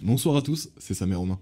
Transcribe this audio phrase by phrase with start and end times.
[0.00, 1.40] Bonsoir à tous, c'est Sam et Romain.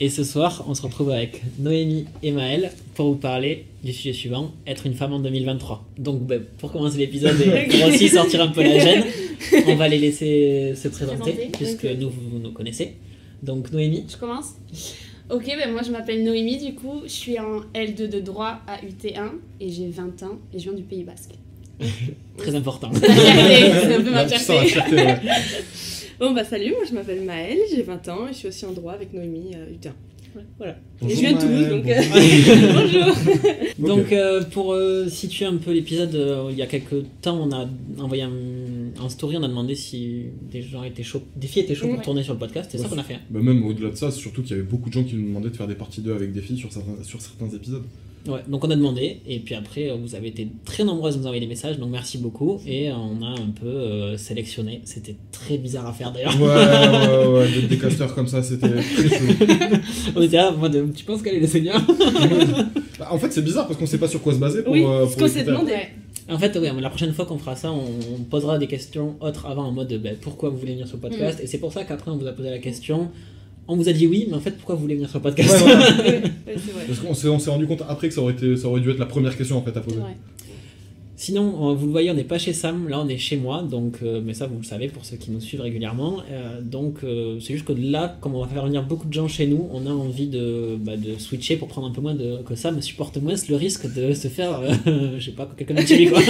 [0.00, 4.12] Et ce soir, on se retrouve avec Noémie et Maëlle pour vous parler du sujet
[4.12, 5.84] suivant, être une femme en 2023.
[5.98, 9.04] Donc ben, pour commencer l'épisode et pour aussi sortir un peu la gêne,
[9.68, 12.94] on va les laisser se présenter, Présenter, puisque nous, vous nous connaissez.
[13.44, 14.56] Donc Noémie, Je commence
[15.32, 18.76] Ok, ben moi je m'appelle Noémie du coup, je suis en L2 de droit à
[18.84, 19.30] UT1
[19.60, 21.32] et j'ai 20 ans et je viens du Pays Basque.
[22.36, 22.90] très important.
[22.94, 24.52] C'est un peu ma fierté.
[24.94, 25.16] ouais.
[26.20, 28.72] Bon bah salut, moi je m'appelle Maëlle, j'ai 20 ans et je suis aussi en
[28.72, 29.92] droit avec Noémie euh, Hutin.
[30.58, 30.76] voilà.
[31.08, 32.00] Et je viens de Toulouse donc euh,
[32.74, 33.06] Bonjour.
[33.16, 33.96] bonjour.
[33.96, 37.50] Donc euh, pour euh, situer un peu l'épisode, euh, il y a quelques temps, on
[37.52, 37.66] a
[37.98, 38.30] envoyé un,
[39.00, 41.98] un story, on a demandé si des gens étaient chauds, des filles étaient chaudes pour
[41.98, 42.04] Ouais.
[42.04, 42.90] tourner sur le podcast, c'est ça Ouais.
[42.90, 43.18] qu'on a fait.
[43.30, 45.50] Bah même au-delà de ça, surtout qu'il y avait beaucoup de gens qui nous demandaient
[45.50, 47.82] de faire des parties 2 avec des filles sur certains, sur certains épisodes.
[48.28, 51.24] Ouais, donc on a demandé, et puis après vous avez été très nombreuses à nous
[51.26, 54.80] envoyer des messages, donc merci beaucoup, et on a un peu euh, sélectionné.
[54.84, 56.40] C'était très bizarre à faire d'ailleurs.
[56.40, 59.24] Ouais, ouais, ouais, des, des casteurs comme ça, c'était très chaud.
[60.14, 61.80] on était là, en mode, tu penses qu'elle est le seigneur?
[62.98, 64.74] Bah, en fait, c'est bizarre parce qu'on sait pas sur quoi se baser pour.
[64.74, 65.72] Oui, euh, ce qu'on s'est demandé.
[66.30, 67.82] En fait, ouais, la prochaine fois qu'on fera ça, on,
[68.14, 71.02] on posera des questions autres avant en mode ben, pourquoi vous voulez venir sur le
[71.02, 73.10] podcast, et c'est pour ça qu'après on vous a posé la question.
[73.68, 75.52] On vous a dit oui, mais en fait, pourquoi vous voulez venir sur le podcast?
[75.52, 75.88] Ouais, voilà.
[76.02, 76.84] Ouais, ouais, c'est vrai.
[76.86, 78.90] Parce qu'on s'est, on s'est rendu compte après que ça aurait, été, ça aurait dû
[78.90, 79.98] être la première question en fait à poser.
[81.22, 83.98] Sinon, vous le voyez, on n'est pas chez Sam, là on est chez moi, donc,
[84.02, 86.16] euh, mais ça vous le savez pour ceux qui nous suivent régulièrement.
[86.28, 89.28] Euh, donc euh, c'est juste que là, comme on va faire venir beaucoup de gens
[89.28, 92.42] chez nous, on a envie de, bah, de switcher pour prendre un peu moins de.
[92.42, 95.80] que Sam supporte moins le risque de se faire, euh, je sais pas, que quelqu'un
[95.80, 96.20] nous tue quoi.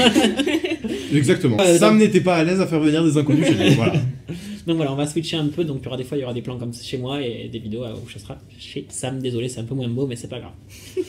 [1.14, 1.56] Exactement.
[1.58, 3.70] Euh, Sam donc- n'était pas à l'aise à faire venir des inconnus chez lui.
[3.70, 3.94] Voilà.
[4.66, 6.24] donc voilà, on va switcher un peu, donc il y aura des fois, il y
[6.24, 9.20] aura des plans comme chez moi et des vidéos euh, où je serai chez Sam.
[9.20, 10.52] Désolé, c'est un peu moins beau, mais c'est pas grave.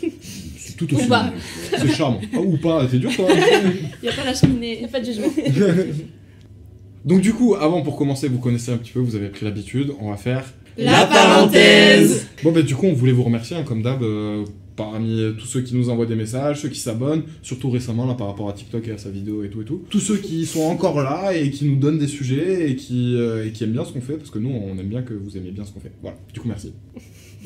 [0.57, 1.05] C'est tout aussi.
[1.05, 1.31] Ou pas.
[1.77, 2.21] C'est charmant.
[2.33, 3.27] Ah, ou pas, c'est dur toi.
[4.01, 4.81] Y a pas la cheminée.
[4.81, 5.27] Y a pas de jugement.
[7.05, 9.91] Donc du coup, avant pour commencer, vous connaissez un petit peu, vous avez pris l'habitude,
[9.99, 10.45] on va faire
[10.77, 14.45] La parenthèse Bon bah du coup on voulait vous remercier hein, comme d'hab euh,
[14.75, 18.27] parmi tous ceux qui nous envoient des messages, ceux qui s'abonnent, surtout récemment là par
[18.27, 19.83] rapport à TikTok et à sa vidéo et tout et tout.
[19.89, 23.45] Tous ceux qui sont encore là et qui nous donnent des sujets et qui, euh,
[23.47, 25.37] et qui aiment bien ce qu'on fait parce que nous on aime bien que vous
[25.37, 25.91] aimez bien ce qu'on fait.
[26.01, 26.73] Voilà, du coup merci.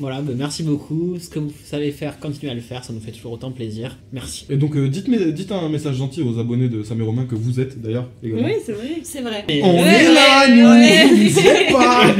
[0.00, 1.16] Voilà, bah, merci beaucoup.
[1.18, 3.98] Ce que vous savez faire, continuez à le faire, ça nous fait toujours autant plaisir.
[4.12, 4.46] Merci.
[4.48, 5.08] Et donc euh, dites,
[5.50, 8.46] un message gentil aux abonnés de Sam et Romain que vous êtes d'ailleurs également.
[8.46, 8.88] Oui, c'est vrai.
[9.02, 9.44] C'est vrai.
[9.48, 11.08] Et- On est là nous, ouais.
[11.08, 12.14] vous nous êtes pas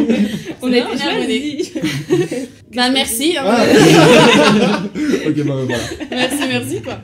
[0.60, 1.72] On on est choisis.
[2.74, 3.34] Bah merci.
[3.36, 3.44] hein.
[3.46, 4.82] Ah.
[5.28, 5.78] Ok bah voilà.
[6.10, 6.98] Merci, merci quoi.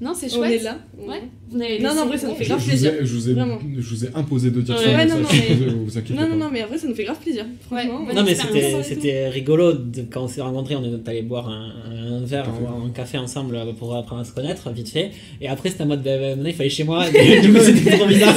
[0.00, 0.60] Non, c'est On chouette.
[0.60, 0.78] est là.
[0.98, 1.22] Ouais.
[1.50, 2.92] Vous n'avez Non, non, en vrai, ça nous fait grave je vous plaisir.
[3.00, 3.58] ai, je, vous ai, Vraiment.
[3.76, 5.98] je vous ai imposé de dire Ouais, ça, ouais, mais non, ça, non, mais- vous,
[5.98, 6.28] inquiétez Non, pas.
[6.28, 7.44] non, non, mais après ça nous fait grave plaisir.
[7.66, 8.04] Franchement.
[8.06, 8.14] Ouais.
[8.14, 8.36] Non mais
[8.84, 11.72] c'était, rigolo de- quand on s'est rencontrés, on est allé boire un,
[12.20, 15.10] un verre, un, un café ensemble pour apprendre à se connaître vite fait.
[15.40, 17.04] Et après c'était en mode, bah, bah, maintenant il fallait chez moi.
[17.12, 18.34] Et du coup c'était trop bizarre.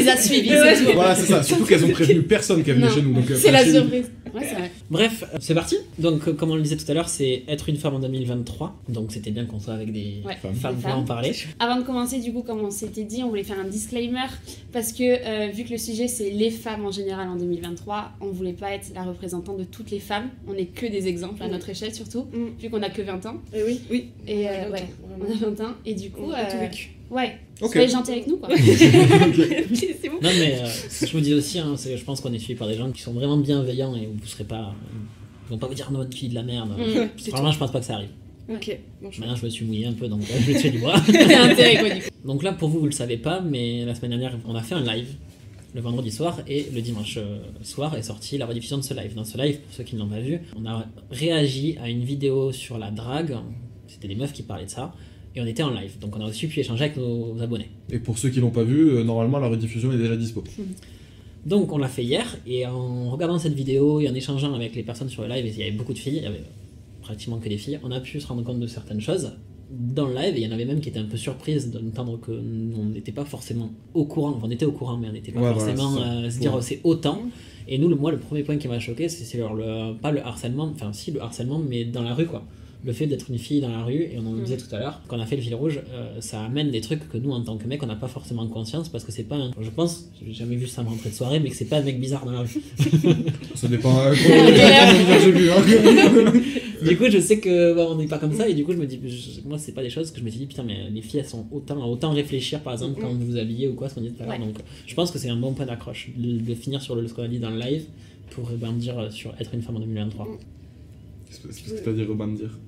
[0.00, 0.74] Les a suivis, Ouais.
[0.74, 0.92] c'est tout.
[0.94, 1.42] Voilà, c'est ça.
[1.42, 2.88] Surtout qu'elles ont prévenu personne qui Non.
[2.90, 3.12] chez nous.
[3.14, 4.10] Donc, euh, C'est la surprise.
[4.32, 4.70] Ouais, c'est vrai.
[4.90, 5.76] Bref, euh, c'est parti.
[5.98, 8.80] Donc euh, comme on le disait tout à l'heure, c'est être une femme en 2023.
[8.88, 10.36] Donc c'était bien qu'on soit avec des Ouais.
[10.40, 10.74] femmes, Femmes.
[10.76, 10.98] pour Femmes.
[11.00, 11.32] en parler.
[11.58, 14.28] Avant de commencer, du coup, comme on s'était dit, on voulait faire un disclaimer
[14.72, 18.26] parce que euh, vu que le sujet c'est les femmes en général en 2023, on
[18.30, 20.28] voulait pas être la représentante de toutes les femmes.
[20.46, 21.50] On n'est que des exemples à Mm.
[21.50, 22.60] notre échelle surtout, Mm.
[22.62, 23.38] vu qu'on a que 20 ans.
[23.52, 24.10] Eh oui, oui.
[24.28, 24.88] Et euh, Ouais, ouais,
[25.18, 25.72] on a 20 ans.
[25.84, 26.90] Et du coup, On a tout euh, vécu.
[27.10, 27.72] Ouais, Ok.
[27.72, 28.48] soyez gentils avec nous quoi.
[28.54, 30.16] Ok, c'est bon.
[30.22, 32.38] Non mais euh, ce que je me dis aussi, hein, c'est, je pense qu'on est
[32.38, 34.74] suivi par des gens qui sont vraiment bienveillants et vous serez pas,
[35.46, 36.70] ils vont pas vous dire non, votre fille de la merde.
[36.70, 37.08] Mm.
[37.16, 38.10] c'est Vraiment, je pense pas que ça arrive.
[38.52, 40.78] Ok, bon, Maintenant, je me suis mouillé un peu, donc euh, je vais faire du
[40.78, 40.94] bois.
[41.06, 42.08] C'est intérêt quoi du coup.
[42.24, 44.74] Donc là, pour vous, vous le savez pas, mais la semaine dernière, on a fait
[44.74, 45.06] un live
[45.72, 49.14] le vendredi soir et le dimanche euh, soir est sorti la rediffusion de ce live.
[49.14, 52.02] Dans ce live, pour ceux qui ne l'ont pas vu, on a réagi à une
[52.02, 53.36] vidéo sur la drague,
[53.86, 54.92] c'était des meufs qui parlaient de ça,
[55.34, 55.98] et on était en live.
[56.00, 57.68] Donc on a aussi pu échanger avec nos abonnés.
[57.90, 60.42] Et pour ceux qui l'ont pas vu, euh, normalement la rediffusion est déjà dispo.
[61.46, 64.82] Donc on l'a fait hier, et en regardant cette vidéo et en échangeant avec les
[64.82, 66.42] personnes sur le live, et il y avait beaucoup de filles, il y avait
[67.00, 69.32] pratiquement que des filles, on a pu se rendre compte de certaines choses
[69.70, 72.18] dans le live, et il y en avait même qui étaient un peu surprises d'entendre
[72.20, 75.12] que nous, on n'était pas forcément au courant, enfin, on était au courant, mais on
[75.12, 76.02] n'était pas Ouais, voilà, forcément ça.
[76.12, 76.58] euh, se dire Ouais.
[76.58, 77.22] oh, c'est autant.
[77.68, 80.70] Et nous, le, moi, le premier point qui m'a choqué, c'est le, pas le harcèlement,
[80.74, 82.44] enfin si le harcèlement, mais dans la rue quoi.
[82.82, 85.02] Le fait d'être une fille dans la rue, et on en disait tout à l'heure,
[85.06, 87.42] quand on a fait le fil rouge, euh, ça amène des trucs que nous, en
[87.42, 89.50] tant que mec, on n'a pas forcément conscience parce que c'est pas un.
[89.60, 91.82] Je pense, j'ai jamais vu ça me rentrer de soirée, mais que c'est pas un
[91.82, 92.48] mec bizarre dans la rue.
[93.54, 93.98] Ça dépend.
[94.00, 94.14] euh,
[95.50, 96.32] hein.
[96.88, 98.78] du coup, je sais que bah, on n'est pas comme ça, et du coup, je
[98.78, 100.88] me dis, je- moi, c'est pas des choses que je me suis dit, putain, mais
[100.90, 103.90] les filles, elles sont autant, autant réfléchir, par exemple, quand vous vous habillez ou quoi,
[103.90, 104.38] ce qu'on dit tout à l'heure.
[104.38, 104.56] Donc,
[104.86, 107.24] je pense que c'est un bon point d'accroche de, de finir sur le, ce qu'on
[107.24, 107.84] a dit dans le live
[108.30, 110.26] pour rebondir sur être une femme en 2023.
[111.30, 112.58] C'est parce que t'as dit rebandir.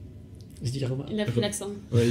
[0.62, 1.06] Je dis Romain.
[1.11, 1.69] Il a pris l'accent.
[1.93, 2.06] Ouais,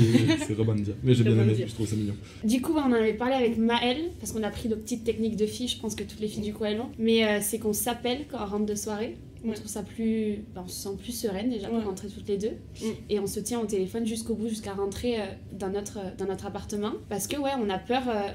[0.45, 0.93] c'est rebandir.
[1.03, 2.15] Mais j'ai bien aimé, je trouve ça mignon.
[2.43, 5.37] Du coup, on en avait parlé avec Maëlle, parce qu'on a pris nos petites techniques
[5.37, 6.89] de filles, je pense que toutes les filles du coup elles l'ont.
[6.99, 9.15] Mais euh, c'est qu'on s'appelle quand on rentre de soirée.
[9.43, 9.55] On Ouais.
[9.55, 10.43] trouve ça plus.
[10.53, 11.83] ben, on se sent plus sereine déjà pour Ouais.
[11.83, 12.51] rentrer toutes les deux.
[12.81, 12.85] Mm.
[13.09, 15.25] Et on se tient au téléphone jusqu'au bout, jusqu'à rentrer euh,
[15.57, 16.91] dans, notre, euh, dans notre appartement.
[17.09, 18.03] Parce que, ouais, on a peur.
[18.07, 18.29] euh,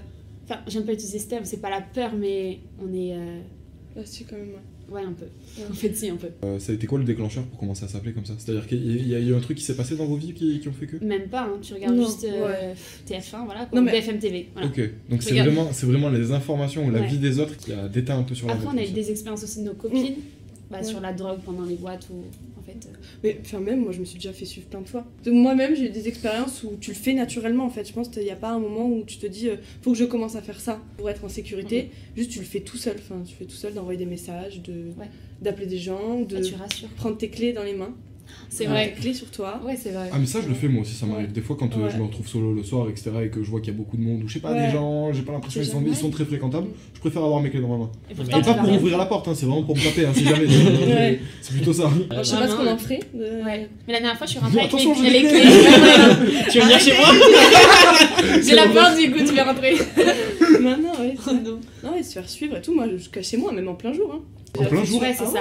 [0.48, 3.14] Enfin, j'aime pas utiliser ce terme, c'est pas la peur, mais on est.
[3.14, 3.40] euh,
[3.96, 4.48] Là, c'est quand même.
[4.50, 4.60] ouais.
[4.90, 5.26] Ouais, un peu.
[5.68, 6.28] En fait, si, un peu.
[6.44, 8.34] Euh, ça a été quoi le déclencheur pour commencer à s'appeler comme ça?
[8.38, 10.14] C'est-à-dire qu'il y a- il y a eu un truc qui s'est passé dans vos
[10.16, 11.02] vies qui, qui ont fait que?
[11.04, 12.74] Même pas, hein, tu regardes Non, juste euh, ouais.
[13.08, 14.48] TF1, voilà, quoi, Non, mais- BFM TV.
[14.54, 14.68] Voilà.
[14.68, 14.80] Ok,
[15.10, 17.06] donc c'est vraiment, c'est vraiment les informations ou la Ouais.
[17.08, 19.10] vie des autres qui a déteint un peu sur la Après, on a eu des
[19.10, 20.14] expériences aussi de nos copines,
[20.70, 20.84] bah, Ouais.
[20.84, 22.24] sur la drogue pendant les boîtes ou.
[22.58, 22.86] En fait.
[22.88, 25.04] euh, Mais enfin, même moi, je me suis déjà fait suivre plein de fois.
[25.26, 27.86] Moi-même, j'ai eu des expériences où tu le fais naturellement en fait.
[27.86, 29.98] Je pense qu'il n'y a pas un moment où tu te dis, euh, faut que
[29.98, 31.90] je commence à faire ça pour être en sécurité.
[32.16, 32.96] Juste, tu le fais tout seul.
[32.98, 35.06] Enfin, tu fais tout seul d'envoyer des messages, de Ouais.
[35.40, 36.88] d'appeler des gens, de bah, rassures.
[36.96, 37.94] prendre tes clés dans les mains.
[38.48, 38.94] C'est vrai.
[39.00, 39.60] Clés sur toi.
[39.64, 40.08] Ouais, c'est vrai.
[40.12, 41.26] Ah mais ça je le fais moi aussi, ça m'arrive.
[41.26, 41.32] Ouais.
[41.32, 41.90] Des fois quand euh, Ouais.
[41.92, 43.10] je me retrouve solo le soir, etc.
[43.24, 44.66] et que je vois qu'il y a beaucoup de monde, ou je sais pas, Ouais.
[44.66, 47.50] des gens, j'ai pas l'impression qu'ils sont, ils sont très fréquentables, je préfère avoir mes
[47.50, 47.90] clés dans ma main.
[48.10, 50.24] Et pourtant, pas pour ouvrir la porte, hein, c'est vraiment pour me taper, hein, si
[50.24, 50.46] jamais.
[50.96, 51.20] Ouais.
[51.42, 51.90] C'est plutôt ça.
[52.10, 52.78] Alors, je sais pas ce qu'on en ouais.
[52.78, 53.00] ferait.
[53.14, 53.68] Ouais.
[53.86, 55.42] Mais la dernière fois, je suis rentrée avec Attention, les, j'ai les des clés.
[56.50, 57.08] Tu veux venir chez moi
[58.46, 59.76] J'ai la peur du coup, tu vas rentrer.
[60.60, 61.14] Non, non, ouais.
[61.28, 61.60] Oh non.
[61.84, 62.74] Non, et se faire suivre et tout.
[62.74, 64.10] Moi, je cache chez moi, même en plein jour.
[64.14, 64.20] Hein.
[64.58, 65.40] En plein jour Ouais, c'est Ah ça.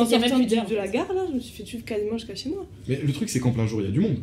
[0.00, 2.34] Même sortant de, de en la gare, là, je me suis fait suivre quasiment jusqu'à
[2.34, 2.66] chez moi.
[2.88, 4.16] Mais le truc c'est qu'en plein jour il y a du monde.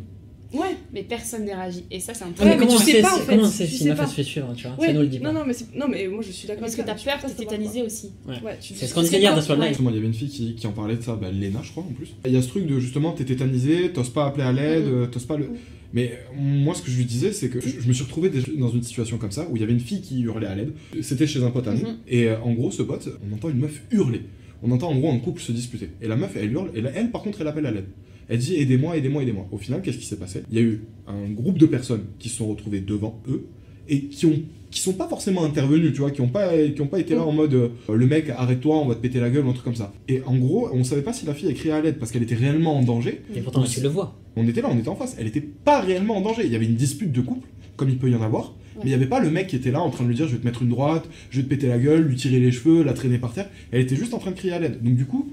[0.52, 0.74] Ouais.
[0.92, 1.84] Mais personne n'est réagi.
[1.92, 2.42] Et ça, c'est un peu.
[2.42, 4.14] Ouais, mais comment tu sais pas, en si- fait, Comment tu si une meuf se
[4.16, 4.86] fait suivre, tu vois Ouais.
[4.88, 5.32] Ça nous le dit pas.
[5.32, 6.62] Non, non, mais, c'est- non, mais moi, je suis d'accord.
[6.62, 8.10] Parce que t'as peur, t'es tétanisé aussi.
[8.26, 9.68] Ouais, tu C'est ce qu'on disait hier sur le live.
[9.68, 11.70] Justement, il y avait une fille qui, qui en parlait de ça, bah, Léna, je
[11.70, 12.08] crois, en plus.
[12.26, 15.02] Il y a ce truc de justement, t'es tétanisé, t'oses pas appeler à l'aide, Mhm.
[15.02, 15.50] euh, t'oses pas le.
[15.92, 18.70] Mais euh, moi, ce que je lui disais, c'est que je me suis retrouvé dans
[18.70, 20.72] une situation comme ça où il y avait une fille qui hurlait à l'aide.
[21.00, 21.82] C'était chez un pote à nous.
[21.86, 21.96] Mhm.
[22.08, 24.22] Et euh, en gros, ce pote, on entend une meuf hurler.
[24.62, 25.90] On entend en gros un couple se disputer.
[26.02, 27.86] Et la meuf, elle hurle, et là, elle, par contre, elle appelle à l'aide.
[28.28, 29.48] Elle dit aidez-moi, aidez-moi, aidez-moi.
[29.50, 30.42] Au final, qu'est-ce qui s'est passé?
[30.50, 33.46] Il y a eu un groupe de personnes qui se sont retrouvées devant eux
[33.88, 34.40] et qui ont
[34.70, 37.24] qui sont pas forcément intervenus, tu vois, qui ont pas qui ont pas été là
[37.24, 39.64] en mode euh, le mec arrête-toi, on va te péter la gueule ou un truc
[39.64, 39.92] comme ça.
[40.06, 42.22] Et en gros, on savait pas si la fille a crié à l'aide parce qu'elle
[42.22, 43.22] était réellement en danger.
[43.34, 44.16] Et pourtant, tu le vois.
[44.36, 45.16] On était là, on était en face.
[45.18, 46.42] Elle était pas réellement en danger.
[46.44, 48.92] Il y avait une dispute de couple, comme il peut y en avoir, mais il
[48.92, 50.38] y avait pas le mec qui était là en train de lui dire je vais
[50.40, 52.92] te mettre une droite, je vais te péter la gueule, lui tirer les cheveux, la
[52.92, 53.48] traîner par terre.
[53.72, 54.82] Elle était juste en train de crier à l'aide.
[54.82, 55.30] Donc du coup,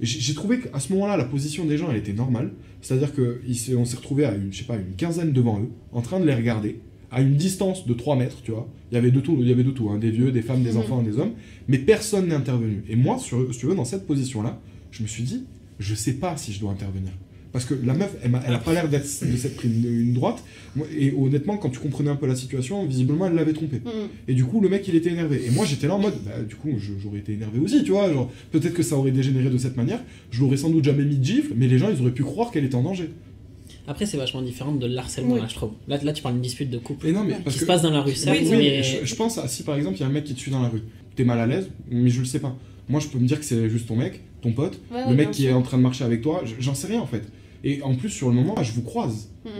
[0.00, 2.52] j'ai trouvé qu'à ce moment-là, la position des gens, elle était normale.
[2.80, 6.18] C'est-à-dire qu'on s'est retrouvé à une, je sais pas, une quinzaine devant eux, en train
[6.20, 6.80] de les regarder,
[7.10, 8.66] à une distance de 3 mètres, tu vois.
[8.90, 10.62] Il y avait de tout, il y avait de tout, hein, des vieux, des femmes,
[10.62, 10.78] des Mhm.
[10.78, 11.32] enfants, des hommes,
[11.68, 12.82] mais personne n'est intervenu.
[12.88, 14.58] Et moi, sur, si tu veux, dans cette position-là,
[14.90, 15.44] je me suis dit,
[15.78, 17.10] je sais pas si je dois intervenir.
[17.52, 20.42] Parce que la meuf, elle, a pas l'air d'être de s'être pris une, droite.
[20.96, 23.78] Et honnêtement, quand tu comprenais un peu la situation, visiblement, elle l'avait trompé.
[23.78, 23.90] Mhm.
[24.28, 25.42] Et du coup, le mec, il était énervé.
[25.46, 26.70] Et moi, j'étais là en mode, bah, du coup,
[27.02, 28.12] j'aurais été énervé aussi, tu vois.
[28.12, 30.00] Genre, peut-être que ça aurait dégénéré de cette manière.
[30.30, 32.52] Je l'aurais sans doute jamais mis de gifle, mais les gens, ils auraient pu croire
[32.52, 33.10] qu'elle était en danger.
[33.88, 35.40] Après, c'est vachement différent de l'harcèlement, Oui.
[35.40, 35.72] là, je trouve.
[35.88, 37.90] Là, là, tu parles d'une dispute de couple Et non, mais qui se passe dans
[37.90, 38.82] la rue, certes, Oui, Oui, mais.
[38.84, 40.52] je, je pense à si par exemple il y a un mec qui te suit
[40.52, 40.82] dans la rue,
[41.16, 42.56] t'es mal à l'aise, mais je le sais pas.
[42.88, 45.30] Moi je peux me dire que c'est juste ton mec, ton pote, Ouais, le mec
[45.30, 45.50] qui sûr.
[45.50, 47.22] est en train de marcher avec toi, j'en sais rien en fait.
[47.64, 49.30] Et en plus sur le moment, je vous croise.
[49.44, 49.50] Mhm.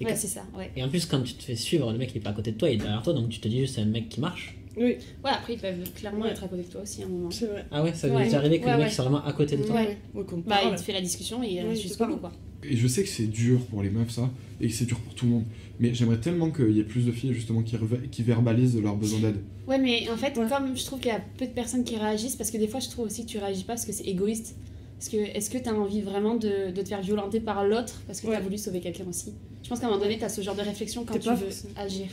[0.00, 0.70] Et Ouais, c'est ça, ouais.
[0.76, 2.52] Et en plus, quand tu te fais suivre, le mec il est pas à côté
[2.52, 4.20] de toi, il est derrière toi, donc tu te dis juste c'est un mec qui
[4.20, 4.56] marche.
[4.76, 6.30] Oui, Ouais, après, ils peuvent clairement Ouais.
[6.30, 7.30] être à côté de toi aussi à un moment.
[7.30, 7.66] c'est vrai.
[7.72, 8.24] Ah ouais, ça Ouais.
[8.24, 8.92] déjà arrivé que Ouais, le mec ouais.
[8.92, 9.98] soit vraiment à côté de toi Ouais.
[10.46, 12.32] Bah, il te fait la discussion et il Ouais, reste il jusqu'au bout, quoi.
[12.62, 15.14] Et je sais que c'est dur pour les meufs ça, et que c'est dur pour
[15.14, 15.44] tout le monde.
[15.78, 19.36] Mais j'aimerais tellement qu'il y ait plus de filles justement qui, verbalisent leurs besoins d'aide.
[19.66, 20.46] Ouais, mais en fait, Ouais.
[20.48, 22.80] comme je trouve qu'il y a peu de personnes qui réagissent, parce que des fois,
[22.80, 24.56] je trouve aussi que tu réagis pas parce que c'est égoïste.
[24.98, 28.02] Parce que est-ce que tu as envie vraiment de, de te faire violenter par l'autre
[28.06, 28.42] parce que tu as Ouais.
[28.42, 29.32] voulu sauver quelqu'un aussi?
[29.62, 31.36] Je pense qu'à un moment donné, tu as ce genre de réflexion quand tu veux
[31.36, 32.06] forcément- agir.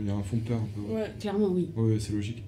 [0.00, 0.92] Il y a un fond de peur un peu.
[0.92, 1.12] Ouais, Ouais.
[1.20, 1.68] Clairement, oui.
[1.76, 2.42] Ouais, c'est logique.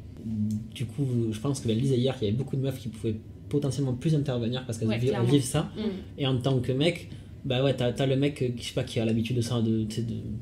[0.74, 2.88] du coup, je pense que la disait hier qu'il y avait beaucoup de meufs qui
[2.88, 3.14] pouvaient
[3.48, 5.70] potentiellement plus intervenir parce qu'elles Ouais, vivent ça.
[5.76, 5.80] Mm.
[6.18, 7.08] Et en tant que mec,
[7.46, 9.40] bah ouais, t'as as le mec euh, qui, je sais pas, qui a l'habitude de
[9.40, 9.86] ça, de,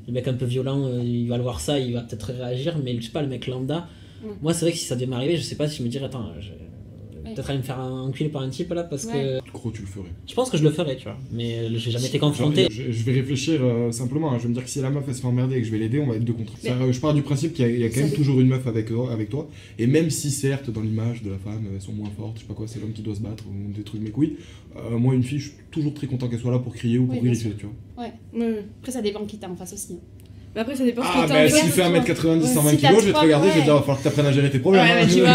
[0.07, 2.77] le mec un peu violent, euh, il va le voir ça, il va peut-être réagir,
[2.83, 3.87] mais je sais pas, le mec lambda,
[4.23, 4.27] Mm.
[4.41, 6.05] moi c'est vrai que si ça devait m'arriver, je sais pas si je me dirais,
[6.05, 6.49] attends, je.
[7.33, 9.39] Peut-être aller me faire enculer par un type là, parce Ouais.
[9.45, 10.09] que Gros, tu le ferais.
[10.27, 12.67] je pense que je le ferais, tu vois, mais euh, j'ai jamais été Genre, confronté.
[12.69, 14.31] je, je vais réfléchir euh, simplement.
[14.31, 14.37] hein.
[14.37, 15.71] Je vais me dire que si la meuf elle se fait emmerder et que je
[15.71, 16.53] vais l'aider, on va être deux contre.
[16.59, 18.47] C'est-à-dire, Je pars du principe qu'il y a, il y a quand même toujours une
[18.47, 19.49] meuf avec, toi- avec toi.
[19.79, 22.47] Et même si, certes, dans l'image de la femme, elles sont moins fortes, je sais
[22.47, 24.37] pas quoi, c'est l'homme qui doit se battre ou des trucs, mes couilles.
[24.77, 27.05] euh, moi, une fille, je suis toujours très content qu'elle soit là pour crier ou
[27.05, 28.03] pour Oui, vérifier, tu vois.
[28.05, 28.65] Ouais, ouais.
[28.81, 29.99] Après, ça dépend qui t'as en face aussi.
[30.55, 31.89] Mais après, ça dépend ce Ah, que t'as mais s'il fait toi.
[31.89, 32.47] 1m90, Ouais.
[32.53, 34.03] 120 Si t'as kg, je vais te regarder, je vais te dire, va falloir que
[34.03, 34.83] t'apprennes à gérer tes problèmes.
[34.85, 35.07] Ouais, hein.
[35.11, 35.29] tu vois.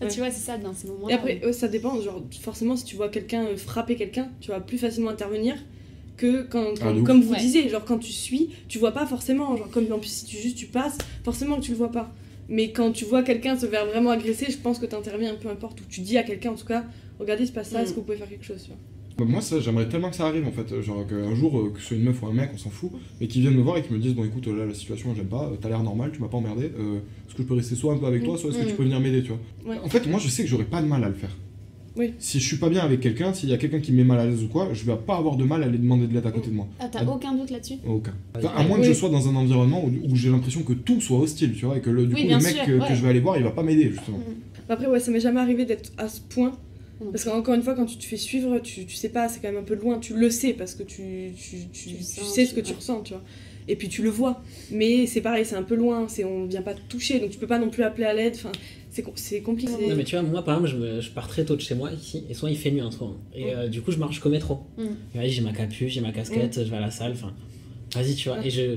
[0.00, 0.08] Ouais.
[0.08, 1.12] tu vois, c'est ça, dans ces moments-là.
[1.12, 2.00] Et après, ça dépend.
[2.00, 5.56] Genre, forcément, si tu vois quelqu'un euh, frapper quelqu'un, tu vas plus facilement intervenir
[6.16, 7.02] que quand, Ah, quand- ouf.
[7.04, 7.38] comme vous Ouais.
[7.40, 9.56] disiez, genre quand tu suis, tu vois pas forcément.
[9.56, 12.12] Genre, comme en plus, si tu juste tu passes, forcément que tu le vois pas.
[12.48, 15.80] Mais quand tu vois quelqu'un se faire vraiment agresser, je pense que t'interviens, peu importe,
[15.80, 16.84] ou tu dis à quelqu'un en tout cas,
[17.18, 17.82] regardez, il se passe ça, Mm.
[17.82, 18.78] est-ce que vous pouvez faire quelque chose tu vois.
[19.16, 20.80] Bah, moi, ça, j'aimerais tellement que ça arrive en fait.
[20.82, 22.90] Genre qu'un jour, euh, que ce soit une meuf ou un mec, on s'en fout,
[23.20, 25.26] mais qu'ils viennent me voir et qu'ils me disent Bon, écoute, là, la situation, j'aime
[25.26, 26.96] pas, euh, t'as l'air normal, tu m'as pas emmerdé, euh,
[27.28, 28.68] est-ce que je peux rester soit un peu avec toi, soit est-ce que Mm.
[28.68, 29.80] tu peux venir m'aider, tu vois Ouais.
[29.84, 31.30] En fait, moi, je sais que j'aurais pas de mal à le faire.
[31.96, 32.12] Oui.
[32.18, 34.18] Si je suis pas bien avec quelqu'un, s'il y a quelqu'un qui me met mal
[34.18, 36.26] à l'aise ou quoi, je vais pas avoir de mal à aller demander de l'aide
[36.26, 36.66] à côté de moi.
[36.80, 37.74] Ah, t'as aucun doute là-dessus?
[37.86, 38.12] Aucun.
[38.36, 41.00] Enfin, à moins que je sois dans un environnement où, où j'ai l'impression que tout
[41.00, 42.94] soit hostile, tu vois, et que le, du Oui, coup, le mec sûr, que, que
[42.96, 44.18] je vais aller voir, il va pas m'aider, justement.
[44.68, 46.50] Après, ouais, ça m'est jamais arrivé d'être à ce point.
[47.04, 47.10] Mm.
[47.12, 49.48] Parce qu'encore une fois, quand tu te fais suivre, tu, tu sais pas, c'est quand
[49.52, 52.54] même un peu loin, tu le sais parce que tu, tu, tu, sens, sais ce
[52.54, 53.22] que tu- ressens, tu vois.
[53.66, 54.42] Et puis tu le vois.
[54.70, 57.38] Mais c'est pareil, c'est un peu loin, c'est, on vient pas te toucher, donc tu
[57.38, 58.52] peux pas non plus appeler à l'aide, enfin,
[58.90, 59.72] c'est, com- c'est compliqué.
[59.88, 61.74] Non, mais tu vois, moi par exemple, je, me- je pars très tôt de chez
[61.74, 63.16] moi ici, et souvent il fait nuit en ce moment.
[63.34, 64.58] Et euh, du coup, je marche qu'au métro.
[64.76, 65.22] Mm.
[65.24, 67.32] J'ai ma capuche, j'ai ma casquette, je vais à la salle, enfin,
[67.94, 68.44] vas-y, tu vois.
[68.44, 68.76] Et je.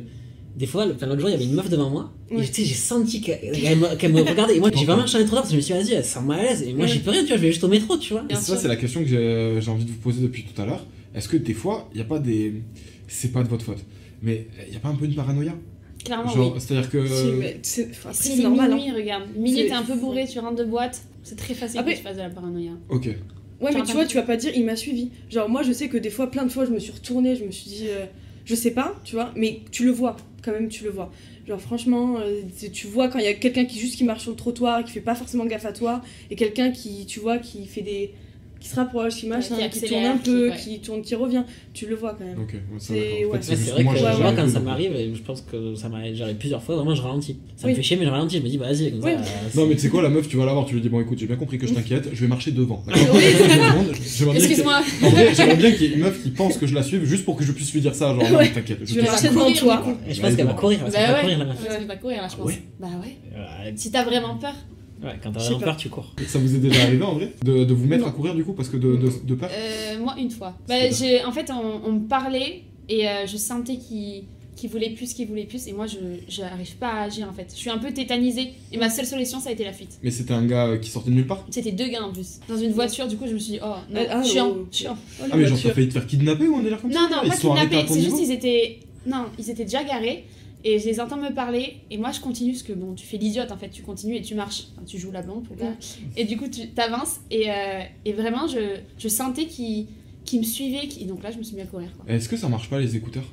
[0.57, 2.45] Des fois, enfin, l'autre jour, il y avait une meuf devant moi, et Ouais.
[2.47, 5.43] tu sais, j'ai senti qu'elle qu'elle me, regardait, et moi j'ai vraiment changé trop tard
[5.43, 6.85] parce que je me suis dit, vas-y, elle se sent mal à l'aise, et moi
[6.85, 6.87] Ouais.
[6.91, 8.23] j'y peux rien, tu vois, je vais juste au métro, tu vois.
[8.29, 10.65] Et ça, c'est la question que j'ai j'ai envie de vous poser depuis tout à
[10.65, 10.83] l'heure.
[11.13, 12.53] Est-ce que des fois, il n'y a pas des.
[13.07, 13.77] C'est pas de votre faute,
[14.23, 15.53] mais il n'y a pas un peu une paranoïa?
[16.03, 16.59] Clairement, Genre, oui.
[16.61, 17.05] c'est-à-dire que.
[17.07, 18.71] Si, c'est, enfin, normal.
[18.73, 18.93] minuit, hein.
[18.95, 19.23] regarde.
[19.37, 21.01] Minuit, t'es un peu bourré, tu rentres de boîte.
[21.23, 22.71] C'est très facile Après- que tu fasses de la paranoïa.
[22.89, 23.05] Ok.
[23.61, 25.09] Ouais, mais tu vois, tu vas pas dire il m'a suivi.
[25.29, 27.43] Genre, moi, je sais que des fois, plein de fois, je me suis retournée, je
[27.43, 28.05] me suis dit, euh,
[28.45, 30.15] je sais pas, tu vois, mais tu le vois,
[30.47, 31.11] quand même, tu le vois.
[31.47, 32.41] Genre, franchement, euh,
[32.73, 34.91] tu- vois quand il y a quelqu'un qui juste qui marche sur le trottoir, qui
[34.91, 36.01] fait pas forcément gaffe à toi,
[36.31, 38.13] et quelqu'un qui, tu vois, qui fait des.
[38.59, 40.57] Qui se rapproche, qui machin, qui tourne un peu, qui- ouais.
[40.75, 42.37] qui tourne, qui revient, tu le vois quand même.
[42.79, 43.25] C'est-.
[43.25, 46.11] En fait, vrai moi, que moi, quand ça m'arrive, et je pense que ça m'arrive
[46.11, 47.37] déjà arrivé plusieurs fois, vraiment je ralentis.
[47.55, 47.71] Ça Oui.
[47.71, 49.11] me fait chier, mais je ralentis, je me dis, bah vas-y, comme Oui.
[49.23, 49.59] ça.
[49.59, 50.99] Non, mais tu sais quoi, la meuf, tu vas la voir, tu lui dis Bon,
[51.01, 52.83] écoute, j'ai bien compris que je t'inquiète, je vais marcher devant.
[54.35, 54.81] Excuse-moi.
[55.35, 57.35] J'aimerais bien qu'il y ait une meuf qui pense que je la suive juste pour
[57.35, 58.13] que je puisse lui dire ça.
[58.15, 58.23] Genre,
[58.53, 59.83] t'inquiète, je vais marcher devant toi.
[60.09, 61.21] je pense qu'elle va courir, Bah va ouais.
[61.21, 61.57] courir la meuf.
[61.79, 62.51] Tu vas courir là, je Ah pense.
[62.79, 62.87] Bah.
[63.01, 64.53] Ouais, Si t'as vraiment peur.
[65.03, 66.13] Ouais, quand t'as peur, tu cours.
[66.27, 68.09] Ça vous est déjà arrivé en vrai de, de vous mettre Non.
[68.09, 70.55] à courir du coup parce que de, de, de peur Euh, moi, une fois.
[70.67, 74.23] Bah, j'ai, en fait, on, on me parlait et euh, je sentais qu'il,
[74.55, 75.67] qu'il voulait plus, qu'il voulait plus.
[75.67, 75.97] Et moi, je
[76.29, 77.47] j'arrive pas à agir en fait.
[77.53, 78.53] Je suis un peu tétanisée.
[78.71, 79.99] Et ma seule solution, ça a été la fuite.
[80.03, 82.39] Mais c'était un gars euh, qui sortait de nulle part C'était deux gars en plus.
[82.49, 84.67] Dans une voiture, du coup, je me suis dit, oh non, Ah, chiant, oh.
[84.71, 84.97] chiant.
[85.21, 87.07] Oh, Ah, mais genre, t'as failli te faire kidnapper ou un délire comme ça Non,
[87.09, 88.79] non, pas ton C'est juste niveau ils étaient.
[89.05, 90.25] Non, ils étaient déjà garés.
[90.63, 91.77] Et je les entends me parler.
[91.91, 93.69] Et moi, je continue parce que bon, tu fais l'idiote en fait.
[93.69, 94.65] Tu continues et tu marches.
[94.73, 95.73] Enfin, tu joues la blonde, le gars.
[96.17, 97.17] Et du coup, tu t'avances.
[97.31, 99.87] Et, euh, et vraiment, je, je sentais qu'ils
[100.33, 100.87] me suivaient.
[101.05, 101.89] donc là, je me suis mis à courir.
[102.07, 103.25] Est-ce que ça marche pas les écouteurs?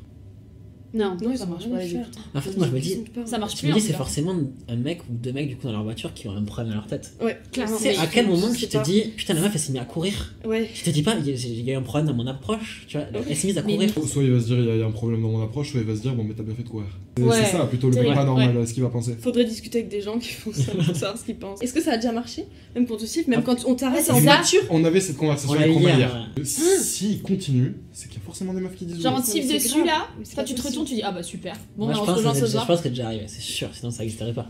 [0.95, 1.97] Non, Non, ça marche pas les.
[2.35, 3.69] En fait, moi je me dis, Ça marche je plus.
[3.69, 4.35] me en dis, c'est forcément
[4.69, 6.77] un mec ou deux mecs du coup dans leur voiture qui ont un problème dans
[6.77, 7.13] leur tête.
[7.21, 7.77] Ouais, Clairement.
[7.79, 9.85] C'est à quel moment je tu te dis, putain, la meuf elle s'est mise à
[9.85, 10.71] courir Ouais.
[10.73, 13.07] Tu te dis pas, il y, a- eu un problème dans mon approche, tu vois,
[13.29, 13.91] elle s'est mise à courir.
[14.07, 15.87] Soit il va se dire il y, a- un problème dans mon approche, soit il
[15.87, 16.87] va se dire bon mais t'as bien fait de courir.
[17.17, 17.37] C'est Ouais.
[17.45, 19.17] c'est ça plutôt le mec pas normal, euh, ce qu'il va penser.
[19.21, 21.61] Faudrait discuter avec des gens qui font ça pour savoir ce qu'ils pensent.
[21.63, 23.47] Est-ce que ça a déjà marché Même pour te suivre, même Ah.
[23.47, 26.31] quand on t'arrête Ouais, en voiture On avait cette conversation avec Romain hier.
[26.45, 30.09] S'il continue, c'est qu'il y a forcément des meufs qui disent Genre, c'est dessus là.
[30.15, 30.84] Toi, pas tu te possible.
[30.85, 31.55] Tu dis, ah bah super.
[31.77, 32.63] Bon, Moi, bah, je on se pense, rejoint que ce soir.
[32.63, 34.49] je pense que c'est déjà arrivé, c'est sûr, sinon ça n'existerait pas.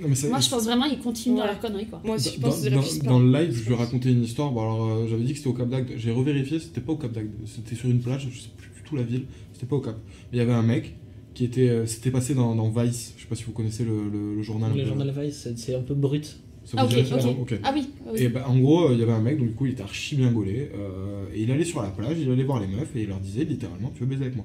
[0.00, 2.00] Non, mais c'est- Moi, je pense vraiment ils continuent dans leur connerie quoi.
[2.04, 4.24] Moi aussi, je dans, pense que dans- dans le live, je lui ai raconté une
[4.24, 4.50] histoire.
[4.50, 5.90] Bon, alors, euh, j'avais dit que c'était au Cap d'Agde.
[5.96, 7.30] J'ai revérifié, c'était pas au Cap d'Agde.
[7.46, 9.24] C'était sur une plage, je sais plus du tout la ville.
[9.52, 9.96] C'était pas au Cap.
[10.32, 10.96] Mais il y avait un mec
[11.34, 11.68] qui était.
[11.68, 13.14] euh, C'était passé dans, dans Vice.
[13.16, 14.72] Je sais pas si vous connaissez le, le- le journal.
[14.74, 16.38] Le euh, journal Vice, c'est- un peu brut.
[16.64, 17.36] Ça Ah, vous ok, dirait ça ok.
[17.42, 17.60] Ok.
[17.64, 18.22] Ah oui, ah oui.
[18.22, 19.82] Et bah, en gros, euh, il y avait un mec, donc du coup, il était
[19.82, 20.70] archi bien gaulé.
[20.74, 23.18] euh, et il allait sur la plage, il allait voir les meufs et il leur
[23.20, 24.44] disait littéralement Tu veux baiser avec moi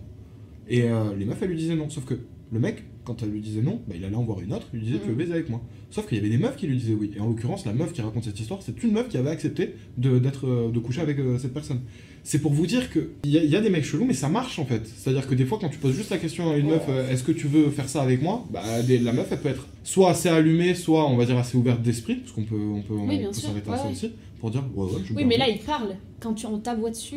[0.70, 1.90] Et euh, les meufs, elles lui disaient non.
[1.90, 2.16] Sauf que
[2.52, 4.80] le mec, quand elle lui disait non, bah, il allait en voir une autre, il
[4.80, 5.18] lui disait tu veux Mhm.
[5.18, 5.62] baiser avec moi.
[5.92, 7.12] Sauf qu'il y avait des meufs qui lui disaient oui.
[7.16, 9.76] Et en l'occurrence, la meuf qui raconte cette histoire, c'est une meuf qui avait accepté
[9.98, 11.82] de, d'être, euh, de coucher avec euh, cette personne.
[12.24, 14.28] C'est pour vous dire qu'il y, a- il y a des mecs chelous, mais ça
[14.28, 14.86] marche en fait.
[14.86, 17.24] C'est-à-dire que des fois, quand tu poses juste la question à une meuf, euh, est-ce
[17.24, 20.10] que tu veux faire ça avec moi bah, des- La meuf, elle peut être soit
[20.10, 23.08] assez allumée, soit on va dire assez ouverte d'esprit, parce qu'on peut, on peut, on
[23.08, 23.92] Oui, peut s'arrêter à ça ouais.
[23.94, 25.96] aussi, pour dire ouais, ouais, je Oui, mais là, il parle.
[26.20, 27.16] Quand tu, on t'aboie dessus.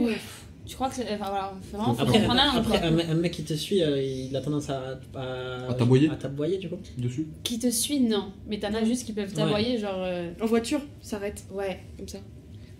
[0.67, 1.05] Tu crois que c'est.
[1.14, 3.83] Enfin, voilà, vraiment, faut Après, comprendre la langue, après un, un mec qui te suit,
[3.83, 6.76] euh, il a tendance à, à, À t'aboyer à t'aboyer, du coup.
[6.99, 7.26] dessus.
[7.43, 8.33] Qui te suit, non.
[8.47, 10.02] Mais t'en as juste qui peuvent t'aboyer, genre.
[10.05, 11.81] euh, En voiture, s'arrête, Ouais.
[11.99, 12.19] comme ça.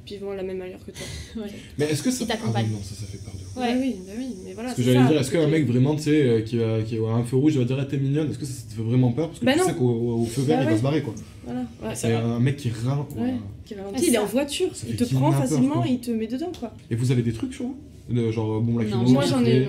[0.05, 1.07] Puis ils vont à la même allure que toi.
[1.79, 2.25] Mais est-ce que ça.
[2.29, 3.30] Ah non, ça, ça fait fou.
[3.61, 3.75] Ouais.
[3.75, 4.69] Bah oui, bah oui, mais voilà.
[4.71, 7.11] Parce que j'allais dire, est-ce qu'un mec vraiment, tu sais, euh, qui, va, qui a
[7.15, 8.83] un feu rouge, il va dire, ah, t'es mignonne, est-ce que ça, ça te fait
[8.83, 9.29] vraiment peur?
[9.29, 9.65] Parce que Bah tu non.
[9.67, 9.89] sais qu'au
[10.21, 10.79] au feu vert, Bah il va ouais.
[10.79, 11.15] se barrer, quoi.
[11.45, 11.89] Voilà, ouais.
[11.91, 12.99] Ça C'est un mec qui râle.
[13.17, 13.35] Ouais.
[13.65, 16.11] Qui ralentit, Ouais, il est en voiture, Ça il te prend facilement et il te
[16.11, 16.73] met dedans quoi.
[16.91, 17.77] Et vous avez des trucs sur vous
[18.09, 19.63] De- Genre, bon, la Moi j'en ai une,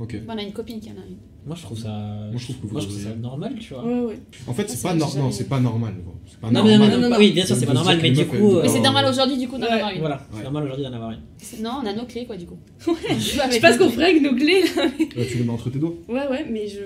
[0.00, 0.16] Ok.
[0.28, 1.16] On a une copine qui en a une.
[1.46, 1.88] Moi, je trouve ça.
[1.88, 3.84] Moi, je trouve que vous Moi, je trouve ça normal, tu vois.
[3.84, 4.18] Ouais, ouais.
[4.46, 5.92] En fait, c'est pas, nor- non, c'est pas normal.
[6.26, 6.88] C'est pas Non, mais normal.
[6.90, 8.36] non, non, non, non, oui, bien sûr, De c'est pas normal, mais du coup.
[8.56, 9.72] euh, Mais c'est normal aujourd'hui, du coup, d'en Ouais.
[9.72, 10.00] avoir une.
[10.00, 10.22] Voilà, Ouais.
[10.38, 11.20] c'est normal aujourd'hui d'en avoir une.
[11.36, 12.56] C'est- Non, on a nos clés, quoi, du coup.
[12.88, 12.94] Ouais.
[13.18, 14.86] Je sais pas ce qu'on ferait avec nos clés là.
[15.26, 15.94] Tu les mets entre tes doigts.
[16.08, 16.78] Ouais, ouais, mais je.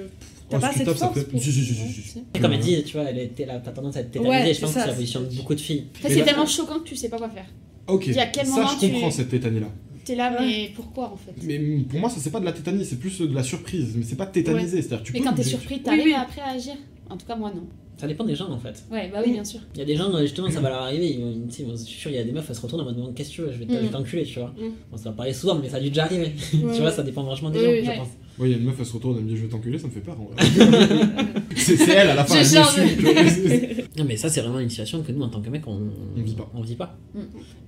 [0.50, 1.40] T'as Oh, pas assez de force pour.
[1.42, 4.10] Si, si, si, comme elle dit, tu vois, elle était là, t'as tendance à être
[4.10, 5.84] tétanisée, Ouais, je pense c'est que ça, ça positionne c'est- beaucoup de filles.
[6.02, 7.44] Mais c'est tellement choquant que tu sais pas quoi faire.
[7.86, 9.68] Ok, ça, je tu- comprends cette tétanie-là.
[10.08, 10.46] T'es là, Ouais.
[10.46, 11.32] mais pourquoi, en fait?
[11.42, 13.94] Mais pour moi, ça, c'est pas de la tétanie, c'est plus de la surprise.
[13.96, 14.80] Mais c'est pas tétanisé.
[14.80, 16.14] C'est-à-dire, tu Mais peux quand t'es surpris, t'arrives oui.
[16.14, 16.74] après à agir?
[17.10, 17.64] En tout cas, moi, non.
[17.98, 18.84] Ça dépend des gens en fait.
[18.92, 19.58] Ouais, bah oui, bien sûr.
[19.74, 22.10] Il y a des gens, euh, justement, ça va leur arriver, ils je suis sûr,
[22.12, 23.58] il y a des meufs, elles se retournent en mode qu'est-ce que tu veux, je
[23.58, 23.90] vais Mm.
[23.90, 24.50] t'enculer, tu vois.
[24.56, 24.70] Mm.
[24.90, 26.26] Bon, ça va pas arriver souvent, mais ça a dû déjà arriver.
[26.54, 26.90] Ouais, tu vois, ouais.
[26.92, 27.96] ça dépend vachement des Oui, gens, oui, je ouais.
[27.96, 28.08] pense.
[28.38, 29.78] Ouais, il y a une meuf, elle se retourne, elle me dit je vais t'enculer,
[29.78, 30.16] ça me fait peur.
[30.20, 30.36] en vrai.
[31.56, 32.74] c'est elle à la fin, Je elle me change.
[32.74, 33.84] suit, tu vois.
[33.98, 35.72] Non, mais ça, c'est vraiment une situation que nous, en tant que mec, on,
[36.16, 36.48] On vit pas.
[36.54, 36.96] On vit pas.
[37.14, 37.18] Mm.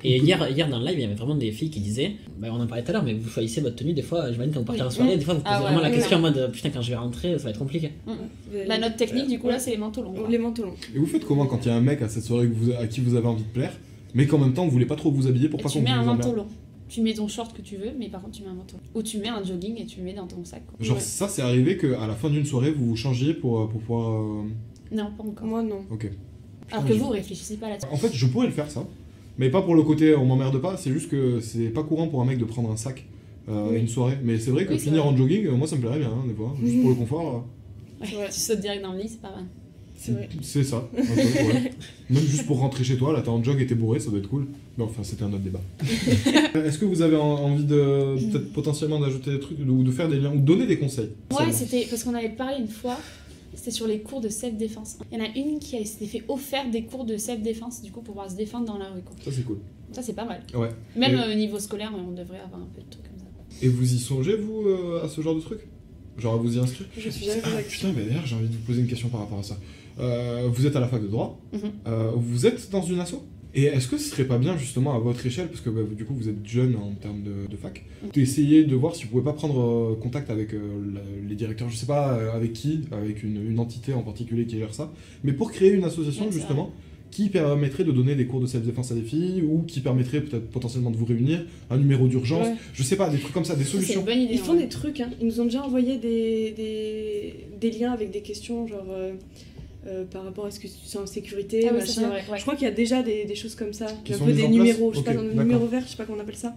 [0.04, 2.48] Et hier, hier, dans le live, il y avait vraiment des filles qui disaient, bah,
[2.52, 4.60] on en parlait tout à l'heure, mais vous choisissez votre tenue, des fois, j'imagine quand
[4.60, 5.18] vous partez en soirée, Mm.
[5.18, 6.28] des fois, vous posez Ah ouais, vraiment la question ouais.
[6.28, 7.90] en mode putain, quand je vais rentrer, ça va être compliqué.
[8.68, 10.14] La note technique, du coup, là, c'est les manteaux longs.
[10.28, 10.74] Les manteaux longs.
[10.94, 12.72] Et vous faites comment quand il y a un mec à cette soirée que vous-
[12.80, 13.72] à qui vous avez envie de plaire,
[14.14, 15.84] mais qu'en même temps vous voulez pas trop vous habiller pour Et pas tu qu'on
[15.84, 16.46] mets vous un manteau emmerde long.
[16.90, 18.76] Tu mets ton short que tu veux, mais par contre, tu mets un manteau.
[18.94, 20.62] Ou tu mets un jogging et tu le mets dans ton sac.
[20.66, 20.76] quoi.
[20.84, 21.02] Genre Ouais.
[21.02, 24.10] ça c'est arrivé qu'à la fin d'une soirée vous vous changiez pour, euh, pour pouvoir...
[24.22, 24.42] euh,
[24.92, 25.46] Non, pas encore.
[25.46, 25.84] Moi non.
[25.90, 26.10] Ok.
[26.72, 27.88] Alors que vous, réfléchissez pas là-dessus.
[27.92, 28.84] En fait je pourrais le faire ça,
[29.38, 32.20] mais pas pour le côté on m'emmerde pas, c'est juste que c'est pas courant pour
[32.22, 33.06] un mec de prendre un sac
[33.48, 33.78] euh, Oui.
[33.80, 34.18] une soirée.
[34.22, 35.12] Mais c'est vrai que Oui, finir vrai.
[35.12, 37.44] en jogging, moi ça me plairait bien hein, des fois, juste pour le confort.
[38.00, 38.26] Ouais, Ouais.
[38.32, 39.44] Tu sautes direct dans le lit, c'est pas mal.
[40.42, 40.88] C'est ça.
[40.96, 41.72] ouais.
[42.10, 44.18] Même juste pour rentrer chez toi, là t'es en jog et t'es bourré, ça doit
[44.18, 44.46] être cool.
[44.78, 45.60] Mais enfin c'était un autre débat.
[46.54, 50.08] Est-ce que vous avez en- envie de peut-être potentiellement d'ajouter des trucs ou de faire
[50.08, 52.98] des liens ou donner des conseils Ouais, c'était parce qu'on avait parlé une fois,
[53.54, 54.98] c'était sur les cours de self-défense.
[55.12, 57.90] Il y en a une qui a- s'était fait offert des cours de self-défense, du
[57.90, 59.02] coup, pour pouvoir se défendre dans la rue.
[59.02, 59.14] Quoi.
[59.24, 59.58] Ça c'est cool.
[59.92, 60.40] Ça, c'est pas mal.
[60.54, 60.70] Ouais.
[60.96, 63.24] Même Et- euh, au niveau scolaire, on devrait avoir un peu de trucs comme ça.
[63.60, 65.58] Et vous y songez, vous, euh, à ce genre de truc
[66.18, 68.52] Genre à vous y inscrire Je suis jamais Ah, putain, mais d'ailleurs, j'ai envie de
[68.52, 69.58] vous poser une question par rapport à ça.
[70.00, 71.60] Euh, vous êtes à la fac de droit, Mhm.
[71.86, 73.16] euh, vous êtes dans une asso?
[73.52, 76.04] Et est-ce que ce serait pas bien justement à votre échelle, parce que bah, du
[76.04, 78.10] coup vous êtes jeune en termes de, de fac, Mhm.
[78.12, 80.60] d'essayer de voir si vous pouvez pas prendre euh, contact avec euh,
[80.94, 84.46] la- les directeurs, je sais pas euh, avec qui, avec une, une entité en particulier
[84.46, 84.92] qui gère ça,
[85.24, 86.70] mais pour créer une association justement
[87.10, 90.48] qui permettrait de donner des cours de self-défense à des filles ou qui permettrait peut-être
[90.48, 92.54] potentiellement de vous réunir, un numéro d'urgence, Ouais.
[92.72, 93.98] je sais pas, des trucs comme ça, des solutions.
[93.98, 94.34] une bonne idée.
[94.34, 94.60] Ils font ouais.
[94.62, 95.10] des trucs, hein.
[95.20, 99.14] ils nous ont déjà envoyé des, des, des liens avec des questions genre euh,
[99.86, 101.86] euh, par rapport à ce que tu sens en sécurité, Ah machin.
[101.86, 102.24] c'est vrai.
[102.30, 102.36] ouais.
[102.38, 104.48] Je crois qu'il y a déjà des, des choses comme ça, Qui un peu des
[104.48, 106.54] numéros, je sais Ok, pas, le numéro vert, je sais pas comment on appelle ça.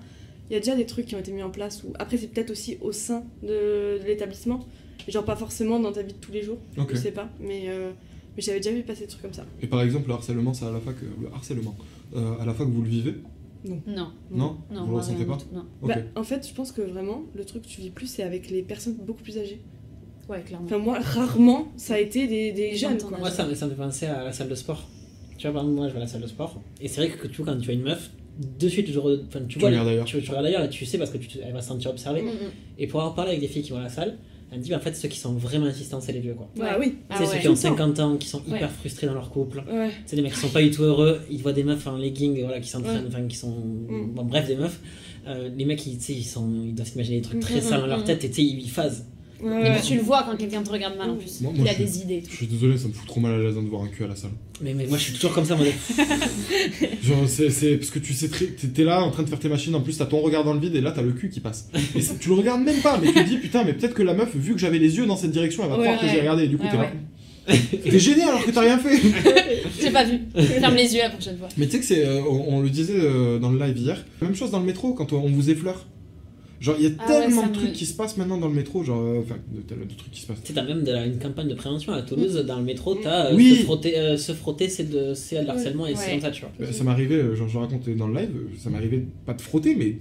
[0.50, 1.84] Il y a déjà des trucs qui ont été mis en place.
[1.84, 1.94] Ou...
[2.00, 4.66] Après, c'est peut-être aussi au sein de, de l'établissement,
[5.08, 6.90] genre pas forcément dans ta vie de tous les jours, Ok.
[6.92, 7.92] je sais pas, mais, euh,
[8.36, 9.46] mais j'avais déjà vu passer des trucs comme ça.
[9.62, 11.76] Et par exemple, le harcèlement, ça à la fac, euh, le harcèlement,
[12.16, 13.16] euh, à la fac, vous le vivez?
[13.66, 13.80] Non.
[13.88, 15.38] Non, Non, Vous le moi, ressentez pas?
[15.54, 15.66] Non.
[15.82, 18.50] Bah, en fait, je pense que vraiment, le truc que tu vis plus, c'est avec
[18.50, 19.62] les personnes beaucoup plus âgées.
[20.30, 20.66] Ouais, clairement.
[20.66, 23.18] Enfin, moi, rarement, ça a été des, jeunes, quoi.
[23.18, 24.88] Moi, ça, me- ça me fait penser à la salle de sport.
[25.38, 26.62] Tu vois, par exemple, moi, je vais à la salle de sport.
[26.82, 28.12] Et c'est vrai que tu vois, quand tu as une meuf,
[28.60, 30.06] de suite, je re- enfin, tu, Tu vois, regardes ailleurs.
[30.06, 31.92] Tu, tu regardes ailleurs et tu sais parce que tu te- elle va se sentir
[31.92, 32.22] observée.
[32.22, 32.30] Mm.
[32.80, 34.18] Et pour avoir parlé avec des filles qui vont à la salle,
[34.52, 36.48] elle me dit, bah, en fait, ceux qui sont vraiment insistants, c'est les vieux, quoi.
[36.56, 36.98] Bah oui.
[37.10, 37.36] Ah tu sais, ouais.
[37.36, 37.78] ceux qui ont Tout le temps.
[37.78, 38.68] 50 ans, qui sont hyper Ouais.
[38.68, 39.64] frustrés dans leur couple.
[39.72, 39.90] Ouais.
[40.06, 42.40] C'est des mecs qui sont pas du tout heureux, ils voient des meufs en legging,
[42.44, 43.10] voilà, qui s'entraînent, Ouais.
[43.10, 43.50] enfin, qui sont.
[43.52, 44.14] Mm.
[44.16, 44.80] Bon, bref, des meufs.
[45.28, 47.62] Euh, les mecs, ils, tu sais, ils, sont, ils doivent s'imaginer des trucs très Mm,
[47.62, 49.06] sales dans leur tête et tu sais, ils phasent.
[49.44, 49.82] Ouais, Mais ouais.
[49.86, 51.42] tu le vois quand quelqu'un te regarde mal en plus.
[51.42, 52.36] Moi- moi, Il a des suis- idées et Je tout.
[52.38, 54.16] suis désolé, ça me fout trop mal à l'aise de voir un cul à la
[54.16, 54.32] salle.
[54.62, 55.66] Mais, mais moi, je suis toujours comme ça, moi.
[57.04, 58.30] Genre, c'est c'est- parce que tu sais,
[58.74, 60.60] t'es là en train de faire tes machines, en plus t'as ton regard dans le
[60.60, 61.70] vide et là t'as le cul qui passe.
[61.96, 64.14] Et tu le regardes même pas, mais tu te dis putain, mais peut-être que la
[64.14, 66.12] meuf, vu que j'avais les yeux dans cette direction, elle va Ouais, croire que ouais.
[66.14, 66.92] j'ai regardé et du coup Ouais, t'es là.
[67.84, 68.98] T'es gêné alors que t'as rien fait
[69.82, 70.20] J'ai pas vu.
[70.34, 71.50] Ferme les yeux la prochaine fois.
[71.58, 72.06] Mais tu sais que c'est.
[72.06, 74.94] euh, on, on le disait euh, dans le live hier, même chose dans le métro
[74.94, 75.86] quand on vous effleure.
[76.64, 78.54] Genre, il y a Ah tellement de me- trucs qui se passent maintenant dans le
[78.54, 80.42] métro, genre, euh, enfin, de, de- de trucs qui se passent.
[80.42, 82.96] Tu sais, t'as même de la- une campagne de prévention à Toulouse, dans le métro,
[82.96, 83.56] t'as euh, Oui.
[83.58, 86.42] se frotter, euh, se frotter c'est de, c'est de l'harcèlement et c'est comme ça, tu
[86.42, 86.52] vois.
[86.62, 88.78] Euh, Ça m'est arrivé, euh, genre, je le racontais dans le live, euh, ça m'est
[88.78, 89.98] arrivé pas de frotter, mais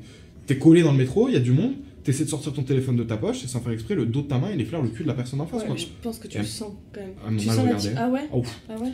[0.47, 1.73] t'es collé dans le métro, il y a du monde,
[2.05, 4.29] t'essaies de sortir ton téléphone de ta poche, et sans faire exprès, le dos de
[4.29, 5.77] ta main, il effleure le cul de la personne en face, Ouais, quoi.
[5.77, 7.35] je pense que tu Et le sens quand même.
[7.35, 8.61] m'a tu mal sens la Ah ouais Oh, pff.
[8.69, 8.89] Ah ouais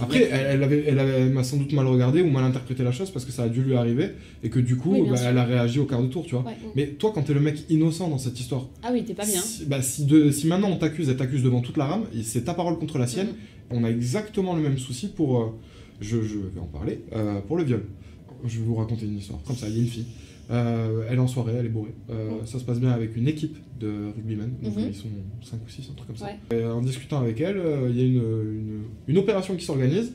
[0.00, 2.82] Après, elle, elle avait, elle avait- elle m'a sans doute mal regardé ou mal interprété
[2.84, 4.10] la chose parce que ça a dû lui arriver
[4.42, 6.44] et que du coup, Oui, bah, elle a réagi au quart de tour, tu vois.
[6.44, 6.56] Ouais.
[6.76, 9.40] Mais toi, quand t'es le mec innocent dans cette histoire, Ah oui, t'es pas bien.
[9.40, 12.22] si, bah, si, de- si maintenant on t'accuse, elle t'accuse devant toute la rame, et
[12.22, 13.34] c'est ta parole contre la sienne, Mhm.
[13.78, 15.40] on a exactement le même souci pour.
[15.40, 15.46] euh,
[16.00, 17.82] je, je vais en parler, euh, pour le viol.
[18.44, 19.40] Je vais vous raconter une histoire.
[19.46, 20.06] Comme ça, il y a une fille.
[20.52, 21.94] Euh, elle est en soirée, elle est bourrée.
[22.10, 22.44] Euh.
[22.44, 24.84] Ça se passe bien avec une équipe de rugbymen, donc Mhm.
[24.88, 25.08] ils sont
[25.42, 26.26] 5 ou 6, un truc comme ça.
[26.50, 26.58] Ouais.
[26.58, 30.12] Et en discutant avec elle, euh, il y a une, une, une opération qui s'organise,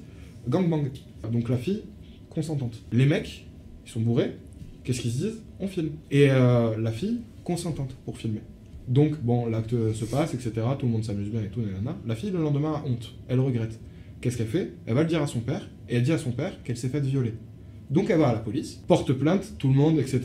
[0.48, 0.90] gangbang.
[1.32, 1.82] Donc la fille,
[2.30, 2.82] consentante.
[2.92, 3.46] Les mecs,
[3.86, 4.36] ils sont bourrés,
[4.84, 5.42] qu'est-ce qu'ils se disent?
[5.60, 5.90] On filme.
[6.12, 8.42] Et euh, la fille, consentante pour filmer.
[8.88, 10.52] Donc, bon, l'acte se passe, etc.
[10.80, 11.98] Tout le monde s'amuse bien et tout, nanana.
[12.06, 13.16] La fille, le lendemain, a honte.
[13.28, 13.78] Elle regrette.
[14.22, 14.74] Qu'est-ce qu'elle fait?
[14.86, 16.88] Elle va le dire à son père, et elle dit à son père qu'elle s'est
[16.90, 17.34] faite violer.
[17.90, 20.22] Donc elle va à la police, porte plainte, tout le monde, etc.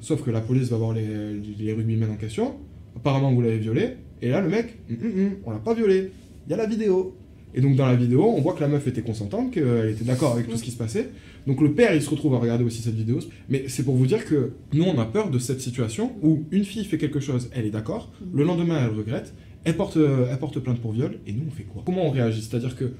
[0.00, 2.56] Sauf que la police va voir les, les rugbymen en question.
[2.96, 3.96] Apparemment, vous l'avez violé.
[4.22, 6.12] Et là, le mec, hum, hum, on l'a pas violé.
[6.46, 7.16] Il y a la vidéo.
[7.52, 10.34] Et donc dans la vidéo, on voit que la meuf était consentante, qu'elle était d'accord
[10.34, 11.10] avec tout ce qui se passait.
[11.46, 13.18] Donc le père, il se retrouve à regarder aussi cette vidéo.
[13.48, 16.64] Mais c'est pour vous dire que nous, on a peur de cette situation où une
[16.64, 20.38] fille fait quelque chose, elle est d'accord, le lendemain, elle regrette, elle porte, euh, elle
[20.38, 21.82] porte plainte pour viol, et nous, on fait quoi?
[21.84, 22.42] Comment on réagit?
[22.42, 22.92] C'est-à-dire que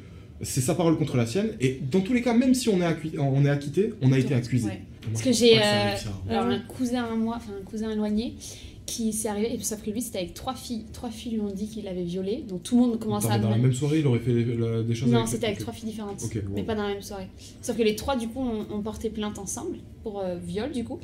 [0.43, 3.19] c'est sa parole contre la sienne, et dans tous les cas, même si on est,
[3.19, 4.67] on est acquitté, on a été accusé.
[4.69, 4.81] Ouais.
[5.13, 5.95] Parce que j'ai euh,
[6.31, 8.35] un cousin à moi, enfin un cousin éloigné,
[8.87, 10.85] qui s'est arrivé, et sauf que lui c'était avec trois filles.
[10.93, 13.39] Trois filles lui ont dit qu'il l'avait violé, donc tout le monde commence à.
[13.39, 15.89] dans la même soirée, il aurait fait la- des choses Non, c'était avec trois filles
[15.91, 16.21] différentes,
[16.55, 17.29] mais pas dans la même soirée.
[17.63, 20.83] Sauf que les trois du coup ont, ont porté plainte ensemble pour euh, viol du
[20.85, 20.99] coup,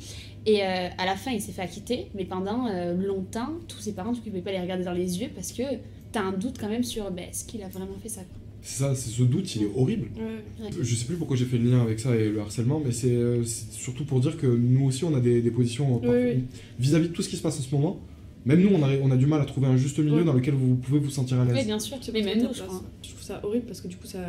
[0.45, 4.11] et euh, à la fin il s'est fait acquitter, mais pendant longtemps tous ses parents
[4.11, 5.63] du coup ils pouvaient pas les regarder dans les yeux parce que
[6.11, 8.21] t'as un doute quand même sur ben, est-ce qu'il a vraiment fait ça.
[8.21, 8.37] quoi.
[8.61, 10.09] C'est ça, c'est ce doute, il est horrible.
[10.17, 10.69] Ouais.
[10.81, 13.11] Je sais plus pourquoi j'ai fait le lien avec ça et le harcèlement, mais c'est
[13.15, 16.43] euh, surtout pour dire que nous aussi on a des, des positions euh, Oui, oui.
[16.79, 17.99] vis-à-vis de tout ce qui se passe en ce moment.
[18.45, 20.53] Même nous, on a, on a du mal à trouver un juste milieu dans lequel
[20.53, 21.65] vous pouvez vous sentir à Oui l'aise.
[21.65, 22.63] bien sûr, mais même nous je.
[23.03, 24.19] Je trouve ça horrible parce que du coup ça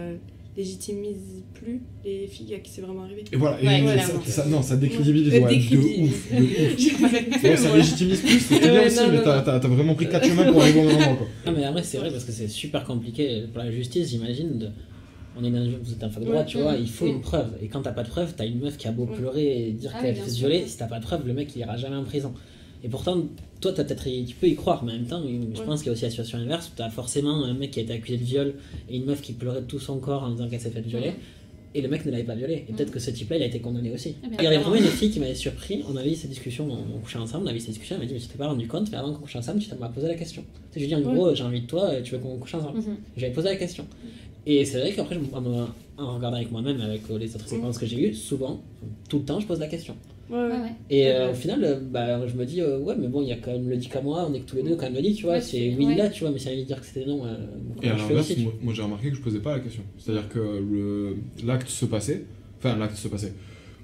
[0.59, 3.25] légitimise plus les filles à qui c'est vraiment arrivé.
[3.33, 5.99] Et voilà, et Ouais, ça- ça, non, ça décrédibilise, Ouais, ouais, décrédibilise.
[6.01, 7.59] de ouf, de ouf.
[7.63, 10.81] Ça légitimise plus, c'était bien aussi, non, mais t'as vraiment pris 4 chemins pour arriver
[10.85, 11.27] au endroit, quoi.
[11.47, 14.59] Non, mais après, c'est vrai parce que c'est super compliqué pour la justice, j'imagine.
[14.59, 14.69] De...
[15.41, 17.07] On est dans une- vous êtes en fac de droit, Ouais, tu vois, il faut
[17.07, 17.51] une preuve.
[17.63, 19.93] Et quand t'as pas de preuve, t'as une meuf qui a beau pleurer et dire
[19.95, 22.05] Ah qu'elle s'est violer, si t'as pas de preuve, le mec il ira jamais en
[22.05, 22.33] prison.
[22.83, 23.23] Et pourtant,
[23.61, 25.67] toi, peut-être, tu peux y croire, mais en même temps, je Ouais.
[25.67, 26.73] pense qu'il y a aussi la situation inverse.
[26.77, 28.55] T'as forcément un mec qui a été accusé de viol
[28.89, 31.13] et une meuf qui pleurait de tout son corps en disant qu'elle s'est fait violer.
[31.75, 32.65] Et le mec ne l'avait pas violé.
[32.69, 34.15] Et peut-être que ce type-là, il a été condamné aussi.
[34.25, 35.83] Ah, il y avait vraiment une fille qui m'avait surpris.
[35.89, 37.97] On avait eu cette discussion, on, on couchait ensemble, on avait eu cette discussion.
[37.97, 39.69] Elle m'a dit Mais tu t'es pas rendu compte, mais avant qu'on couche ensemble, tu
[39.79, 40.43] m'as posé la question.
[40.73, 42.39] Tu sais, je lui ai dit En gros, j'ai envie de toi, tu veux qu'on
[42.39, 42.97] couche ensemble Mhm.
[43.19, 43.85] J'avais posé la question.
[44.47, 45.19] Et c'est vrai qu'après,
[45.99, 48.63] en, regardant avec moi-même, avec euh, les autres expériences que j'ai eues, souvent,
[49.11, 49.95] tout le temps, je pose la question.
[50.91, 51.31] Et euh, ouais.
[51.33, 53.51] au final, euh, bah, je me dis, euh, ouais, mais bon, il y a quand
[53.53, 55.15] même le dit qu'à moi, on est que tous les deux, quand même le dit,
[55.15, 55.95] tu vois, Ouais, c'est oui ouais.
[55.97, 57.37] là, tu vois, mais elle veut dire que c'était non, euh,
[57.83, 59.61] Et à je fais l'inverse, aussi, moi, moi, j'ai remarqué que je posais pas la
[59.61, 59.83] question.
[59.99, 62.25] C'est-à-dire que le- l'acte se passait,
[62.59, 63.33] enfin l'acte se passait.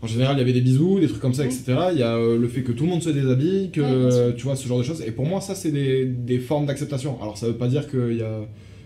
[0.02, 1.64] En général, il y avait des bisous, des trucs comme ça, etc.
[1.92, 3.80] Il y a euh, le fait que tout le monde se déshabille, que
[4.28, 5.00] Ouais, tu vois ce genre de choses.
[5.00, 7.16] Et pour moi, ça, c'est des, des formes d'acceptation.
[7.22, 8.40] Alors, ça veut pas dire qu'il y a,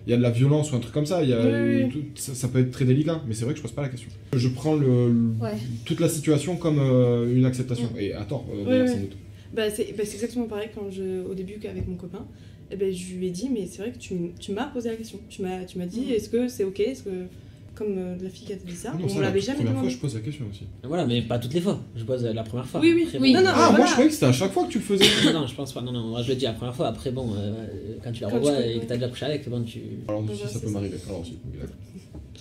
[0.08, 1.22] il y a de la violence ou un truc comme ça.
[1.22, 1.88] Il y a, Oui, oui.
[1.90, 3.90] tout- ça, ça peut être très délicat, mais c'est vrai que je pose pas la
[3.90, 4.08] question.
[4.34, 5.52] Je prends le, le- Ouais.
[5.84, 7.90] toute la situation comme euh, une acceptation.
[7.98, 9.16] Et à tort, euh, Ouais, sans doute.
[9.54, 12.26] Bah, c'est bah, c'est exactement pareil quand je, au début qu'avec mon copain.
[12.70, 14.96] Eh ben, je lui ai dit, mais c'est vrai que tu, tu m'as posé la
[14.96, 15.18] question.
[15.28, 16.12] Tu m'as dit, Mhm.
[16.12, 16.80] est-ce que c'est ok?
[16.80, 17.10] Est-ce que,
[17.78, 19.80] comme euh, la fille qui a dit ça, Non, on la l'avait jamais première fois,
[19.82, 19.94] demandé.
[19.94, 20.64] je pose la question aussi.
[20.82, 21.78] Voilà, mais pas toutes les fois.
[21.96, 22.80] Je pose la première fois.
[22.80, 23.32] Oui, oui, Après, oui.
[23.32, 24.84] bon, Non, non, Ah, moi, je croyais que c'était à chaque fois que tu le
[24.84, 25.04] faisais.
[25.32, 25.80] non, non, je pense pas.
[25.80, 26.88] Non, non, moi je le dis la première fois.
[26.88, 27.64] Après, bon, euh,
[28.02, 29.80] quand tu la Quand revois tu et que t'as déjà couché avec, bon, tu.
[30.08, 30.96] Alors, aussi, ouais, ça peut m'arriver.
[31.08, 31.38] Alors, aussi.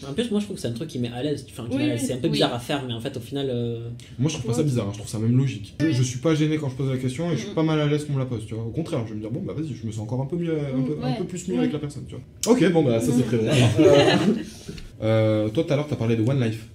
[0.08, 1.44] En plus, moi je trouve que c'est un truc qui met à l'aise.
[1.50, 2.34] Enfin, Oui, c'est un peu Oui.
[2.34, 3.48] bizarre à faire, mais en fait, au final.
[3.50, 5.74] euh, Moi, je trouve pas ça bizarre, hein, je trouve ça même logique.
[5.80, 7.80] Je, je suis pas gêné quand je pose la question et je suis pas mal
[7.82, 8.64] à l'aise qu'on me la pose, tu vois.
[8.64, 10.36] Au contraire, je vais me dire, bon, bah vas-y, je me sens encore un peu
[10.36, 11.60] mieux, un peu, un peu plus mieux Ouais.
[11.62, 12.54] avec la personne, tu vois.
[12.54, 13.52] Ok, bon, bah ça c'est très bien.
[15.02, 16.68] Euh, toi, tout à l'heure, t'as parlé de One Life.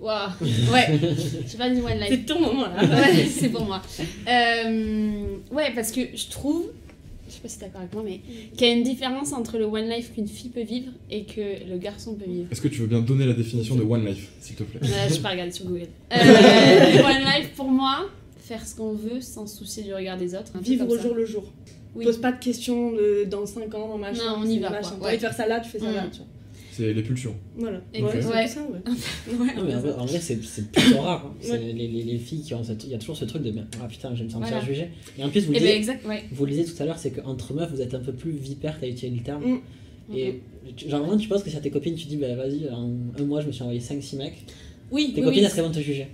[0.00, 0.30] Waouh.
[0.72, 1.00] Ouais.
[1.46, 2.08] J'ai pas dit one life.
[2.10, 2.82] C'est ton moment là.
[2.84, 3.80] ouais, c'est pour moi.
[4.28, 6.66] Euh, ouais, parce que je trouve,
[7.26, 8.20] je sais pas si t'es d'accord avec moi, mais
[8.56, 11.66] qu'il y a une différence entre le one life qu'une fille peut vivre et que
[11.68, 12.46] le garçon peut vivre.
[12.52, 14.80] Est-ce que tu veux bien donner la définition de One Life, s'il te plaît?
[14.82, 15.88] Euh, je vais pas regarder sur Google.
[16.12, 18.06] Euh, one life pour moi,
[18.38, 20.52] faire ce qu'on veut sans se soucier du regard des autres.
[20.60, 21.44] Vivre au jour le jour.
[21.94, 22.04] Oui.
[22.04, 24.22] Pose pas de questions de dans 5 ans, dans machin.
[24.22, 24.96] Non, on y va, machin.
[24.98, 25.08] quoi.
[25.08, 25.18] Ouais.
[25.18, 26.04] faire ça là, tu fais ça là.
[26.04, 26.10] Mm.
[26.10, 26.26] Tu vois.
[26.76, 27.34] C'est les pulsions.
[27.56, 27.80] Voilà.
[27.94, 28.46] Et Ouais, ouais.
[28.46, 28.80] ça, ouais.
[29.56, 31.26] Non, mais en vrai, c'est c'est plutôt rare.
[31.26, 31.48] hein.
[31.50, 31.58] Ouais.
[31.72, 32.84] Les, les, les filles qui ont cette.
[32.84, 34.64] Il y a toujours ce truc de ah putain, je vais me sentir Voilà.
[34.64, 34.88] jugée.
[35.18, 37.10] Et en plus, vous le Et ben exact, vous le disiez tout à l'heure, c'est
[37.12, 39.44] qu'entre meufs, vous êtes un peu plus vipère, t'as utilisé le terme.
[39.44, 40.16] Mm.
[40.16, 40.40] Et
[40.76, 42.90] tu- genre, vraiment, tu penses que si à tes copines, tu dis, bah vas-y, en
[43.18, 44.34] un mois, je me suis envoyé 5-6 mecs.
[44.90, 45.46] Oui, Tes oui, copines, oui.
[45.46, 46.06] est-ce qu'elles vont te juger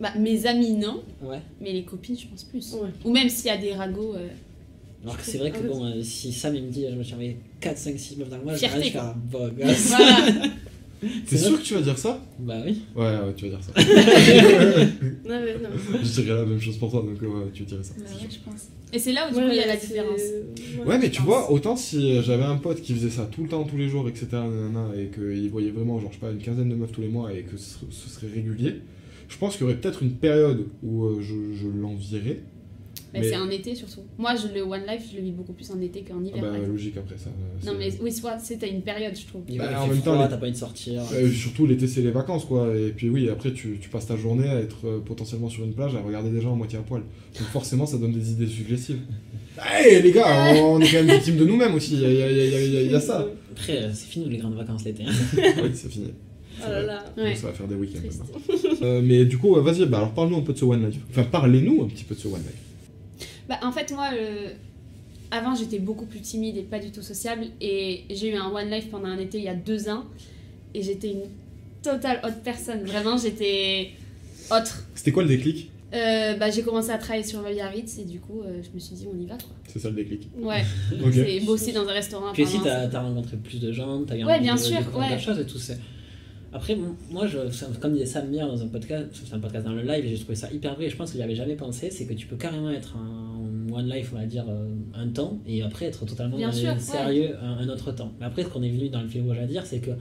[0.00, 1.02] Bah, mes amis, non.
[1.22, 1.40] Ouais.
[1.60, 2.72] Mais les copines, je pense plus.
[2.74, 2.88] Ouais.
[3.04, 4.14] Ou même s'il y a des ragots.
[4.16, 4.28] euh,
[5.02, 7.14] Alors que c'est vrai que bon, euh, si Sam il me dit, je me suis
[7.14, 9.86] envoyé 4, 5, 6 meufs dans le mois, je Fierté, vais gosse.
[9.88, 10.26] Voilà.
[11.26, 12.20] T'es sûr que tu vas dire ça?
[12.38, 12.82] Bah oui.
[12.94, 13.72] Ouais, ouais, tu vas dire ça.
[15.26, 15.70] Non, mais non.
[16.02, 17.94] je dirais la même chose pour toi, donc ouais, tu dirais ça.
[17.98, 18.68] Bah ouais, je pense.
[18.92, 20.20] Et c'est là où du Ouais, coup il y a la différence.
[20.84, 21.26] Ouais, mais tu pense.
[21.26, 23.88] vois, autant si euh, j'avais un pote qui faisait ça tout le temps, tous les
[23.88, 26.92] jours, etc., nanana, et qu'il voyait vraiment, genre, je sais pas, une quinzaine de meufs
[26.92, 28.74] tous les mois et que ce serait, ce serait régulier,
[29.28, 32.40] je pense qu'il y aurait peut-être une période où euh, je, je l'envierais.
[33.12, 34.02] Mais, Mais- c'est en été surtout.
[34.18, 36.40] Moi, je, le One Life, je le vis beaucoup plus en été qu'en Ah hiver.
[36.42, 36.72] bah, par exemple.
[36.72, 37.30] logique après ça.
[37.30, 39.42] euh, non, mais oui, soit c'est t'as une période, je trouve.
[39.56, 41.02] Bah, en même temps, les- t'as pas envie de sortir.
[41.12, 44.16] Euh, surtout l'été c'est les vacances quoi et puis oui après tu, tu passes ta
[44.16, 46.82] journée à être euh, potentiellement sur une plage à regarder des gens à moitié à
[46.82, 47.02] poil
[47.38, 49.00] donc forcément ça donne des idées suggestives
[49.60, 52.16] Hey les gars on est quand même victimes de nous-mêmes aussi il y a, il
[52.18, 54.06] y a- il y a- il y a- il y a ça Après, euh, c'est
[54.08, 55.04] fini les grandes vacances l'été.
[55.36, 56.08] oui c'est fini
[56.62, 57.04] Oh là là.
[57.16, 57.28] Ouais.
[57.30, 58.00] Donc, ça va faire des week-ends.
[58.82, 61.24] Euh, mais du coup vas-y bah alors parle-nous un peu de ce One Life enfin
[61.24, 62.69] parlez-nous un petit peu de ce One Life
[63.50, 64.48] Bah, en fait, moi, euh,
[65.32, 67.44] avant, j'étais beaucoup plus timide et pas du tout sociable.
[67.60, 70.04] Et j'ai eu un One Life pendant un été il y a deux ans.
[70.72, 71.22] Et j'étais une
[71.82, 72.84] totale autre personne.
[72.84, 73.90] Vraiment, j'étais
[74.52, 74.84] autre.
[74.94, 75.70] c'était quoi le déclic?
[75.92, 78.94] Euh, bah, j'ai commencé à travailler sur Biarritz et du coup, euh, je me suis
[78.94, 79.50] dit, on y va quoi.
[79.66, 80.62] c'est ça le déclic Ouais,
[81.04, 82.32] ok c'est bosser dans un restaurant.
[82.32, 84.78] Puis aussi, pendant- t'as as rencontré plus de gens, t'as eu Ouais, bien de, sûr,
[84.78, 85.16] de découvrir ouais.
[85.16, 85.58] des choses et tout.
[86.52, 86.76] Après,
[87.10, 87.38] moi, je,
[87.78, 90.18] comme disait Sam hier dans un podcast, c'est un podcast dans le live, et j'ai
[90.18, 90.86] trouvé ça hyper vrai.
[90.86, 93.72] et Je pense que j'y avais jamais pensé, c'est que tu peux carrément être un
[93.72, 96.70] one life, on va dire, euh, un temps, et après être totalement Bien euh, sûr,
[96.70, 96.78] ouais.
[96.78, 98.12] sérieux un, un autre temps.
[98.18, 99.92] Mais après, ce qu'on est venu dans le film à dire, c'est que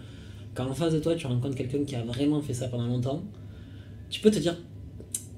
[0.55, 3.23] quand en face de toi, tu rencontres quelqu'un qui a vraiment fait ça pendant longtemps,
[4.09, 4.57] tu peux te dire,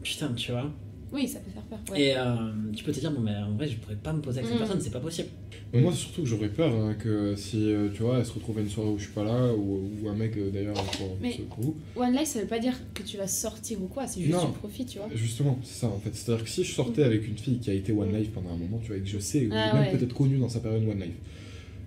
[0.01, 0.71] putain, tu vois.
[1.13, 1.79] Oui, ça peut faire peur.
[1.91, 2.01] Ouais.
[2.01, 4.39] Et euh, tu peux te dire, bon, mais en vrai, je pourrais pas me poser
[4.39, 4.59] avec cette Mm.
[4.63, 5.27] personne, c'est pas possible.
[5.73, 8.57] Mais moi, surtout que j'aurais peur hein, que si, euh, tu vois, elle se retrouve
[8.57, 11.17] à une soirée où je suis pas là, ou, ou un mec, euh, d'ailleurs, pour,
[11.21, 11.75] Mais- pour vous.
[11.95, 14.47] One Life, ça veut pas dire que tu vas sortir ou quoi, c'est juste Non.
[14.51, 15.07] tu profites, tu vois.
[15.13, 16.13] Justement, c'est ça en fait.
[16.13, 18.57] C'est-à-dire que si je sortais avec une fille qui a été One Life pendant un
[18.57, 19.97] moment, tu vois, et que je sais, ou Ah même ouais.
[19.97, 21.15] peut-être connue dans sa période One Life,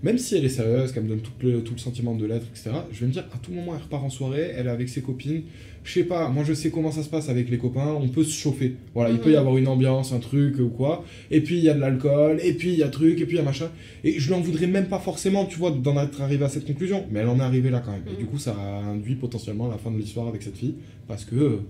[0.04, 2.46] même si elle est sérieuse, qu'elle me donne tout le, tout le sentiment de l'être,
[2.52, 4.88] etc., je vais me dire, à tout moment, elle repart en soirée, elle est avec
[4.88, 5.42] ses copines,
[5.82, 8.22] je sais pas, moi je sais comment ça se passe avec les copains, on peut
[8.24, 8.76] se chauffer.
[8.94, 9.20] Voilà, il Mhm.
[9.22, 11.80] peut y avoir une ambiance, un truc ou quoi, et puis il y a de
[11.80, 13.70] l'alcool, et puis il y a truc, et puis il y a machin.
[14.04, 17.04] Et je n'en voudrais même pas forcément, tu vois, d'en être arrivé à cette conclusion,
[17.10, 18.02] mais elle en est arrivée là quand même.
[18.08, 18.18] Et Mhm.
[18.18, 20.74] du coup, ça a induit potentiellement la fin de l'histoire avec cette fille,
[21.08, 21.60] parce que.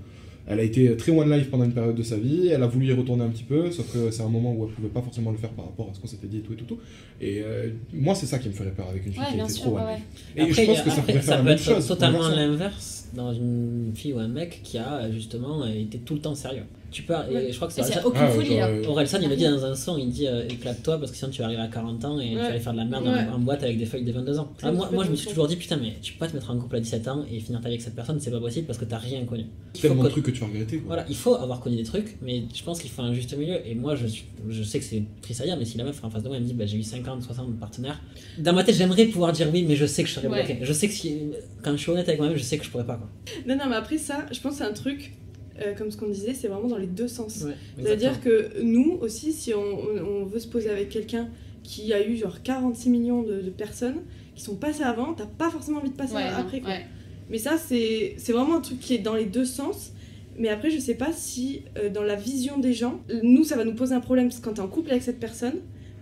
[0.47, 2.87] Elle a été très one life pendant une période de sa vie, elle a voulu
[2.87, 5.31] y retourner un petit peu, sauf que c'est un moment où elle pouvait pas forcément
[5.31, 6.65] le faire par rapport à ce qu'on s'était dit et tout et tout.
[6.67, 6.79] tout.
[7.21, 9.49] Et euh, moi, c'est ça qui me ferait peur avec une fille Ouais, qui été
[9.53, 9.95] sûr, trop ouais, one ouais.
[9.97, 10.05] life.
[10.37, 11.87] Et Après, je pense que ça pourrait faire la même être chose.
[11.87, 16.35] totalement l'inverse dans une fille ou un mec qui a justement été tout le temps
[16.35, 16.65] sérieux.
[16.95, 17.47] Tu peux, et Ouais.
[17.51, 18.69] je crois que c'est Orelsan- aucune Ah, folie là.
[18.69, 21.31] euh, Orelsan, il le dit dans un son, il dit euh, éclate-toi parce que sinon
[21.33, 23.27] tu vas arriver à 40 ans et tu vas aller faire de la merde Ouais.
[23.33, 24.53] en, en boîte avec des feuilles de 22 ans.
[24.63, 26.51] Ah, moi, moi je me suis toujours dit putain mais tu peux pas te mettre
[26.53, 28.67] en couple à 17 ans et finir ta vie avec cette personne, c'est pas possible
[28.69, 29.47] parce que t'as rien connu.
[29.75, 30.77] Il faut Tellement de trucs que tu vas regretter.
[30.79, 30.87] Quoi.
[30.87, 33.57] Voilà, il faut avoir connu des trucs, mais je pense qu'il faut un juste milieu.
[33.67, 36.03] Et moi, je, suis- je sais que c'est triste à dire, mais si la meuf
[36.05, 38.01] en face de moi elle me dit bah, j'ai eu 50, 60 partenaires,
[38.39, 40.45] dans ma tête j'aimerais pouvoir dire oui, mais je sais que je serais Ouais.
[40.45, 40.61] bloqué.
[40.63, 41.19] Je sais que si,
[41.63, 42.95] quand je suis honnête avec moi-même, je sais que je pourrais pas.
[42.97, 43.09] Quoi.
[43.49, 45.13] Non, non, mais après ça, je pense que c'est un truc,
[45.63, 47.43] euh, comme ce qu'on disait, c'est vraiment dans les deux sens.
[47.47, 51.29] Ouais, C'est-à-dire que nous aussi, si on, veut se poser avec quelqu'un
[51.63, 54.03] qui a eu genre 46 millions de, de personnes
[54.35, 56.61] qui sont passées avant, t'as pas forcément envie de passer Ouais, après.
[56.61, 56.71] Quoi.
[56.71, 56.85] ouais.
[57.31, 59.93] Mais ça, c'est c'est vraiment un truc qui est dans les deux sens.
[60.37, 63.65] Mais après, je sais pas si euh, dans la vision des gens, nous, ça va
[63.65, 65.55] nous poser un problème quand t'es en couple avec cette personne.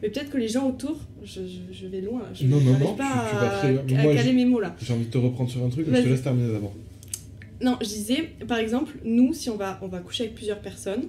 [0.02, 2.94] Mais peut-être que les gens autour, je, je- je vais loin je Non, non, non,
[2.94, 4.74] pas tu- tu vas à, très à caler mes mots là.
[4.82, 6.72] J'ai envie de te reprendre sur un truc, mais je te laisse terminer d'abord.
[7.62, 11.04] Non, je disais, par exemple, nous, si on va, on va coucher avec plusieurs personnes,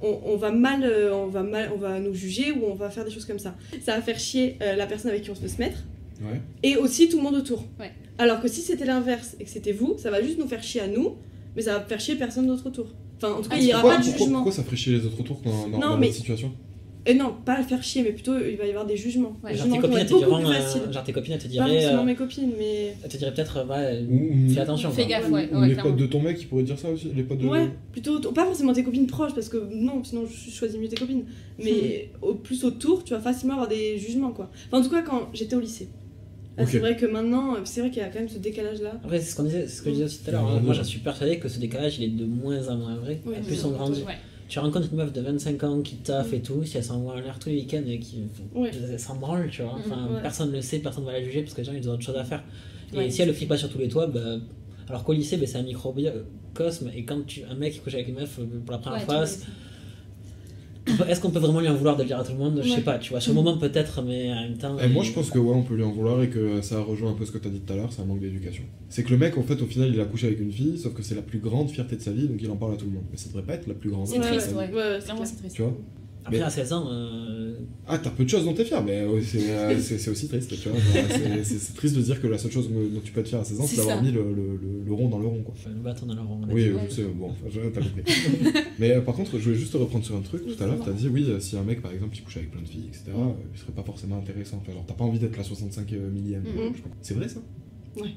[0.00, 2.90] on, on va mal, euh, on va mal, on va nous juger ou on va
[2.90, 3.54] faire des choses comme ça.
[3.84, 5.78] Ça va faire chier euh, la personne avec qui on veut se mettre
[6.20, 6.40] Ouais.
[6.62, 7.64] et aussi tout le monde autour.
[7.80, 7.90] Ouais.
[8.18, 10.80] Alors que si c'était l'inverse et que c'était vous, ça va juste nous faire chier
[10.80, 11.16] à nous,
[11.56, 12.86] mais ça va faire chier personne d'autre autour.
[13.16, 14.34] Enfin, en tout cas, Ah, il n'y aura pas de pourquoi, jugement.
[14.38, 16.52] pourquoi ça ferait chier les autres autour dans, dans, Non, dans mais- la situation?
[17.04, 19.36] Et non, pas faire chier, mais plutôt il va y avoir des jugements.
[19.42, 19.52] Ouais.
[19.52, 21.48] Des Genre tes jugements qui copines, diront, plus euh, genre tes copines, elles te Pas
[21.50, 22.94] diraient, forcément euh, mes copines, mais.
[23.02, 24.90] elles te diraient peut-être, ouais, Ou, ou- fais attention.
[24.92, 25.32] Fais gaffe, Ouais.
[25.32, 25.48] ouais.
[25.52, 25.90] ou ouais, les clairement.
[25.90, 27.46] potes de ton mec, ils pourraient dire ça aussi Les potes de.
[27.48, 30.96] Ouais, plutôt pas forcément tes copines proches parce que non, sinon je choisis mieux tes
[30.96, 31.24] copines.
[31.58, 34.50] Mais au plus autour, tu vas facilement avoir des jugements quoi.
[34.68, 35.88] Enfin, en tout cas, quand j'étais au lycée.
[36.66, 38.92] C'est vrai que maintenant, c'est vrai qu'il y a quand même ce décalage là.
[39.02, 40.46] Après, c'est ce qu'on disait, ce que je disais aussi tout à l'heure.
[40.46, 40.60] Hein.
[40.62, 43.20] Moi, je suis persuadé que ce décalage, il est de moins en moins vrai.
[43.24, 44.02] Ouais, plus on grandit.
[44.02, 44.18] Ouais.
[44.52, 47.20] Tu rencontres une meuf de 25 ans qui taffe et tout, si elle s'envoie en
[47.20, 48.70] l'air tous les week-ends et qui Ouais.
[48.92, 49.72] elle s'en branle, tu vois.
[49.78, 50.20] Enfin, Mhm, ouais.
[50.20, 51.94] personne ne le sait, personne ne va la juger parce que les gens ils ont
[51.94, 52.44] autre chose à faire.
[52.92, 53.10] Et Ouais.
[53.10, 54.20] si elle le flippe pas sur tous les toits, bah,
[54.90, 58.08] alors qu'au lycée, bah, c'est un microcosme, et quand tu, un mec qui couche avec
[58.08, 59.24] une meuf euh, pour la première Ouais, fois,
[61.08, 62.60] est-ce qu'on peut vraiment lui en vouloir de le dire à tout le monde?
[62.62, 62.80] Je sais Ouais.
[62.82, 63.20] pas, tu vois.
[63.20, 64.78] Sur le moment, peut-être, mais en même temps.
[64.78, 67.10] Et moi, je pense que ouais, on peut lui en vouloir et que ça rejoint
[67.10, 68.64] un peu ce que tu as dit tout à l'heure, c'est un manque d'éducation.
[68.88, 70.92] C'est que le mec, en fait, au final, il a couché avec une fille, sauf
[70.94, 72.86] que c'est la plus grande fierté de sa vie, donc il en parle à tout
[72.86, 73.04] le monde.
[73.10, 74.66] Mais ça devrait pas être la plus grande C'est fierté de triste, sa ouais.
[74.66, 74.74] vie.
[74.74, 75.16] Ouais, clair.
[75.26, 75.54] c'est triste.
[75.56, 75.72] Tu vois?
[76.24, 77.54] Après, Mais- à 16 ans, euh,
[77.86, 80.68] Ah, t'as peu de choses dont t'es fier, mais c'est euh, c'est- aussi triste, tu
[80.68, 80.78] vois.
[81.42, 83.60] C'est- triste de dire que la seule chose dont tu peux être fier à 16
[83.60, 85.52] ans, c'est C'est d'avoir mis le, le- le- le rond dans le rond, quoi.
[85.56, 86.46] faut le battre dans la ronde.
[86.52, 88.02] Oui, je sais, bon, enfin, t'as compris.
[88.78, 90.42] mais euh, par contre, je voulais juste te reprendre sur un truc.
[90.46, 92.52] Tout à l'heure, t'as dit, oui, euh, si un mec, par exemple, il couche avec
[92.52, 94.58] plein de filles, etc., euh, il serait pas forcément intéressant.
[94.62, 96.42] Enfin, genre, t'as pas envie d'être la 65 millième.
[96.42, 96.72] Mhm.
[96.74, 96.90] crois.
[97.02, 97.40] C'est vrai, ça?
[98.00, 98.10] Ouais.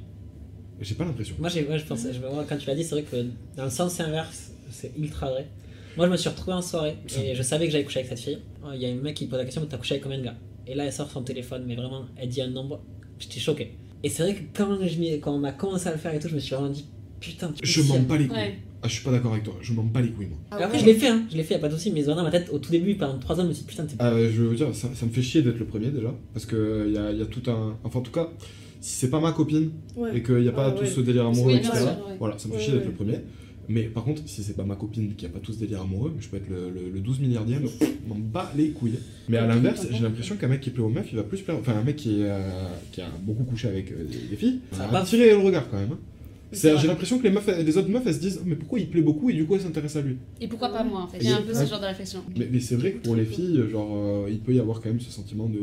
[0.80, 1.36] J'ai pas l'impression.
[1.40, 3.16] Moi, j'ai, ouais, je pense, je, moi, quand tu l'as dit, c'est vrai que
[3.58, 5.48] dans le sens inverse, c'est ultra vrai.
[5.98, 8.20] Moi, je me suis retrouvé en soirée et je savais que j'allais coucher avec cette
[8.20, 8.38] fille.
[8.74, 10.24] Il y a un mec qui me pose la question t'as couché avec combien de
[10.24, 10.36] gars?
[10.68, 12.82] Et là, elle sort son téléphone, mais vraiment, elle dit un nombre.
[13.20, 13.72] J'étais choqué.
[14.04, 16.28] Et c'est vrai que quand, je quand on a commencé à le faire et tout,
[16.28, 16.86] je me suis vraiment dit
[17.20, 18.38] Putain, tu Je m'en bats les couilles.
[18.38, 18.60] Ouais.
[18.84, 19.56] Ah, je suis pas d'accord avec toi.
[19.62, 20.38] Je m'en bats les couilles, moi.
[20.52, 20.80] Ah après, ouais.
[20.80, 21.24] je l'ai fait, hein.
[21.32, 22.96] je l'ai fait, y a pas de souci, mais dans ma tête, au tout début,
[22.96, 25.06] pendant 3 ans, je me suis dit Putain, t'es Ah, je veux dire, ça, ça
[25.06, 26.14] me fait chier d'être le premier déjà.
[26.34, 27.78] Parce que y a, y a tout un.
[27.84, 28.30] Enfin, en tout cas,
[28.82, 30.18] si c'est pas ma copine Ouais.
[30.18, 30.90] et qu'il n'y a pas Ah, tout ouais.
[30.90, 31.72] ce délire amoureux, etc.,
[32.20, 32.88] voilà, ça me fait Ouais, chier d'être ouais.
[32.90, 33.20] le premier.
[33.68, 36.14] Mais par contre, si c'est pas ma copine qui a pas tout ce délire amoureux,
[36.20, 37.64] je peux être le, le, le 12 milliardième,
[38.08, 39.00] m'en bats les couilles.
[39.30, 41.58] Mais à l'inverse, j'ai l'impression qu'un mec qui plaît aux meufs, il va plus plaire.
[41.60, 42.40] Enfin, un mec qui, euh,
[42.92, 45.78] qui a beaucoup couché avec euh, des, filles, Ça ça va attirer le regard quand
[45.78, 45.92] même.
[45.94, 46.00] hein.
[46.52, 46.78] C'est.
[46.78, 49.02] J'ai l'impression que les, meufs, les autres meufs, elles se disent Mais pourquoi il plaît
[49.02, 50.18] beaucoup et du coup elles s'intéressent à lui?
[50.40, 51.18] Et pourquoi pas moi en fait?
[51.18, 52.22] Et- J'ai un peu ce genre de réflexion.
[52.38, 54.90] Mais, mais c'est vrai que pour les filles, genre, euh, il peut y avoir quand
[54.90, 55.60] même ce sentiment de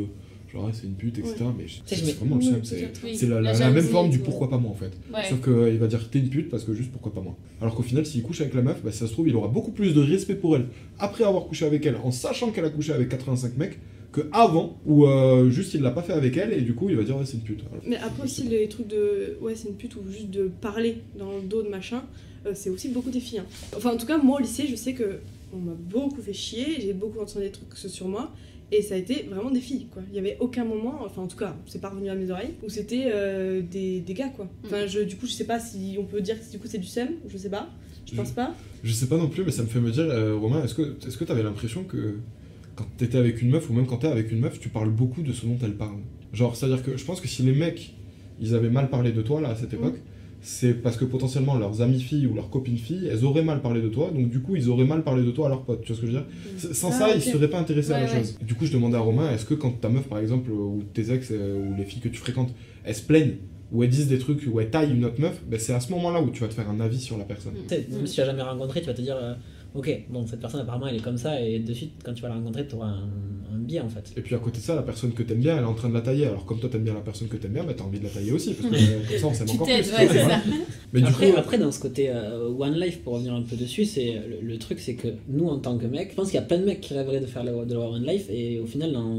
[0.53, 1.37] genre, ouais, c'est une pute, etc.
[1.57, 2.61] Mais c'est vraiment le seum.
[2.65, 2.91] C'est.
[3.03, 4.93] Oui, la, la- la jalousie même forme du tout, pourquoi pas moi en fait.
[5.13, 5.29] Ouais.
[5.29, 7.37] Sauf qu'il va dire t'es une pute parce que juste pourquoi pas moi.
[7.61, 9.49] Alors qu'au final, s'il couche avec la meuf, bah, si ça se trouve, il aura
[9.49, 10.67] beaucoup plus de respect pour elle
[10.99, 13.79] après avoir couché avec elle, en sachant qu'elle a couché avec 85 mecs,
[14.13, 16.97] que avant, où euh, juste il l'a pas fait avec elle et du coup il
[16.97, 17.61] va dire ouais, c'est une pute.
[17.71, 20.99] Alors, Mais après aussi les trucs de ouais c'est une pute ou juste de parler
[21.19, 22.03] dans le dos de machin,
[22.45, 23.39] euh, c'est aussi beaucoup des filles.
[23.39, 23.47] hein.
[23.75, 25.21] Enfin en tout cas moi au lycée je sais que
[25.55, 28.33] on m'a beaucoup fait chier, j'ai beaucoup entendu des trucs sur moi
[28.73, 30.03] et ça a été vraiment des filles quoi.
[30.11, 32.55] Il y avait aucun moment, enfin en tout cas c'est pas revenu à mes oreilles
[32.65, 34.49] où c'était euh, des, des gars quoi.
[34.65, 36.79] Enfin je, du coup je sais pas si on peut dire que du coup c'est
[36.79, 37.71] du seum, je sais pas,
[38.11, 38.55] je pense pas.
[38.83, 40.97] Je sais pas non plus, mais ça me fait me dire, euh, Romain, est-ce que
[41.07, 42.17] est-ce que t'avais l'impression que
[42.75, 45.23] quand t'étais avec une meuf ou même quand t'es avec une meuf, tu parles beaucoup
[45.23, 45.99] de ce dont elle parle?
[46.33, 47.95] Genre, c'est-à-dire que je pense que si les mecs
[48.41, 49.99] ils avaient mal parlé de toi là à cette époque,
[50.43, 53.81] c'est parce que potentiellement leurs amies filles ou leurs copines filles, elles auraient mal parlé
[53.81, 55.83] de toi, donc du coup ils auraient mal parlé de toi à leurs potes.
[55.83, 56.27] Tu vois ce que je veux dire?
[56.57, 57.15] S- Sans Ah, ça, ok.
[57.17, 58.37] ils seraient pas intéressés à la Ouais, chose.
[58.43, 61.13] Du coup, je demandais à Romain, est-ce que quand ta meuf par exemple ou tes
[61.13, 62.53] ex euh, ou les filles que tu fréquentes,
[62.85, 63.37] elles se plaignent
[63.71, 65.91] ou elles disent des trucs ou elles taillent une autre meuf, ben c'est à ce
[65.93, 67.55] moment-là où tu vas te faire un avis sur la personne.
[67.69, 69.35] Tu sais, même si tu l'as jamais rencontré, tu vas te dire euh,
[69.75, 72.29] Ok, bon, cette personne apparemment elle est comme ça, et de suite, quand tu vas
[72.29, 73.09] la rencontrer, tu auras un,
[73.55, 74.13] un biais en fait.
[74.17, 75.89] Et puis à côté de ça, la personne que t'aimes bien, elle est en train
[75.89, 76.27] de la tailler.
[76.27, 78.11] Alors comme toi t'aimes bien la personne que t'aimes bien, bah t'as envie de la
[78.11, 79.75] tailler aussi, parce que euh, comme ça on s'aime Tu encore plus.
[79.75, 80.41] ouais, voilà.
[80.93, 83.57] Mais du après, coup, après, dans ce côté euh, One Life, pour revenir un peu
[83.57, 86.35] dessus, c'est le, le truc, c'est que nous, en tant que mecs, je pense qu'il
[86.39, 88.61] y a plein de mecs qui rêveraient de faire le- de leur One Life, et
[88.61, 89.17] au final, dans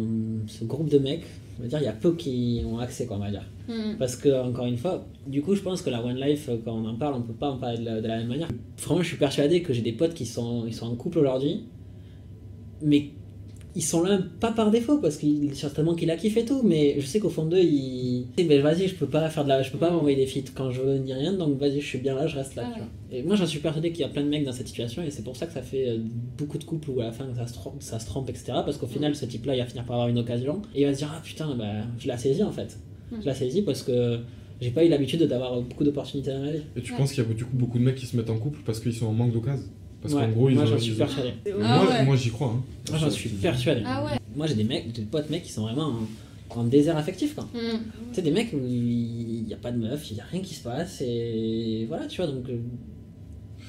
[0.47, 1.23] ce groupe de mecs,
[1.59, 3.45] on va dire, il y a peu qui ont accès, quoi, on va dire.
[3.67, 3.95] Hmm.
[3.97, 6.73] Parce que, encore une fois, du coup, je pense que la One Life, euh, quand
[6.73, 8.49] on en parle, on peut pas en parler de la, de la même manière.
[8.77, 11.63] Vraiment, je suis persuadé que j'ai des potes qui sont, ils sont en couple aujourd'hui,
[12.81, 13.11] mais
[13.75, 16.95] ils sont là pas par défaut, parce qu'il certainement qu'il a kiffé et tout, mais
[16.99, 18.27] je sais qu'au fond d'eux, ils.
[18.37, 19.61] Ben, vas-y, je peux pas faire de la.
[19.63, 21.97] Je peux pas m'envoyer des feats quand je veux ni rien, donc vas-y, je suis
[21.97, 22.63] bien là, je reste là.
[22.67, 22.89] Ah tu vois.
[23.11, 25.11] Et moi, j'en suis persuadé qu'il y a plein de mecs dans cette situation, et
[25.11, 25.97] c'est pour ça que ça fait euh,
[26.37, 28.45] beaucoup de couples où à la fin ça se trompe, ça se trompe etc.
[28.65, 30.93] Parce qu'au final, ce type-là, il va finir par avoir une occasion, et il va
[30.93, 31.65] se dire, ah putain, bah,
[31.99, 32.77] je l'ai saisi en fait.
[33.11, 33.15] Mm.
[33.21, 34.19] Je l'ai saisi parce que
[34.61, 36.61] j'ai pas eu l'habitude d'avoir beaucoup d'opportunités dans ma vie.
[36.75, 36.97] et tu Ouais.
[36.99, 38.79] penses qu'il y a du coup beaucoup de mecs qui se mettent en couple parce
[38.79, 39.65] qu'ils sont en manque d'occasion?
[40.03, 40.67] Parce Ouais, qu'en gros, ils moi ont.
[40.67, 41.29] j'en suis persuadé.
[41.47, 42.05] Moi, Ah ouais.
[42.05, 42.49] moi j'y crois.
[42.55, 42.61] Hein.
[42.91, 43.81] Moi j'en suis persuadé.
[43.85, 44.19] Ah ouais.
[44.35, 45.93] Moi j'ai des mecs, des potes mecs qui sont vraiment
[46.51, 47.45] en, en désert affectif quoi.
[47.53, 47.77] Hmm.
[48.09, 50.41] Tu sais, des mecs où il n'y a pas de meuf, il n'y a rien
[50.41, 52.47] qui se passe, et voilà, tu vois, donc.
[52.49, 52.57] euh,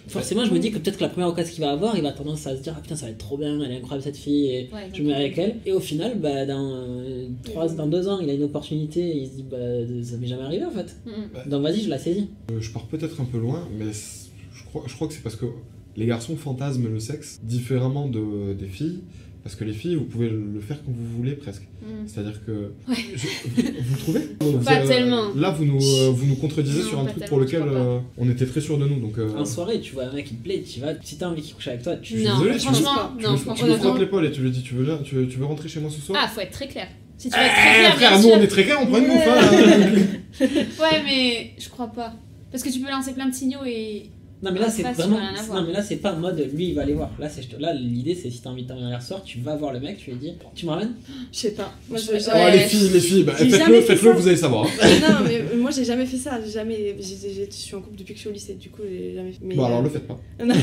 [0.06, 2.12] Forcément, je me dis que peut-être que la première occasion qu'il va avoir, il va
[2.12, 4.18] tendance à se dire Ah putain, ça va être trop bien, elle est incroyable cette
[4.18, 5.56] fille, et Ouais, je me mets avec elle.
[5.64, 9.16] Et au final, bah, dans, euh, trois, dans deux ans, il a une opportunité, et
[9.22, 9.56] il se dit Bah,
[10.02, 10.94] ça m'est jamais arrivé en fait.
[11.06, 11.48] Hmm.
[11.48, 12.28] Donc vas-y, je la saisis.
[12.50, 15.22] Euh, je pars peut-être un peu loin, mais c- je crois, je crois que c'est
[15.22, 15.46] parce que
[15.96, 19.00] les garçons fantasment le sexe différemment de, des filles.
[19.42, 21.64] Parce que les filles, vous pouvez le faire quand vous voulez presque.
[21.82, 22.06] Hmm.
[22.06, 22.72] C'est-à-dire que.
[22.88, 22.94] Ouais.
[23.14, 24.20] Je- vous, vous trouvez?
[24.40, 25.34] Vous, Pas euh, tellement.
[25.36, 28.30] Là, vous nous, euh, vous nous contredisez Non, sur un truc pour lequel euh, on
[28.30, 29.00] était très sûr de nous.
[29.00, 31.28] Donc, euh, En soirée, tu vois un mec qui te plaît, tu vas, si t'as
[31.28, 32.22] envie qu'il couche avec toi, tu.
[32.22, 34.62] Non, désolé, tu franchement, tu non, me, franchement, tu me l'épaule et tu lui dis
[34.62, 36.18] tu veux, tu veux, tu veux rentrer chez moi ce soir?
[36.24, 36.88] Ah, faut être très clair.
[37.18, 38.96] Si tu veux Eh, être très clair, frère, nous on est très clair, on prend
[38.98, 39.28] une bouffe.
[39.28, 40.40] hein.
[40.80, 42.14] Ouais, mais je crois pas.
[42.50, 44.04] Parce que tu peux lancer plein de signaux et.
[44.44, 45.18] Non mais là c'est vraiment
[45.54, 47.72] non mais là c'est pas en mode lui il va aller voir là c'est là
[47.72, 50.10] l'idée c'est si t'as envie de t'envoyer un soir tu vas voir le mec tu
[50.10, 50.92] lui dis tu me ramènes?
[51.32, 51.72] Je sais pas.
[51.88, 54.64] Moi, je- Oh, les filles, les filles, bah, faites-le, faites-le, vous allez savoir.
[55.04, 56.40] non, mais euh, moi j'ai jamais fait ça.
[56.44, 56.94] J'ai jamais.
[57.00, 59.38] Je suis en couple depuis que je suis au lycée, du coup j'ai jamais fait.
[59.42, 60.18] Mais, Bon, alors euh, le faites pas.
[60.44, 60.54] Non,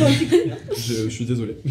[0.78, 1.56] Je, je suis désolé.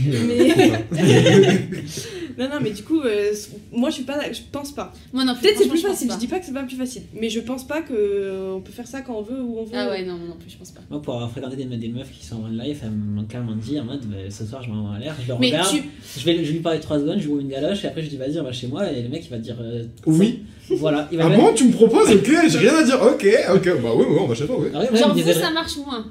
[2.39, 3.33] non, non, mais du coup, euh,
[3.73, 4.31] moi je suis pas.
[4.33, 4.93] Je pense pas.
[5.13, 5.43] Moi non plus.
[5.43, 6.11] Peut-être c'est plus je pense facile.
[6.13, 8.61] Je dis pas que c'est pas plus facile, mais je pense pas que euh, on
[8.61, 9.71] peut faire ça quand on veut ou on veut.
[9.75, 10.81] Ah ouais, non, non plus, je pense pas.
[10.91, 13.79] moi pour avoir fréquenté des, des meufs qui sont en live elles m'ont clairement dit
[13.79, 15.83] en mode bah, ce soir je m'envoie en l'air je le Mais regarde tu.
[16.19, 18.03] je vais je vais lui parler 3 secondes je lui ouvre une galoche et après
[18.03, 20.41] je dis vas-y on va chez moi et le mec il va dire euh, Oui.
[20.71, 23.01] voilà il va Ah bon, tu me proposes Ok, j'ai rien à dire.
[23.03, 23.83] Ok, ok.
[23.83, 24.69] Bah oui, oui, on va chez toi, oui.
[24.75, 26.05] Ah Genre, vous, ça marche moins.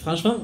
[0.00, 0.36] Franchement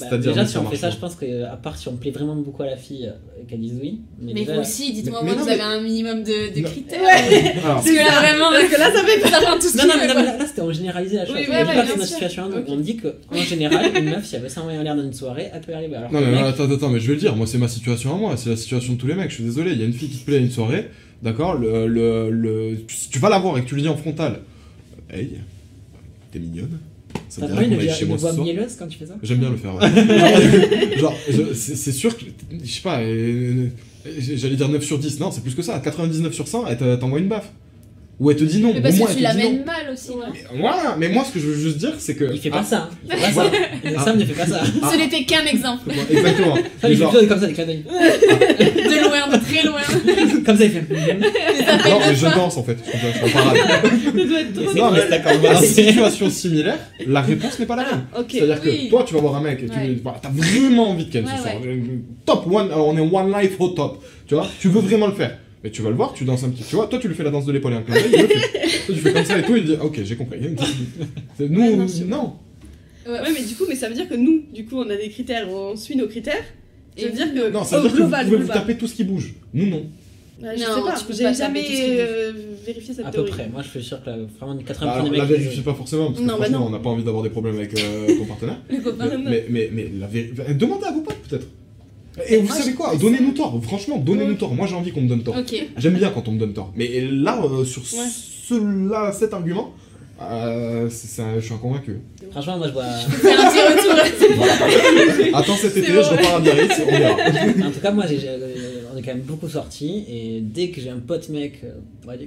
[0.00, 2.36] bah, déjà si on fait ça je pense que à part si on plaît vraiment
[2.36, 5.34] beaucoup à la fille euh, qu'elle dise oui mais, Mais déjà, vous aussi, dites-moi, mais
[5.34, 7.00] vous avez un minimum de, critères.
[7.62, 9.92] Parce que là, vraiment, Parce que là, ça fait ça prend tout ce Non, qu'il
[9.92, 11.36] non, mais, non, mais là, là, c'était en généralisé la chose.
[11.36, 12.48] Oui, ouais, situation.
[12.48, 12.64] donc.
[12.68, 15.50] On dit qu'en général, une meuf, si elle veut s'envoyer en l'air dans une soirée,
[15.52, 15.96] elle peut y arriver.
[15.96, 18.14] Alors, Non mais mec, attends, attends, mais je vais le dire, moi c'est ma situation
[18.14, 19.86] à moi, c'est la situation de tous les mecs, je suis désolé, il y a
[19.86, 20.90] une fille qui te plaît à une soirée,
[21.22, 23.96] d'accord, le, le, le, si tu vas la voir et que tu lui dis en
[23.96, 24.40] frontal,
[25.10, 25.38] hey,
[26.32, 26.78] t'es mignonne,
[27.28, 29.14] ça pas dirait chez moi ce voix soir mielleuse quand tu fais ça?
[29.22, 30.98] J'aime bien le faire, ouais.
[30.98, 32.24] Genre, je- c'est c'est sûr que,
[32.62, 33.68] je sais pas, euh,
[34.18, 36.96] j'allais dire 9 sur 10, non, c'est plus que ça, 99 sur 100, elle t'a-
[36.96, 37.50] t'envoie une baffe.
[38.20, 40.10] Ou elle te dit non, Mais au parce moins que tu l'amènes mal aussi.
[40.10, 42.32] non Mais Voilà, mais moi ce que je veux juste dire, c'est que...
[42.32, 42.88] Il fait Ah, pas ça.
[42.88, 42.88] hein.
[43.10, 43.50] Il fait pas ça.
[43.84, 44.60] Et Sam ne fait pas ça.
[44.82, 44.90] Ah.
[44.92, 45.82] Ce n'était qu'un exemple.
[45.86, 46.54] bon, Exactement.
[46.84, 47.82] Il fait genre- comme ça, des clins d'œil.
[47.88, 49.80] De loin, de très loin.
[50.46, 50.80] Comme ça, il fait.
[50.88, 52.90] Non, mais je danse en fait, je.
[52.92, 54.78] Ça doit être trop.
[54.78, 55.66] Non, mais d'accord, à lancer.
[55.66, 58.04] situation similaire, la réponse n'est pas la même.
[58.18, 58.26] Ok.
[58.30, 58.84] C'est-à-dire oui.
[58.86, 59.96] que toi, tu vas voir un mec et tu Ouais.
[60.22, 61.54] t'as vraiment envie de ken Ouais, ce soir.
[61.62, 61.82] ouais.
[62.26, 64.02] Top, one, on est one life au top.
[64.26, 65.38] Tu vois, tu veux vraiment le faire.
[65.64, 66.62] Mais tu vas le voir, tu danses un petit.
[66.62, 68.20] Tu vois, toi, tu lui fais la danse de l'épaule et un clin d'œil, il
[68.20, 68.50] le fait.
[68.86, 70.38] Toi, tu fais comme ça et tout, il dit Ok, j'ai compris.
[71.40, 72.32] Nous, Ouais, non, non.
[73.06, 74.96] Ouais, Ouais, mais du coup, mais ça veut dire que nous, du coup, on a
[74.96, 76.44] des critères, on suit nos critères.
[76.96, 77.50] Ça Et veut dire que.
[77.50, 79.34] Non, ça veut dire que vous global, pouvez vous taper tout ce qui bouge.
[79.52, 79.84] Nous, non.
[80.40, 81.64] Je Non, sais pas, tu peux j'ai pas jamais
[81.98, 82.32] euh,
[82.66, 83.30] vérifié cette À peu théorie.
[83.30, 83.48] près.
[83.48, 86.06] Moi, je suis sûr que là, vraiment, 80% Bah, alors, des la vérifie pas forcément,
[86.08, 86.66] parce que Non, bah franchement, non.
[86.66, 88.58] on n'a pas envie d'avoir des problèmes avec euh, ton partenaire.
[88.70, 89.06] Le copain.
[89.18, 89.90] Mais, mais, mais, mais
[90.46, 90.54] la.
[90.54, 91.46] Demandez à vos potes, peut-être.
[92.28, 92.94] Et vous savez je quoi?
[92.96, 93.60] Donnez-nous tort.
[93.62, 94.54] Franchement, donnez-nous tort.
[94.54, 95.36] Moi, j'ai envie qu'on me donne tort.
[95.76, 96.72] J'aime bien quand on me donne tort.
[96.76, 98.08] Mais là, euh, sur Ouais.
[98.48, 99.72] ce, là, cet argument,
[100.22, 101.98] euh, je suis convaincu.
[102.30, 102.84] Franchement, moi, je vois.
[102.84, 105.34] Faire un petit retour.
[105.34, 106.02] Attends cet été, bon.
[106.02, 107.12] je repars à Biarritz, on verra.
[107.68, 108.18] En tout cas, moi, j'ai-
[108.92, 111.72] on est quand même beaucoup sortis et dès que j'ai un pote mec, euh,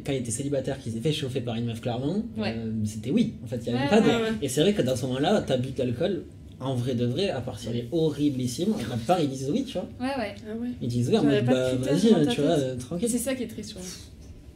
[0.06, 2.56] quand il était célibataire, qui s'est fait chauffer par une meuf, clairement, Ouais.
[2.58, 3.34] euh, c'était oui.
[3.44, 4.08] En fait, il y avait Ouais, pas de.
[4.08, 4.32] ouais.
[4.42, 6.24] Et c'est vrai que dans ce moment-là, t'as bu de l'alcool,
[6.60, 9.64] en vrai de vrai, à part si elle est horriblissime, la plupart ils disent oui,
[9.66, 9.88] tu vois.
[10.00, 10.36] Ouais, ouais.
[10.50, 10.70] Ah ouais.
[10.82, 13.08] Ils disent oui, en mode de bah vas-y, tu vois, euh, tranquille.
[13.10, 13.82] C'est ça qui est triste, ouais.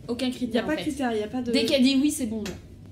[0.07, 0.65] Aucun Il n'y a critère.
[0.65, 0.89] pas de fait.
[0.89, 1.51] critères, il n'y a pas de.
[1.51, 2.43] Dès qu'elle dit oui, c'est bon.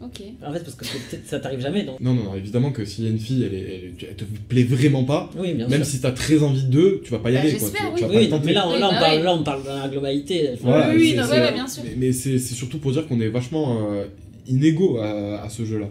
[0.01, 0.21] Ok.
[0.47, 0.85] En fait, parce que
[1.25, 1.99] ça t'arrive jamais, donc.
[1.99, 4.23] Non, non, non, évidemment que s'il y a une fille, elle, est- elle, elle te
[4.47, 5.91] plaît vraiment pas, Oui, bien même sûr.
[5.95, 7.51] si t'as très envie d'eux, tu vas pas y Bah, aller.
[7.57, 7.67] Quoi.
[7.69, 7.81] Tu, oui.
[7.97, 8.45] tu vas pas Oui, le tenter.
[8.45, 9.23] mais là, on, Oui, là, on bah parle, ouais.
[9.23, 10.51] là, on parle dans la globalité.
[10.61, 11.83] Voilà, Oui, oui, c'est- non, c'est- ouais, ouais, bien sûr.
[11.83, 14.05] Mais, mais c'est c'est surtout pour dire qu'on est vachement euh,
[14.47, 15.87] inégaux à, à ce jeu-là.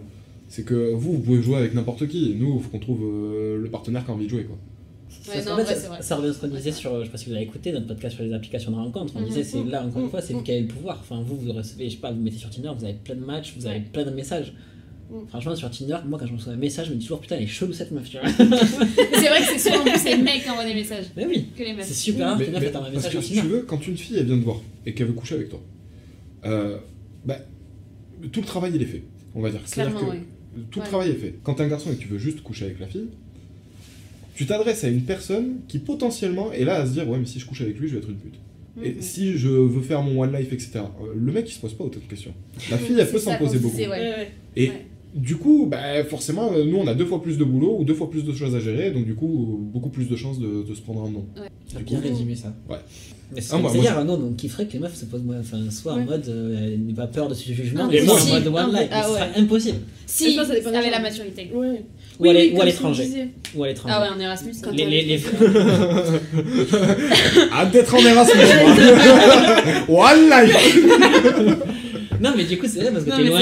[0.49, 2.35] C'est que vous, vous pouvez jouer avec n'importe qui.
[2.37, 4.43] Nous, il faut qu'on trouve euh, le partenaire qui a envie de jouer.
[4.45, 4.57] Quoi.
[4.57, 7.05] Ouais, Ça, non, en fait, ouais, ça- ça revient à ce qu'on disait sur, je
[7.05, 9.27] sais pas si vous avez écouté notre podcast sur les applications de rencontre, on Mhm.
[9.27, 10.45] disait c'est là encore une fois c'est vous Mhm.
[10.45, 10.97] qui avez le pouvoir.
[11.01, 13.23] Enfin vous vous recevez, je sais pas, vous mettez sur Tinder, vous avez plein de
[13.25, 14.53] matchs, vous avez plein de messages.
[15.11, 15.27] Mhm.
[15.27, 17.43] Franchement sur Tinder, moi quand je reçois un message, je me dis toujours putain elle
[17.43, 18.27] est chelou cette meuf, tu vois.
[18.29, 18.45] C'est
[19.29, 21.75] vrai que c'est souvent plus les mecs qui envoient des messages Mais oui, que les
[21.81, 23.41] c'est super rare Mais- meuf mais ait un parce message que sur si Tinder.
[23.41, 25.59] tu veux, quand une fille elle vient te voir et qu'elle veut coucher avec toi,
[26.45, 26.77] euh,
[27.25, 27.37] bah,
[28.31, 29.03] tout le travail il est fait,
[29.35, 29.61] on va dire.
[29.65, 30.23] C'est-à-dire Clairement, que oui.
[30.71, 30.89] Tout le Ouais.
[30.89, 31.35] travail est fait.
[31.43, 33.07] Quand t'es un garçon et que tu veux juste coucher avec la fille,
[34.35, 37.39] tu t'adresses à une personne qui potentiellement est là à se dire ouais mais si
[37.39, 38.35] je couche avec lui je vais être une pute.
[38.83, 39.01] Et Mhm.
[39.01, 40.71] si je veux faire mon one life etc.
[40.75, 42.33] euh, Le mec il se pose pas autant de questions.
[42.71, 43.75] La fille elle peut s'en poser beaucoup.
[43.75, 43.87] ouais.
[43.87, 44.31] Ouais, ouais.
[44.55, 44.85] Et Ouais.
[45.15, 47.93] du coup, bah, forcément, euh, nous on a deux fois plus de boulot ou deux
[47.95, 50.73] fois plus de choses à gérer, donc du coup, beaucoup plus de chances de, de
[50.73, 51.25] se prendre un nom.
[51.73, 52.55] T'as bien résumé ça.
[52.69, 52.77] Ouais.
[53.31, 55.57] Mais c'est Ah, moi- dire, non, donc qui ferait que les meufs se posent enfin,
[55.69, 58.47] soit en mode euh, elle pas peur de ce jugement, Ah, mais soit en mode
[58.47, 58.89] one life.
[58.91, 59.19] Ah, ce ouais.
[59.19, 59.77] serait impossible.
[60.07, 61.51] Si, Je ça avec la maturité.
[61.53, 61.83] Ouais.
[62.19, 63.07] Ou à ou l'étranger.
[63.55, 63.93] Ou à l'étranger.
[63.97, 64.53] Ah ouais, en Erasmus.
[64.63, 65.17] Quand Les, les, les...
[67.53, 68.41] Hâte d'être en Erasmus,
[69.87, 69.89] moi.
[70.11, 70.77] One life
[72.19, 73.39] Non, mais du coup, c'est vrai parce que t'es loin,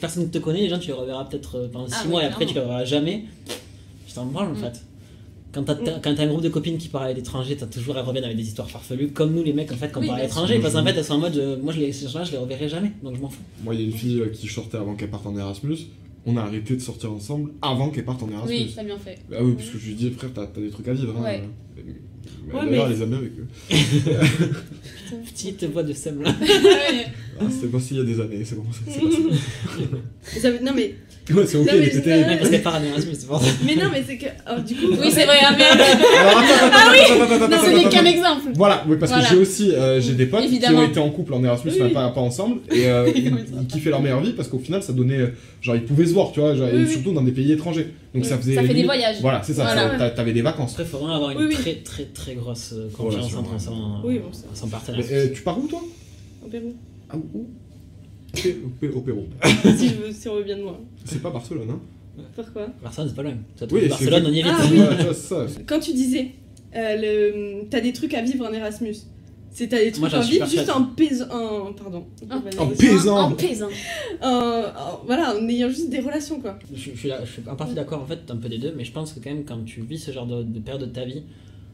[0.00, 2.22] personne ne te connaît, les gens, tu les reverras peut-être euh, pendant 6 Ah, mois
[2.22, 3.24] et après tu les reverras jamais.
[4.06, 4.56] Tu t'en branles en Mm.
[4.56, 4.80] fait.
[5.52, 8.04] Quand t'as quand t'as un groupe de copines qui parlent à l'étranger, t'as toujours elles
[8.04, 10.20] reviennent avec des histoires farfelues, comme nous les mecs en fait quand on Oui, parle
[10.20, 12.24] à l'étranger, parce qu'en fait elles sont en mode euh, moi je les, ces gens-là
[12.26, 13.40] je les reverrai jamais, donc je m'en fous.
[13.64, 15.78] Moi, il y a une fille euh, qui sortait avant qu'elle parte en Erasmus.
[16.26, 18.54] On a arrêté de sortir ensemble avant qu'elle parte en Erasmus.
[18.54, 19.18] Oui, t'as bien fait.
[19.32, 21.14] Ah oui, parce que je lui dis, frère, t'as t'as des trucs à vivre.
[21.18, 21.22] Hein.
[21.24, 21.42] Ouais.
[21.76, 21.82] Mais
[22.52, 23.46] Ouais, D'ailleurs, mais- elle les a bien avec eux.
[25.24, 26.34] Petite voix de Sam là.
[27.40, 30.36] Ah, c'était pas s'il y a des années, c'est bon, c'est c'est passé.
[30.36, 30.94] Et ça veut- Non mais,
[31.30, 32.36] Ouais, c'est ok, Non, mais était je- terrible.
[32.38, 33.50] Parce qu'elle part en Erasmus, c'est pour ça.
[33.66, 34.86] mais non mais c'est que oh, du coup.
[35.00, 35.78] Oui, c'est vrai, ah merde.
[36.20, 38.42] Alors, attends, attends, attends, attends, attends, Non, ce n'est qu'un exemple.
[38.54, 39.26] Voilà, oui, parce Voilà.
[39.28, 40.78] que j'ai aussi euh, j'ai des potes Évidemment.
[40.80, 41.92] qui ont été en couple en Erasmus, Oui, oui.
[41.92, 45.18] pas, pas ensemble, et euh, ils, kiffaient leur meilleure vie parce qu'au final ça donnait.
[45.18, 46.90] euh, Genre ils pouvaient se voir, tu vois, genre, Oui, et oui.
[46.92, 47.88] surtout dans des pays étrangers.
[48.14, 48.54] Donc ça faisait.
[48.54, 49.16] Ça fait des voyages.
[49.20, 49.66] Voilà, c'est ça,
[50.16, 50.70] t'avais des vacances.
[50.72, 51.54] Après, il faut vraiment avoir une Oui, oui.
[51.54, 54.20] très très très grosse confiance entre son, Oui,
[54.70, 55.04] partenaire.
[55.10, 55.82] Mais, tu pars où toi?
[56.44, 56.74] Au Pérou.
[57.10, 57.46] Ah, où?
[58.34, 59.26] Au Pé- au Pé- Au Pérou.
[59.76, 60.78] si, je veux, si on veut bien de moi.
[61.04, 61.80] C'est pas Barcelone, hein
[62.34, 62.66] Pourquoi?
[62.82, 63.34] Barcelone, c'est pas loin.
[63.56, 64.52] Ça Oui, c'est Barcelone, on y est vite.
[64.56, 64.64] Ah,
[65.08, 65.14] oui.
[65.14, 65.46] Ça.
[65.66, 66.28] Quand tu disais,
[66.76, 66.96] euh,
[67.62, 67.68] le...
[67.70, 68.94] t'as des trucs à vivre en Erasmus.
[69.50, 71.24] C'est t'as des trucs Moi, à vivre juste en paysan.
[71.30, 71.72] En...
[71.72, 72.04] Pardon.
[72.30, 73.16] En- En En, paysan.
[73.18, 73.68] En paysan.
[74.22, 74.62] en-
[75.06, 76.58] Voilà, en ayant juste des relations quoi.
[76.72, 78.74] Je, je suis, là- je suis en partie d'accord en fait, un peu des deux,
[78.76, 80.92] mais je pense que quand même quand tu vis ce genre de, de période de
[80.94, 81.22] ta vie,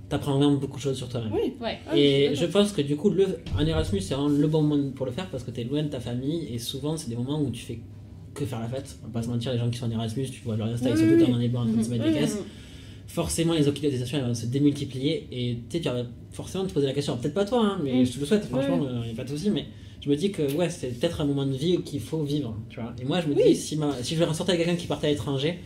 [0.09, 1.33] t'apprends vraiment beaucoup de choses sur toi-même.
[1.33, 1.55] Oui.
[1.61, 1.79] Ouais.
[1.89, 3.27] Ah, Et je pense que du coup, le,
[3.59, 5.89] un Erasmus, c'est vraiment le bon moment pour le faire parce que t'es loin de
[5.89, 7.79] ta famille et souvent, c'est des moments où tu fais
[8.35, 8.97] que faire la fête.
[9.03, 10.91] On va pas se mentir, les gens qui sont en Erasmus, tu vois leur Insta,
[10.91, 12.39] ils sont tout le temps dans les bars en train de se mettre des caisses.
[13.07, 16.87] Forcément, les occupations elles vont se démultiplier et tu sais, tu vas forcément te poser
[16.87, 17.17] la question.
[17.17, 18.89] Peut-être pas toi, hein, mais je te le souhaite, franchement, Oui.
[19.03, 19.67] il n'y a pas de souci, mais
[20.01, 22.81] je me dis que ouais, c'est peut-être un moment de vie qu'il faut vivre, tu
[22.81, 22.93] vois.
[23.01, 23.43] Et moi, je me Oui.
[23.49, 25.59] dis, si, ma, si je vais ressortir avec quelqu'un qui partait à l'étranger,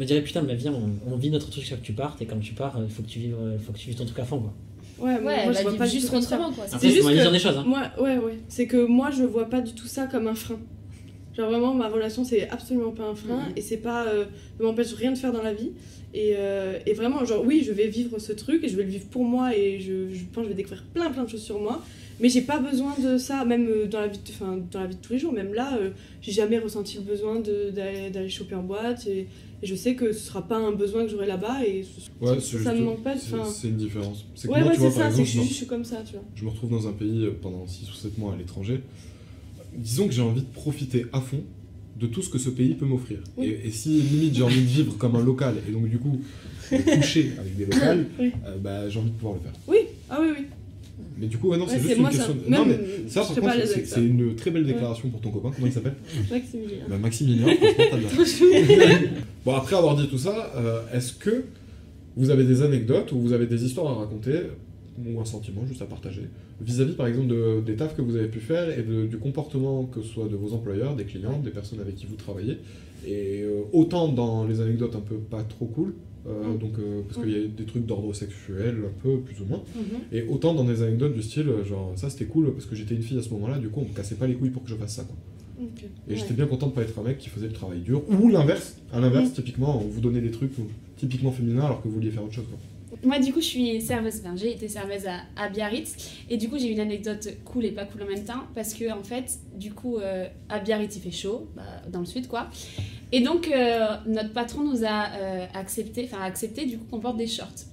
[0.00, 2.26] me dirais, putain, mais viens, on, on vit notre truc chaque que tu partes, et
[2.26, 4.18] quand tu pars, il faut que tu vives, il faut que tu vives ton truc
[4.18, 4.52] à fond, quoi.
[5.00, 6.64] Ouais, Ouais, moi, je va vois pas juste autrement, quoi.
[6.66, 7.64] C'est c'est juste ma vision des choses, hein.
[7.66, 8.38] Moi, ouais, ouais.
[8.48, 10.58] C'est que moi, je vois pas du tout ça comme un frein.
[11.36, 13.36] Genre vraiment, ma relation, c'est absolument pas un frein.
[13.46, 13.52] Mhm.
[13.56, 14.06] Et c'est pas.
[14.06, 14.24] Euh,
[14.58, 15.70] ne m'empêche rien de faire dans la vie.
[16.14, 18.88] Et, euh, et vraiment, genre, oui, je vais vivre ce truc et je vais le
[18.90, 19.54] vivre pour moi.
[19.56, 21.80] Et je, je pense que je vais découvrir plein, plein de choses sur moi.
[22.18, 24.86] Mais j'ai pas besoin de ça, même euh, dans la vie de, enfin, dans la
[24.88, 25.32] vie de tous les jours.
[25.32, 25.90] Même là, euh,
[26.22, 29.06] j'ai jamais ressenti le besoin de- d'aller d'aller choper en boîte.
[29.06, 29.28] Et,
[29.62, 31.64] et je sais que ce sera pas un besoin que j'aurai là-bas.
[31.66, 33.16] Et ce- Ouais, ça, ça me manque pas.
[33.16, 34.24] c'est- une différence.
[34.34, 35.10] C'est Ouais, ouais, c'est ça.
[35.10, 36.24] C'est que je suis- comme ça, tu vois.
[36.34, 38.80] je me retrouve dans un pays euh, pendant 6 ou 7 mois à l'étranger.
[39.76, 41.42] Disons que j'ai envie de profiter à fond
[42.00, 43.18] de tout ce que ce pays peut m'offrir.
[43.36, 43.46] Oui.
[43.46, 46.20] Et, et si limite j'ai envie de vivre comme un local et donc du coup
[46.70, 48.32] de coucher avec des locales, Oui.
[48.46, 49.52] euh, bah, j'ai envie de pouvoir le faire.
[49.66, 49.78] Oui,
[50.10, 50.44] ah oui, oui.
[51.20, 52.16] Mais du coup, ouais, non, Ouais, c'est juste une moi, ça.
[52.18, 52.34] question.
[52.34, 54.00] de- Même, Non, mais ça, par contre, c'est ça.
[54.00, 55.50] une très belle déclaration pour ton copain.
[55.54, 55.94] Comment il s'appelle
[56.30, 56.84] Maximilien.
[56.88, 57.46] bah, Maximilien.
[59.44, 61.44] Bon, après avoir dit tout ça, euh, est-ce que
[62.16, 64.34] vous avez des anecdotes ou vous avez des histoires à raconter
[65.06, 66.22] ou un sentiment juste à partager
[66.60, 69.84] vis-à-vis par exemple de- des tafs que vous avez pu faire et de- du comportement
[69.84, 72.58] que ce soit de vos employeurs, des clients, des personnes avec qui vous travaillez?
[73.06, 75.94] Et euh, autant dans les anecdotes un peu pas trop cool
[76.28, 76.58] euh, Mm.
[76.58, 79.62] donc euh, parce qu'il y a des trucs d'ordre sexuel un peu plus ou moins
[79.76, 79.82] Mhm.
[80.12, 82.94] et autant dans des anecdotes du style euh, genre ça c'était cool parce que j'étais
[82.94, 84.70] une fille à ce moment-là du coup on me cassait pas les couilles pour que
[84.70, 85.16] je fasse ça quoi.
[85.60, 86.16] Et Ouais.
[86.16, 88.02] j'étais bien content de pas être un mec qui faisait le travail dur.
[88.08, 88.76] Ou l'inverse.
[88.92, 89.32] À l'inverse, Mm.
[89.32, 90.52] typiquement, on vous donnait des trucs
[90.96, 92.44] typiquement féminins alors que vous vouliez faire autre chose.
[92.48, 92.58] Quoi.
[93.04, 94.20] Moi, du coup, je suis serveuse.
[94.20, 95.96] Enfin, j'ai été serveuse à, à Biarritz.
[96.28, 98.44] Et du coup, j'ai une anecdote cool et pas cool en même temps.
[98.54, 102.06] Parce que, en fait, du coup, euh, à Biarritz, il fait chaud, bah, dans le
[102.06, 102.48] sud, quoi.
[103.12, 107.16] Et donc, euh, notre patron nous a euh, accepté, enfin, accepté, du coup, qu'on porte
[107.16, 107.66] des shorts.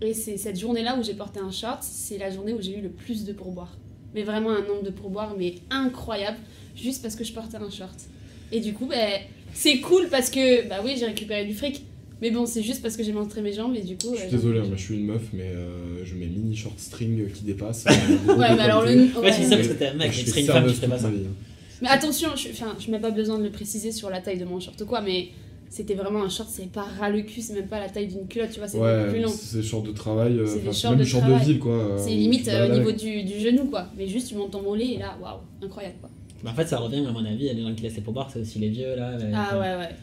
[0.00, 2.80] Et c'est cette journée-là où j'ai porté un short, c'est la journée où j'ai eu
[2.80, 3.76] le plus de pourboires.
[4.14, 6.38] Mais vraiment un nombre de pourboires, mais incroyable,
[6.74, 7.96] juste parce que je portais un short.
[8.50, 9.20] Et du coup, ben,
[9.52, 11.84] c'est cool parce que, bah oui, j'ai récupéré du fric.
[12.22, 14.08] Mais bon, c'est juste parce que j'ai montré mes jambes et du coup.
[14.08, 16.26] Je euh, suis j'ai- désolé, hein, mais je suis une meuf, mais euh, je mets
[16.26, 17.84] mini short string qui dépasse.
[18.28, 18.90] Ouais, mais alors le.
[18.90, 19.32] Ouais, ouais.
[19.32, 21.08] c'est ça parce que t'es un mec, une femme, tu ferais pas ça.
[21.10, 21.34] vie, hein.
[21.82, 22.48] Mais attention, je,
[22.78, 25.00] je mets pas besoin de le préciser sur la taille de mon short ou quoi,
[25.00, 25.28] mais
[25.70, 28.26] c'était vraiment un short, c'est pas ras le cul, c'est même pas la taille d'une
[28.26, 29.30] culotte, tu vois, c'est beaucoup plus Ouais, long.
[29.34, 31.40] c'est des shorts de travail, euh, C'est des shorts même de travail.
[31.40, 31.72] de ville quoi.
[31.72, 33.86] euh, C'est limite euh, au niveau du, du genou, quoi.
[33.96, 36.10] Mais juste, tu montes ton mollet et là, waouh, incroyable, quoi.
[36.44, 38.28] Mais en fait, ça revient, à mon avis, à les gens qui laissent les pourboires,
[38.30, 39.12] c'est aussi les vieux là.
[39.12, 39.94] euh, Ah ouais, ouais.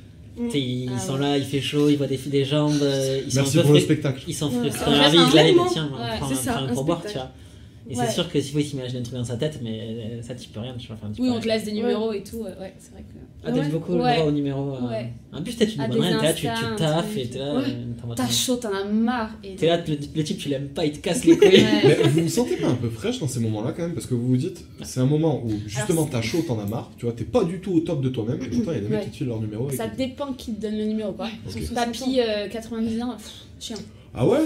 [0.45, 1.19] Tu sais, ils Ah sont ouais.
[1.21, 3.73] là, il fait chaud, ils voient des des jambes, euh, ils Merci sont peu pour
[3.73, 4.23] le spectacle.
[4.27, 6.51] Ils sont frustrés la un je l'avais, mais moment, tiens, ouais, prends c'est un, ça,
[6.53, 7.27] prends un un pourboire, tu spectacle.
[7.27, 7.46] vois.
[7.89, 8.05] Et Ouais.
[8.05, 10.49] c'est sûr que s'il faut s'imaginer un truc dans sa tête, mais euh, ça, tu
[10.49, 10.97] peux rien, tu vois.
[11.01, 13.17] Enfin, tu Oui, on te laisse des numéros et tout, euh, ouais, c'est vrai que.
[13.45, 13.69] Ah, Ouais.
[13.69, 14.73] beaucoup le droit au numéro.
[14.75, 14.89] euh.
[14.89, 15.13] Ouais.
[15.31, 15.87] En plus, peut-être rien,
[16.19, 17.55] t'es là, tu, taffes et t'es là.
[17.55, 17.63] Ouais.
[17.67, 19.31] euh, T'as chaud, t'en as marre.
[19.43, 21.47] Et T'es là, le, le type, tu l'aimes pas, il te casse les couilles.
[21.49, 21.97] Ouais.
[22.03, 24.15] Mais vous vous sentez pas un peu fraîche dans ces moments-là quand même Parce que
[24.15, 27.13] vous vous dites, c'est un moment où justement t'as chaud, t'en as marre, tu vois,
[27.13, 29.03] t'es pas du tout au top de toi-même, et pourtant il y a des mecs
[29.05, 29.69] qui te filent leur numéro.
[29.71, 31.27] Ça dépend qui te donne le numéro, quoi.
[31.73, 33.77] Papy, euh, 90 ans, pff, chiant.
[34.13, 34.39] Ah ouais?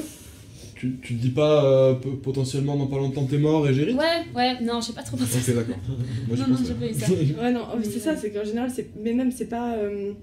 [0.81, 3.95] Tu, tu te dis pas euh, potentiellement dans pas longtemps t'es mort et j'hérite?
[3.97, 5.37] Ouais, ouais, non, j'ai pas trop pensé.
[5.51, 5.77] Ok d'accord.
[6.27, 6.79] Moi Non, non, pense, j'ai ouais.
[6.79, 7.41] pas eu ça.
[7.43, 8.89] Ouais, non, Mais c'est ça, c'est qu'en général, c'est...
[8.99, 9.75] mais même, c'est pas.
[9.75, 10.13] euh,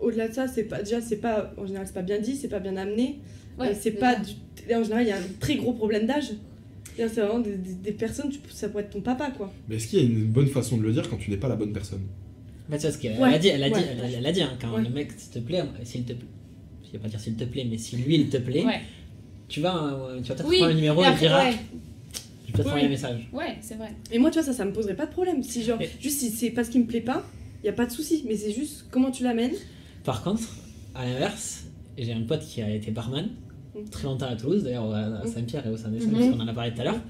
[0.00, 0.82] Au-delà de ça, c'est pas.
[0.82, 1.52] Déjà, c'est pas.
[1.56, 3.20] En général, c'est pas bien dit, c'est pas bien amené.
[3.58, 4.16] Ouais, Euh, c'est pas.
[4.16, 4.32] Du...
[4.74, 6.30] En général, il y a un très gros problème d'âge.
[6.96, 9.52] C'est vraiment des, des- des personnes, tu- ça pourrait être ton papa, quoi.
[9.68, 11.48] Mais est-ce qu'il y a une bonne façon de le dire quand tu n'es pas
[11.48, 12.02] la bonne personne?
[12.68, 14.42] Bah, tu vois, ce qu'elle Ouais, a dit, elle a dit, elle, elle a dit
[14.42, 14.82] hein, quand Ouais.
[14.82, 16.26] le mec, s'il te plaît, s'il te plaît,
[16.86, 18.80] je vais pas dire s'il te plaît, mais si lui il te plaît, Ouais.
[19.50, 21.44] Tu vas, euh, tu vas peut-être Oui, prendre le numéro et et après, dire, ah,
[21.44, 21.52] ouais.
[21.52, 22.70] je vais peut-être Ouais.
[22.70, 23.28] envoyer un message.
[23.32, 23.90] Ouais, c'est vrai.
[24.10, 25.42] Et moi, tu vois, ça, ça me poserait pas de problème.
[25.42, 27.22] Si, genre, Mais- juste si c'est pas ce qui me plaît pas,
[27.64, 28.24] y a pas de souci.
[28.26, 29.52] Mais c'est juste comment tu l'amènes.
[30.04, 30.42] Par contre,
[30.94, 31.64] à l'inverse,
[31.98, 33.28] j'ai un pote qui a été barman
[33.90, 36.12] très longtemps à Toulouse, d'ailleurs à à Saint-Pierre et au Saint-Denis, Mhm.
[36.12, 37.00] parce qu'on en a parlé tout à l'heure.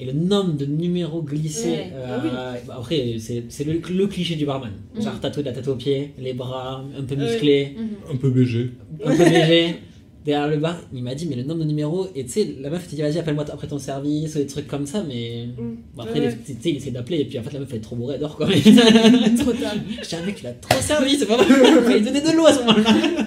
[0.00, 1.68] Et le nombre de numéros glissés.
[1.68, 1.90] Ouais.
[1.94, 4.72] euh, Ah bah après, c'est c'est le, le cliché du barman.
[4.98, 7.20] Genre tatoué de la tête aux pieds, les bras un peu Ouais.
[7.22, 8.14] musclés, Mhm.
[8.14, 8.70] Un peu BG.
[9.04, 9.76] un peu léger.
[10.24, 12.06] Derrière le bar, il m'a dit, mais le nombre de numéros.
[12.14, 14.68] Et tu sais, la meuf te dit, vas-y, appelle-moi après ton service, ou des trucs
[14.68, 15.46] comme ça, mais.
[15.58, 15.76] Mm.
[15.96, 16.38] Bon, après, Ouais.
[16.46, 18.14] tu sais, il essaie d'appeler, et puis en fait, la meuf elle est trop bourrée,
[18.14, 18.46] elle dort quoi.
[19.38, 19.74] Trop tard.
[19.74, 21.46] Dis, ah, mec, tu l'as trop servi, c'est pas vrai.
[21.48, 23.26] Il fallait donner de l'eau à ce moment-là.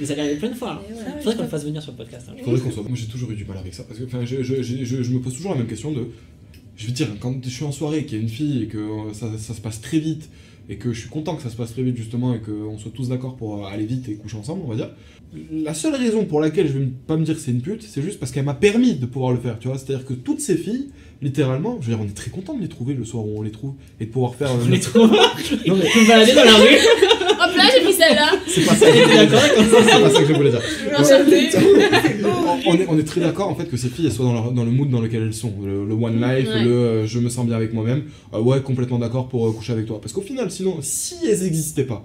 [0.00, 0.82] Mais ça arrivé plein de fois.
[0.88, 1.00] Et ouais.
[1.16, 2.26] Il faudrait qu'on le fasse venir sur le podcast.
[2.30, 2.34] hein.
[2.44, 2.82] Faudrait qu'on soit.
[2.82, 3.84] Moi j'ai toujours eu du mal avec ça.
[3.84, 6.06] Parce que enfin, je, je, je, je- je me pose toujours la même question de.
[6.76, 8.66] Je veux dire, quand je suis en soirée et qu'il y a une fille et
[8.66, 10.28] que euh, ça, ça se passe très vite
[10.68, 12.90] et que je suis content que ça se passe très vite justement et qu'on soit
[12.92, 14.90] tous d'accord pour aller vite et coucher ensemble, on va dire.
[15.50, 18.02] La seule raison pour laquelle je vais pas me dire que c'est une pute, c'est
[18.02, 19.78] juste parce qu'elle m'a permis de pouvoir le faire, tu vois.
[19.78, 20.90] C'est-à-dire que toutes ces filles,
[21.22, 23.42] littéralement, je veux dire, on est très content de les trouver le soir où on
[23.42, 24.50] les trouve et de pouvoir faire.
[24.50, 25.10] euh, On les trouve.
[25.10, 26.76] Non mais me balader dans la rue.
[27.40, 28.30] Hop là, j'ai pris celle-là.
[28.46, 28.86] c'est pas ça.
[28.88, 30.62] Elle était d'accord avec C'est pas ça que je voulais dire.
[32.66, 34.52] On, est, on est très d'accord en fait que ces filles elles soient dans, leur-
[34.52, 35.52] dans le mood dans lequel elles sont.
[35.64, 36.64] Le, le one life, Ouais.
[36.64, 38.04] le euh, je me sens bien avec moi-même.
[38.34, 40.00] Euh, ouais, complètement d'accord pour euh, coucher avec toi.
[40.00, 42.04] Parce qu'au final, sinon, si elles existaient pas,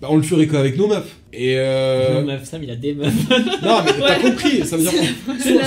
[0.00, 1.16] bah, on le ferait qu'avec nos meufs.
[1.32, 2.20] Et euh...
[2.20, 3.28] Non, meuf, Sam, il a des meufs.
[3.62, 4.64] non, mais t'as compris.
[4.66, 4.92] Ça veut dire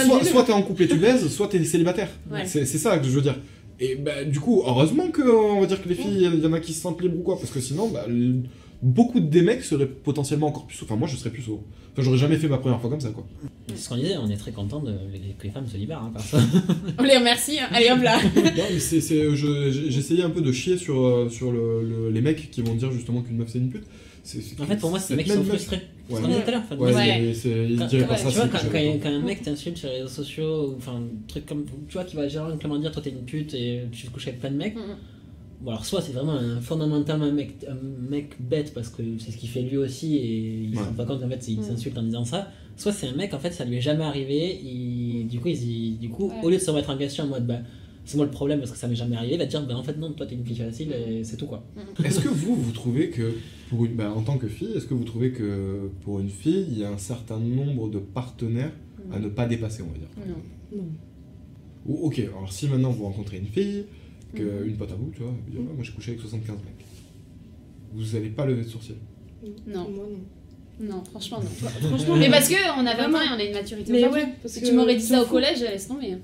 [0.05, 2.09] soit, soit, t'es en couple et tu baises, soit t'es célibataire.
[2.31, 2.45] Ouais.
[2.45, 3.36] C'est ça que je veux dire.
[3.79, 6.53] Et bah, du coup, heureusement que on va dire que les filles, il y en
[6.53, 8.05] a qui se sentent libres ou quoi, parce que sinon, bah,
[8.81, 10.77] beaucoup de des mecs seraient potentiellement encore plus.
[10.84, 11.63] Enfin, moi, je serais plus sourd.
[11.93, 13.25] Enfin, j'aurais jamais fait ma première fois comme ça, quoi.
[13.69, 16.11] C'est ce qu'on disait, on est très content de, que les femmes se libèrent hein,
[16.13, 16.39] par ça.
[16.99, 17.59] On les remercie.
[17.59, 17.67] hein.
[17.71, 18.19] Allez, hop là.
[18.36, 22.21] Non, mais c'est, je- j'essayais un peu de chier sur, euh, sur le, le- les
[22.21, 23.84] mecs qui vont dire justement qu'une meuf c'est une pute.
[24.59, 25.82] En fait, pour moi, c'est des mecs qui sont frustrés.
[26.09, 26.15] Ouais.
[26.17, 26.61] Ce qu'on disait tout à l'heure.
[26.61, 26.76] en fait.
[26.76, 27.34] Ouais,
[27.78, 31.65] Quand, tu vois, quand, un mec t'insulte sur les réseaux sociaux, ou enfin, truc comme.
[31.88, 34.39] Tu vois, qui va généralement dire toi t'es une pute et tu te couches avec
[34.39, 34.76] plein de mecs.
[35.61, 37.76] Bon, alors, soit c'est vraiment un, fondamentalement un mec, un
[38.09, 41.05] mec bête parce que c'est ce qu'il fait lui aussi et il se rend pas
[41.05, 41.63] compte qu'en fait il Mhm.
[41.63, 42.49] s'insulte en disant ça.
[42.76, 44.59] Soit c'est un mec, en fait, ça lui est jamais arrivé.
[44.63, 46.36] Il, du coup, il, du coup Ouais.
[46.43, 47.59] au lieu de se remettre en question en mode bah,
[48.05, 49.78] c'est moi le problème parce que ça m'est jamais arrivé, il va te dire bah
[49.78, 51.63] en fait non, toi t'es une fille facile et c'est tout quoi.
[52.03, 53.34] Est-ce que vous, vous trouvez que,
[53.74, 56.65] pour une, bah, en tant que fille, est-ce que vous trouvez que pour une fille,
[56.69, 58.71] il y a un certain nombre de partenaires
[59.11, 60.07] à ne pas dépasser, on va dire?
[60.28, 60.78] Non.
[60.78, 60.88] Non.
[61.88, 63.86] Ou ok, alors si maintenant vous rencontrez une fille,
[64.36, 64.67] que, Mhm.
[64.69, 66.86] une pote à vous, tu vois, vous dites, Ouais, moi j'ai couché avec 75 mecs.
[67.93, 68.95] Vous allez pas lever de sourcil.
[69.67, 69.89] Non.
[69.89, 70.86] Moi, non.
[70.95, 71.49] Non, franchement, non.
[71.89, 73.21] Franchement, Mais parce qu'on a 20 ans Vraiment.
[73.21, 75.24] et on a une maturité Mais ouais, parce Si que tu m'aurais dit ça au
[75.26, 75.34] fout.
[75.34, 76.15] collège, laisse tomber.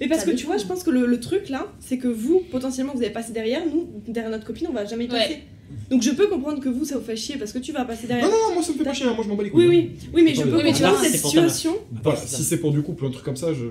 [0.00, 2.08] Mais parce Ça que tu vois, je pense que le, le truc là, c'est que
[2.08, 5.42] vous, potentiellement, vous avez passé derrière, nous, derrière notre copine, on va jamais y Ouais.
[5.90, 8.06] Donc je peux comprendre que vous, ça vous fait chier parce que tu vas passer
[8.06, 8.26] derrière.
[8.26, 9.66] non, non, moi ça me fait pas chier, hein, moi je m'en bats les couilles.
[9.68, 9.88] Oui, hein.
[10.04, 11.76] oui, oui, mais je peux mais tu vois, comprendre cette situation.
[12.02, 13.66] Voilà, si c'est pour du couple, un truc comme ça, je.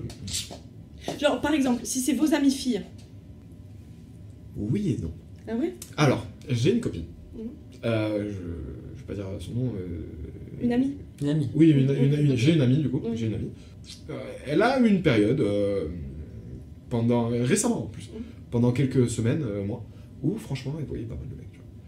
[1.19, 2.81] Genre, par exemple, si c'est vos amies filles.
[4.55, 5.11] Oui et non.
[5.47, 5.73] Ah ouais?
[5.95, 7.03] Alors, j'ai une copine.
[7.35, 7.41] Mhm.
[7.85, 9.71] Euh, je, je vais pas dire son nom.
[9.79, 10.93] euh, Une amie?
[11.21, 11.49] Une amie.
[11.55, 13.01] Oui, une- une- une- j'ai une amie du coup.
[13.03, 13.11] Oui.
[13.15, 13.51] J'ai une amie.
[14.09, 14.13] Euh,
[14.45, 15.85] elle a eu une période euh,
[16.89, 18.21] pendant récemment en plus, Mhm.
[18.51, 19.85] pendant quelques semaines, euh, mois,
[20.23, 21.46] où franchement elle voyait pas mal de mecs.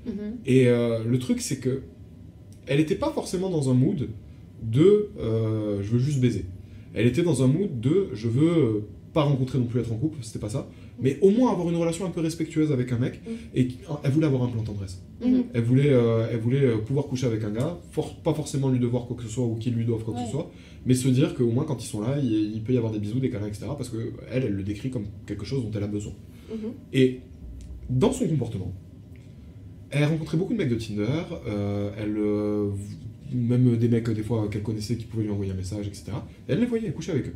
[0.10, 0.38] Mhm.
[0.46, 1.82] Et euh, le truc c'est que
[2.68, 4.10] elle était pas forcément dans un mood
[4.64, 6.46] de euh, je veux juste baiser.
[6.94, 8.80] Elle était dans un mood de je veux euh,
[9.14, 10.70] pas rencontrer non plus être en couple, c'était pas ça,
[11.02, 13.22] mais au moins avoir une relation un peu respectueuse avec un mec.
[13.26, 13.34] Mhm.
[13.56, 13.68] Et
[14.04, 15.02] elle voulait avoir un plan tendresse.
[15.26, 15.44] Mhm.
[15.54, 19.06] Elle voulait, euh, elle voulait pouvoir coucher avec un gars, for- pas forcément lui devoir
[19.08, 20.52] quoi que ce soit ou qu'il lui doive quoi que ce soit,
[20.86, 23.00] mais se dire qu'au moins quand ils sont là, il, il peut y avoir des
[23.00, 23.66] bisous, des câlins, etc.
[23.78, 23.98] Parce que
[24.32, 26.14] elle, elle le décrit comme quelque chose dont elle a besoin.
[26.94, 27.22] Et
[27.90, 28.72] dans son comportement,
[29.92, 31.08] elle rencontrait beaucoup de mecs de Tinder,
[31.48, 32.70] euh, elle, euh,
[33.34, 36.06] même des mecs des fois qu'elle connaissait qui pouvaient lui envoyer un message, etc.
[36.48, 37.34] Et elle les voyait, elle couchait avec eux.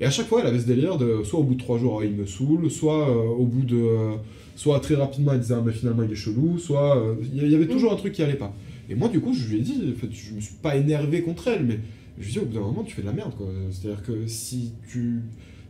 [0.00, 2.02] Et à chaque fois, elle avait ce délire de soit au bout de trois jours,
[2.02, 3.76] il me saoule, soit euh, au bout de.
[3.76, 4.14] euh,
[4.56, 6.96] soit très rapidement, elle disait, ah, mais finalement, il est chelou, soit.
[6.98, 8.54] euh, Il y- il y avait toujours un truc qui allait pas.
[8.90, 11.22] Et moi, du coup, je lui ai dit, en fait, je me suis pas énervé
[11.22, 11.78] contre elle, mais
[12.18, 13.46] je lui ai dit, au bout d'un moment, tu fais de la merde, quoi.
[13.70, 15.20] C'est-à-dire que si tu.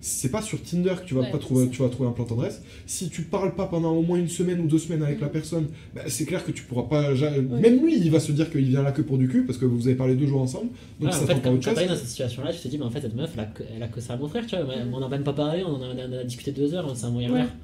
[0.07, 2.13] C'est pas sur Tinder que tu vas Ouais, pas c'est trouver, tu vas trouver un
[2.13, 2.61] plan tendresse.
[2.85, 5.23] Si tu parles pas pendant au moins une semaine ou deux semaines avec Mm.
[5.23, 7.15] la personne, bah, c'est clair que tu pourras pas.
[7.15, 9.65] Même lui, il va se dire qu'il vient là que pour du cul parce que
[9.65, 10.69] vous avez parlé deux jours ensemble.
[11.01, 11.89] Donc Ouais, ça en fait, pas autre quand chose.
[11.89, 13.83] dans cette situation-là, tu te dis, mais en fait, cette meuf, elle a que, elle
[13.83, 14.75] a que ça à m'offrir, tu vois.
[14.93, 17.07] On en a même pas parlé, on en a, on a discuté deux heures, on
[17.07, 17.39] envoyé un Ouais.
[17.39, 17.55] verre.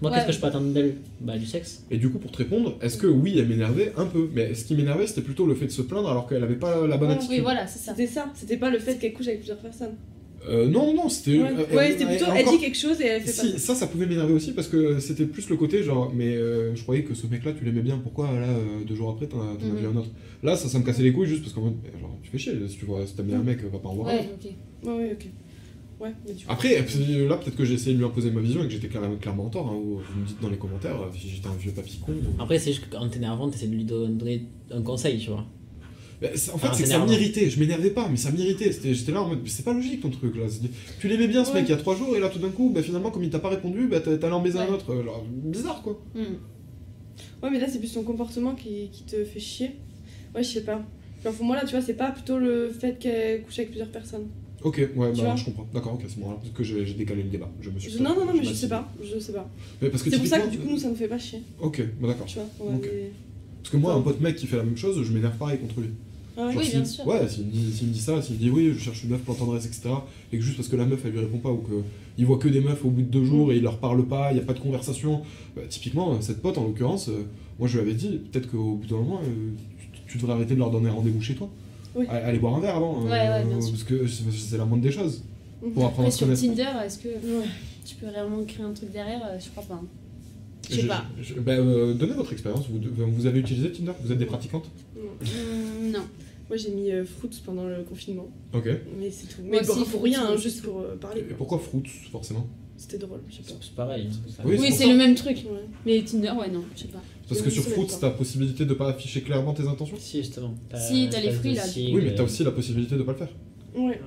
[0.00, 0.16] Moi, Ouais.
[0.16, 0.94] qu'est-ce que je peux attendre d'elle?
[1.20, 1.84] Bah, du sexe.
[1.90, 4.30] Et du coup, pour te répondre, est-ce que oui, elle m'énervait un peu?
[4.34, 6.86] Mais ce qui m'énervait, c'était plutôt le fait de se plaindre alors qu'elle avait pas
[6.86, 7.36] la bonne Ouais, attitude.
[7.36, 7.92] Oui, voilà, c'est ça.
[7.94, 9.92] C'était ça, c'était pas le fait qu'elle couche avec plusieurs personnes.
[10.48, 11.38] Euh, non, non, c'était.
[11.38, 13.52] Ouais, euh, Ouais, c'était plutôt, elle- elle encore- dit quelque chose et elle fait Si,
[13.52, 13.58] pas.
[13.58, 16.82] ça, ça pouvait m'énerver aussi parce que c'était plus le côté genre, mais euh, je
[16.82, 19.52] croyais que ce mec-là, tu l'aimais bien, pourquoi là, euh, deux jours après, t'en as,
[19.52, 19.76] as Mhm.
[19.76, 20.10] vu un autre?
[20.42, 22.54] Là, ça, ça me cassait les couilles juste parce qu'en mode, genre, tu fais chier,
[22.68, 24.12] si tu vois, si t'aimes bien un mec, va pas en voir un.
[24.14, 24.50] Ouais, ok.
[24.88, 25.26] Ouais, ouais, ok.
[26.00, 26.40] Ouais, mais coup.
[26.48, 29.14] Après, là, peut-être que j'ai essayé de lui imposer ma vision et que j'étais clairement,
[29.14, 29.68] clairement en tort.
[29.68, 32.10] Hein, ou vous me dites dans les commentaires si j'étais un vieux papy con.
[32.10, 35.20] ou- Après, c'est juste que quand t'es énervant, t'essaies de lui don- donner un conseil,
[35.20, 35.46] tu vois.
[36.22, 37.50] Bah, en fait, Ah, c'est que c'est ça m'irritait.
[37.50, 38.70] Je m'énervais pas, mais ça m'irritait.
[38.72, 40.44] J'étais là en mode, mais c'est pas logique ton truc là.
[41.00, 41.60] Tu l'aimais bien ce Ouais.
[41.60, 43.30] mec il y a trois jours et là tout d'un coup, bah, finalement, comme il
[43.30, 44.70] t'a pas répondu, bah, allé en baiser un Ouais.
[44.72, 44.94] autre.
[44.94, 46.00] Alors, bizarre quoi.
[46.14, 46.20] Hmm.
[47.42, 49.72] Ouais, mais là, c'est plus ton comportement qui, qui te fait chier.
[50.34, 50.80] Ouais, je sais pas.
[51.24, 53.90] Genre, pour moi, là, tu vois, c'est pas plutôt le fait qu'elle couche avec plusieurs
[53.90, 54.28] personnes.
[54.62, 55.66] Ok, ouais, Tu bah, je comprends.
[55.74, 56.30] D'accord, ok, c'est bon.
[56.36, 57.50] Peut-être que j'ai décalé le débat.
[57.60, 57.90] Je me suis.
[57.90, 58.88] Je- non, non, non, mais je sais pas.
[59.02, 59.50] Je sais pas.
[59.80, 61.40] Mais parce que C'est pour ça que du coup, nous, ça nous fait pas chier.
[61.60, 62.26] Ok, bah, d'accord.
[62.26, 62.46] Tu vois.
[62.60, 62.82] on va Ok.
[62.82, 63.10] des-
[63.60, 65.80] Parce que moi, un pote mec qui fait la même chose, je m'énerve pareil contre
[65.80, 65.90] lui.
[66.36, 66.52] Ah ouais.
[66.52, 67.06] Genre, Oui, s'il- bien sûr.
[67.06, 69.10] Ouais, s'il me, dit, s'il me dit ça, s'il me dit oui, je cherche une
[69.10, 69.90] meuf pour tendresse, etc.,
[70.32, 71.62] et que juste parce que la meuf elle lui répond pas ou
[72.16, 74.32] qu'il voit que des meufs au bout de deux jours et il leur parle pas,
[74.32, 75.22] il y a pas de conversation,
[75.56, 77.24] bah, typiquement, euh, cette pote en l'occurrence, euh,
[77.58, 79.50] moi je lui avais dit, peut-être qu'au bout d'un moment, euh,
[80.06, 81.48] tu, tu devrais arrêter de leur donner rendez-vous chez toi.
[81.94, 82.06] Oui.
[82.08, 83.70] Allez aller boire un verre avant, euh, Ouais, ouais, bien sûr.
[83.72, 85.22] parce que c'est la moindre des choses
[85.62, 85.72] Mhm.
[85.72, 86.48] pour apprendre Après, à se sur.
[86.48, 87.08] Tinder, est-ce que
[87.84, 89.20] tu peux réellement créer un truc derrière?
[89.26, 89.74] Euh, Je crois pas.
[89.74, 89.86] hein.
[90.72, 91.04] Je sais pas.
[91.20, 93.92] je- bah, euh, donnez votre expérience, vous, vous avez utilisé Tinder?
[94.02, 94.68] Vous êtes des pratiquantes?
[94.96, 95.02] Non.
[95.20, 96.00] Hmm, non.
[96.48, 98.28] Moi, j'ai mis euh, Fruits pendant le confinement.
[98.52, 98.66] Ok.
[98.66, 99.42] Et Mais c'est tout.
[99.42, 101.22] Moi Mais aussi, pour Fruits, rien, hein, juste pour euh, parler.
[101.22, 101.36] quoi.
[101.38, 102.46] pourquoi Fruits, forcément?
[102.76, 103.58] C'était drôle, je sais pas.
[103.60, 104.08] C'est pareil.
[104.10, 104.42] hein, ça.
[104.44, 105.36] Oui, c'est le même truc.
[105.48, 105.60] Ouais.
[105.86, 107.00] Mais Tinder, ouais, non, je sais pas.
[107.28, 109.96] Parce que sur Fruits, t'as possibilité de pas afficher clairement tes intentions?
[109.98, 110.54] Si, justement.
[110.74, 111.62] Si, t'as les fruits, là.
[111.76, 113.28] Oui, mais t'as euh, aussi la possibilité de pas le faire.
[113.74, 114.00] Ouais.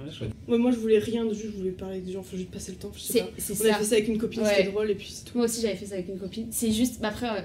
[0.48, 2.52] ouais, moi, je voulais rien de juste, je voulais parler avec des gens, faut juste
[2.52, 3.26] passer le temps, je sais pas.
[3.26, 3.42] On avait
[3.72, 3.78] ça.
[3.80, 4.50] fait ça avec une copine, Ouais.
[4.58, 5.38] c'était drôle, et puis c'est tout.
[5.38, 6.48] Moi aussi, j'avais fait ça avec une copine.
[6.52, 7.42] C'est juste, bah, après, euh,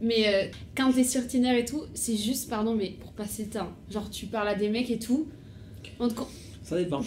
[0.00, 3.50] mais euh, quand t'es sur Tinder et tout, c'est juste, pardon, mais pour passer le
[3.50, 3.68] temps.
[3.90, 5.26] Genre, tu parles à des mecs et tout.
[6.00, 6.14] On te
[6.62, 7.02] Ça dépend.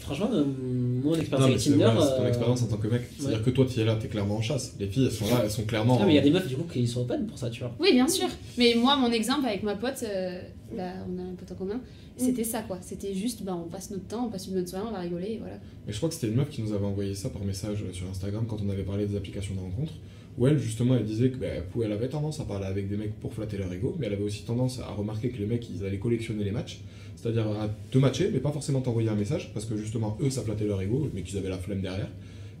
[0.00, 1.84] Franchement, euh, mon Non, expérience avec Tinder.
[1.86, 3.02] ouais, c'est ton euh, expérience en tant que mec.
[3.18, 4.74] C'est-à-dire que toi, tu es là, t'es clairement en chasse.
[4.78, 5.98] Les filles, elles sont là, elles sont clairement.
[5.98, 7.60] Ah, mais il y a des meufs du coup qui sont open pour ça, tu
[7.60, 7.74] vois.
[7.80, 8.28] Oui, bien sûr.
[8.58, 10.42] Mais moi, mon exemple avec ma pote, euh,
[10.76, 11.80] bah, on a un pote en commun,
[12.16, 12.78] c'était ça, quoi.
[12.80, 15.32] C'était juste, bah, on passe notre temps, on passe une bonne soirée, on va rigoler,
[15.32, 15.58] et voilà.
[15.86, 17.92] Mais je crois que c'était une meuf qui nous avait envoyé ça par message euh,
[17.92, 19.92] sur Instagram quand on avait parlé des applications de rencontre.
[20.36, 21.46] Où elle, justement, elle disait que bah,
[21.84, 24.24] elle avait tendance à parler avec des mecs pour flatter leur ego, mais elle avait
[24.24, 26.80] aussi tendance à remarquer que les mecs, ils allaient collectionner les matchs.
[27.14, 30.42] C'est-à-dire à te matcher, mais pas forcément t'envoyer un message, parce que justement, eux, ça
[30.42, 32.10] flattait leur ego, mais qu'ils avaient la flemme derrière.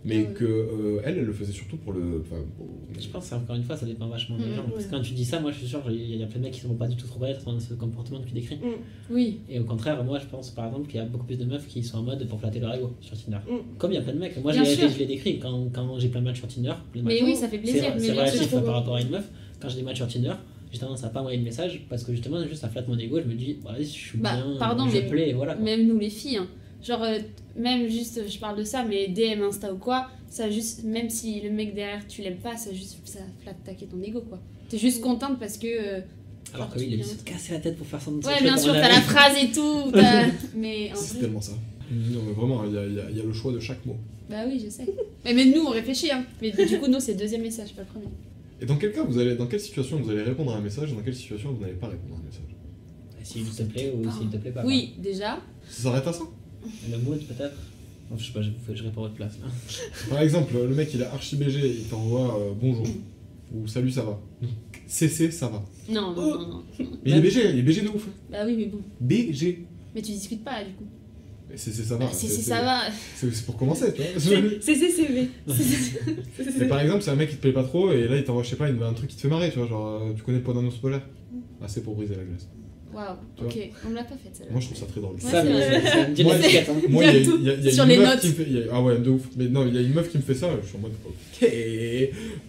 [0.06, 0.32] Mais ouais.
[0.34, 2.22] que euh, elle, elle le faisait surtout pour le.
[3.00, 4.64] Je pense que encore une fois, ça dépend vachement des Mhm, gens.
[4.72, 6.44] Parce que quand tu dis ça, moi je suis sûr, il y a plein de
[6.44, 8.58] mecs qui ne vont pas du tout trop être dans ce comportement que tu décris.
[9.10, 9.40] Oui.
[9.48, 11.66] Et au contraire, moi je pense par exemple qu'il y a beaucoup plus de meufs
[11.66, 13.38] qui sont en mode pour flatter leur ego sur Tinder.
[13.48, 13.78] Mm.
[13.78, 14.42] Comme il y a plein de mecs.
[14.42, 14.88] Moi je Bien l'ai sûr.
[14.90, 16.74] je l'ai décrit quand, quand j'ai plein de matchs sur Tinder.
[16.92, 17.24] plein de Mais matchs.
[17.24, 17.84] oui, ça fait plaisir.
[17.98, 19.28] C'est relatif par rapport à une meuf.
[19.60, 20.34] Quand j'ai des matchs sur Tinder,
[20.70, 23.18] j'ai tendance à pas envoyer de message parce que justement, juste ça flatte mon ego.
[23.20, 25.54] Je me dis, vas-y, je suis Bah, bien, pardon, je mais plais, voilà.
[25.54, 25.64] quoi.
[25.64, 26.48] Même nous, les filles, hein.
[26.86, 27.18] Genre, euh,
[27.56, 31.40] même juste, je parle de ça, mais DM, Insta ou quoi, ça juste, même si
[31.40, 34.38] le mec derrière, tu l'aimes pas, ça juste, ça flatte taquer ton ego, quoi.
[34.68, 35.66] T'es juste contente parce que...
[35.66, 36.00] euh,
[36.52, 38.72] Alors que oui, il a se casser la tête pour faire son Ouais, bien sûr,
[38.72, 39.90] t'as la phrase et tout,
[40.56, 41.20] mais C'est vrai...
[41.20, 41.52] tellement ça.
[41.90, 43.96] Non, mais vraiment, il y a, il y y a le choix de chaque mot.
[44.28, 44.86] Bah oui, je sais.
[45.24, 46.24] Mais même nous, on réfléchit, hein.
[46.42, 48.06] Mais du coup, nous, c'est le deuxième message, pas le premier.
[48.60, 50.90] Et dans quel cas vous allez, dans quelle situation vous allez répondre à un message
[50.92, 52.40] et dans quelle situation vous n'allez pas répondre à un message?
[53.22, 54.64] S'il te plaît ou s'il te plaît pas.
[54.64, 55.38] Oui, déjà.
[55.68, 56.24] Ça s'arrête à ça?
[56.90, 57.56] Le mood peut-être
[58.16, 59.48] Je sais pas, je, je réponds à votre place là.
[60.10, 62.86] Par exemple, le mec il est archi BG, il t'envoie euh, bonjour
[63.54, 64.20] ou salut ça va.
[64.86, 65.62] CC ça va.
[65.88, 66.64] Non, non, non, non.
[66.78, 68.06] Mais il est BG, il est BG de ouf.
[68.30, 68.80] Bah oui, mais bon.
[69.00, 69.64] BG.
[69.94, 70.84] Mais tu discutes pas, là, du coup.
[71.56, 72.06] CC ça va.
[72.06, 72.80] Bah, si, ça va.
[73.14, 74.10] C'est c'est pour commencer, tu vois.
[74.60, 75.28] C'est CCCV.
[76.58, 78.42] Mais par exemple, c'est un mec qui te plaît pas trop et là il t'envoie,
[78.42, 79.68] je sais pas, un truc qui te fait marrer, tu vois.
[79.68, 81.02] Genre, euh, tu connais le poids d'un ours polaire
[81.62, 82.48] Ah, c'est pour briser la glace.
[82.94, 83.16] Waouh,
[83.46, 83.70] ok.
[83.86, 84.52] On me l'a pas faite, celle-là.
[84.52, 85.20] Moi je trouve ça très drôle.
[85.20, 86.06] Ça, ça- ça
[86.88, 88.20] Moi, il y a, Sur une les meuf notes.
[88.20, 88.44] qui me fait.
[88.46, 89.22] il y a- ah ouais, de ouf.
[89.36, 90.92] Mais non, il y a une meuf qui me fait ça, je suis en mode.
[91.06, 91.48] Ok.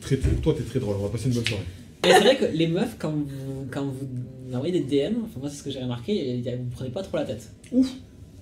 [0.02, 1.64] Très, très- toi, t'es très drôle, on va passer une bonne soirée.
[2.04, 3.26] Mais c'est vrai que les meufs, quand vous,
[3.72, 7.02] quand vous envoyez des DM, enfin moi c'est ce que j'ai remarqué, vous prenez pas
[7.02, 7.50] trop la tête.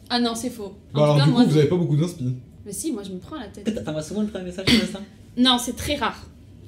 [0.09, 0.73] Ah non, c'est faux.
[0.93, 2.35] En Bah alors, cas, du moi, coup, vous avez pas beaucoup d'inspi.
[2.65, 3.83] Mais si, moi, je me prends la tête.
[3.83, 5.01] T'envoies souvent le premier message sur Insta
[5.37, 6.27] Non, c'est très rare.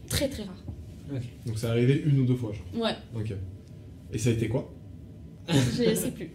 [0.09, 0.63] Très, très rare.
[1.45, 2.83] Donc, c'est arrivé une ou deux fois, genre.
[2.83, 3.33] Ouais, Ok.
[4.13, 4.71] Et ça a été quoi?
[5.49, 6.29] Je sais plus.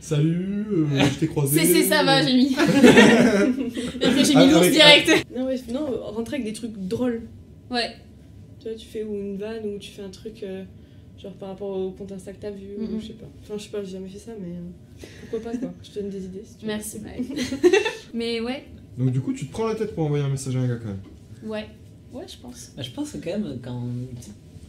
[0.00, 1.60] Salut, euh, je t'ai croisé.
[1.60, 2.52] C'est, c'est, ça va, j'ai mis.
[2.52, 5.26] Et après, j'ai mis l'ours direct.
[5.36, 7.22] Non, ouais, non, rentrer avec des trucs drôles.
[7.70, 7.96] Ouais.
[8.60, 10.64] Tu vois, tu fais ou une vanne ou tu fais un truc euh,
[11.22, 13.00] genre par rapport au compte Insta que t'as vu ou Mhm.
[13.00, 13.26] je sais pas.
[13.42, 15.72] Enfin, je sais pas, j'ai jamais fait ça, mais euh, pourquoi pas quoi.
[15.82, 16.72] Je te donne des idées si tu veux.
[16.72, 17.24] Merci, Maëlle.
[18.14, 18.64] Mais ouais,
[18.98, 20.76] Donc, du coup, tu te prends la tête pour envoyer un message à un gars
[20.76, 21.50] quand même.
[21.50, 21.66] ouais.
[22.12, 22.70] Ouais, je pense.
[22.76, 23.82] Bah, Je pense que quand même, quand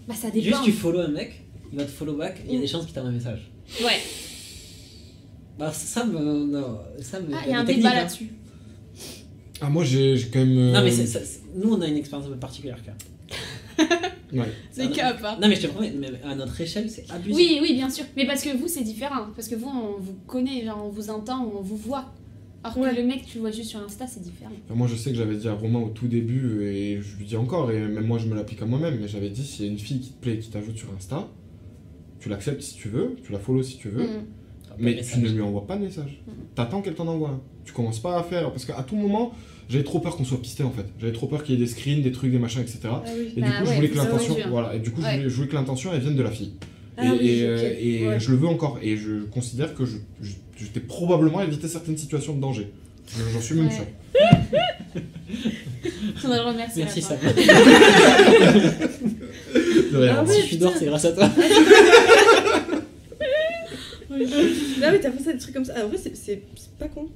[0.08, 0.44] Bah, ça dépend.
[0.48, 2.86] juste tu follow un mec, il va te follow back, il y a des chances
[2.86, 3.50] qu'il t'envoie un message.
[3.84, 4.00] Ouais.
[5.60, 6.46] Bah ça me...
[6.46, 7.34] Non, ça me...
[7.34, 7.96] Ah, il y a un débat hein.
[7.96, 8.30] là-dessus.
[9.60, 10.58] Ah, moi j'ai j'ai quand même.
[10.58, 11.20] euh, Non, mais ça-
[11.56, 13.90] nous, on a une expérience un peu particulière, quand même.
[14.34, 14.52] Ouais.
[14.72, 15.38] C'est cap, hein.
[15.42, 17.34] Non, mais je te promets, mais à notre échelle, c'est abusé.
[17.34, 18.04] Oui, oui, bien sûr.
[18.18, 19.28] Mais parce que vous, c'est différent.
[19.34, 22.12] Parce que vous, on vous connaît, genre, on vous entend, on vous voit.
[22.64, 22.92] Alors Ouais.
[22.92, 24.52] que le mec, tu le vois juste sur Insta, c'est différent.
[24.66, 27.26] Enfin, moi, je sais que j'avais dit à Romain au tout début, et je lui
[27.26, 29.70] dis encore, et même moi, je me l'applique à moi-même, mais j'avais dit s'il y
[29.70, 31.26] a une fille qui te plaît et qui t'ajoute sur Insta,
[32.20, 34.26] tu l'acceptes si tu veux, tu la follow si tu veux, Mm.
[34.80, 36.22] mais tu ne lui envoies pas de message.
[36.28, 36.34] Mhm.
[36.56, 37.40] T'attends qu'elle t'en envoie.
[37.66, 39.34] Tu commences pas à faire, parce qu'à tout moment,
[39.70, 40.86] j'avais trop peur qu'on soit pisté en fait.
[41.00, 42.80] J'avais trop peur qu'il y ait des screens, des trucs, des machins, etc.
[42.86, 43.34] Ah oui.
[43.36, 45.30] Et Bah du coup, je voulais que ça, l'intention, voilà, et du coup, je voulais,
[45.30, 46.54] je voulais que l'intention, elle vienne de la fille.
[47.00, 47.50] Ah et oui, et, ok.
[47.52, 48.20] euh, et Ouais.
[48.20, 48.80] je le veux encore.
[48.82, 52.72] Et je considère que je, je, je t'ai probablement évité certaines situations de danger.
[53.08, 53.72] Je- J'en suis même Ouais.
[53.72, 53.84] sûr.
[56.26, 56.84] On va le remercier.
[56.84, 57.18] Merci, Sam.
[59.92, 60.18] De rien.
[60.20, 61.30] Ah si je suis dehors, c'est grâce à toi.
[64.80, 65.74] Là, oui, t'as pensé à des trucs comme ça.
[65.78, 66.42] Ah, en vrai, c'est-
[66.80, 67.08] pas con.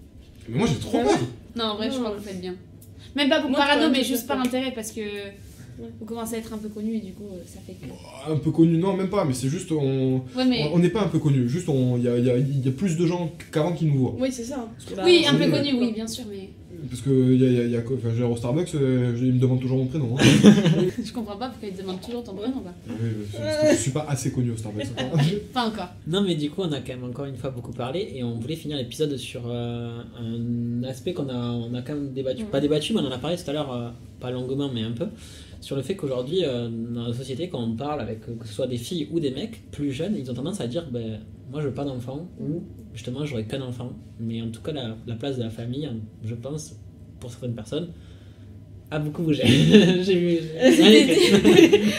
[0.50, 1.20] Mais moi, j'ai trop Ah peur.
[1.56, 2.00] Non, en vrai, je Non.
[2.04, 2.56] crois que vous faites bien.
[3.16, 5.02] Même pas pour Moi, parano, mais juste par intérêt parce que
[6.00, 8.32] vous commencez à être un peu connu et du coup, euh, ça fait que.
[8.32, 10.70] Un peu connu, non, même pas, mais c'est juste, on Ouais, mais.
[10.74, 11.48] on n'est pas un peu connu.
[11.50, 13.86] Juste, il y a, il y a- il y a plus de gens qu'avant qui
[13.86, 14.16] nous voient.
[14.20, 14.68] Oui, c'est ça.
[14.96, 16.50] Bah, Oui, un peu connu, oui, bien sûr, mais
[16.90, 18.36] Parce que il y a, il y a- il y a quoi Enfin, genre au
[18.38, 20.16] Starbucks, euh, ils me demandent toujours mon prénom.
[20.18, 20.22] hein.
[21.04, 22.72] je comprends pas pourquoi ils te demandent toujours ton prénom, quoi.
[22.88, 22.96] Oui,
[23.32, 24.88] parce que je suis pas assez connu au Starbucks.
[25.54, 25.90] Pas encore.
[26.08, 28.40] Non, mais du coup, on a quand même encore une fois beaucoup parlé et on
[28.40, 32.46] voulait finir l'épisode sur euh, un aspect qu'on a, on a quand même débattu.
[32.46, 34.92] Pas débattu, mais on en a parlé tout à l'heure, euh, pas longuement, mais un
[34.92, 35.08] peu,
[35.60, 38.68] sur le fait qu'aujourd'hui, euh, dans la société, quand on parle avec que ce soit
[38.68, 41.20] des filles ou des mecs plus jeunes, ils ont tendance à dire ben,
[41.52, 42.64] Moi, je veux pas d'enfant, ou
[42.94, 43.94] justement, j'aurais qu'un enfant.
[44.20, 45.90] Mais en tout cas, la, la place de la famille,
[46.24, 46.76] je pense,
[47.20, 47.90] pour certaines personnes,
[48.90, 49.44] a beaucoup bougé.
[50.04, 50.38] J'ai vu.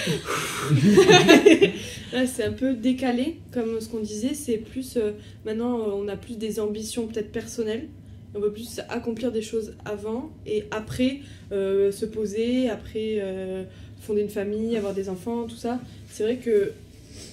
[2.27, 4.35] C'est un peu décalé, comme ce qu'on disait.
[4.35, 4.97] C'est plus.
[4.97, 5.13] euh,
[5.47, 7.89] maintenant, euh, on a plus des ambitions peut-être personnelles.
[8.35, 11.21] On veut plus accomplir des choses avant et après
[11.53, 13.65] euh, se poser, après euh,
[14.01, 15.81] fonder une famille, avoir des enfants, tout ça.
[16.09, 16.73] C'est vrai que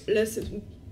[0.08, 0.42] là, c'est-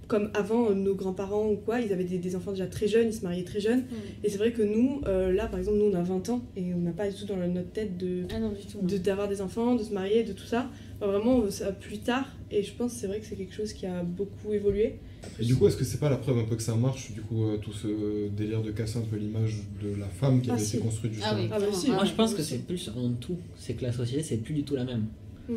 [0.08, 3.08] comme avant, euh, nos grands-parents ou quoi, ils avaient des, des enfants déjà très jeunes,
[3.08, 3.84] ils se mariaient très jeunes.
[4.24, 6.72] Et c'est vrai que nous, euh, là, par exemple, nous, on a 20 ans et
[6.74, 8.52] on n'a pas du tout dans notre tête de, Ah non.
[8.82, 10.70] de- d'avoir des enfants, de se marier, de tout ça.
[11.00, 12.26] Enfin, vraiment, ça plus tard.
[12.50, 14.94] Et je pense que c'est vrai que c'est quelque chose qui a beaucoup évolué.
[15.38, 17.20] Et du coup, est-ce que c'est pas la preuve un peu que ça marche, du
[17.20, 20.54] coup, euh, tout ce délire de casser un peu l'image de la femme qui Ah,
[20.54, 20.76] avait si.
[20.76, 21.76] été construite Ah justement oui, Ah bah clairement.
[21.76, 21.90] si.
[21.90, 24.62] Moi, je pense que c'est plus en tout, c'est que la société, c'est plus du
[24.62, 25.06] tout la même.
[25.50, 25.54] Mm.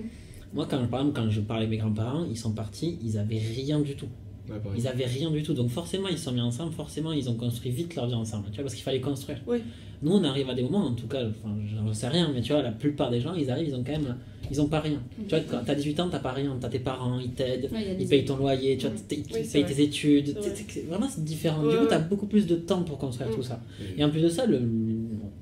[0.54, 3.38] Moi, quand, par exemple, quand je parlais avec mes grands-parents, ils sont partis, ils avaient
[3.40, 4.10] rien du tout.
[4.56, 4.76] Ouais.
[4.78, 5.54] Ils avaient rien du tout.
[5.54, 8.46] Donc, forcément, ils se sont mis ensemble, forcément, ils ont construit vite leur vie ensemble,
[8.52, 9.40] tu vois, parce qu'il fallait construire.
[9.48, 9.60] Oui.
[10.04, 12.54] Nous, on arrive à des moments, en tout cas, enfin, j'en sais rien, mais tu
[12.54, 14.16] vois, la plupart des gens, ils arrivent, ils ont quand même,
[14.50, 15.00] ils ont pas rien.
[15.28, 17.70] Tu vois, quand t'as 18 ans, t'as pas rien, t'as tes parents, ils t'aident.
[17.72, 19.64] Ouais, Ils payent ton loyer, tu vois, ils payent vrai.
[19.74, 20.36] tes études.
[20.36, 20.54] Vrai.
[20.90, 21.64] Vraiment, c'est différent.
[21.64, 21.90] Ouais, du coup, ouais.
[21.90, 23.36] t'as beaucoup plus de temps pour construire Mm.
[23.36, 23.62] tout ça.
[23.80, 24.60] Et- Et en plus de ça, le,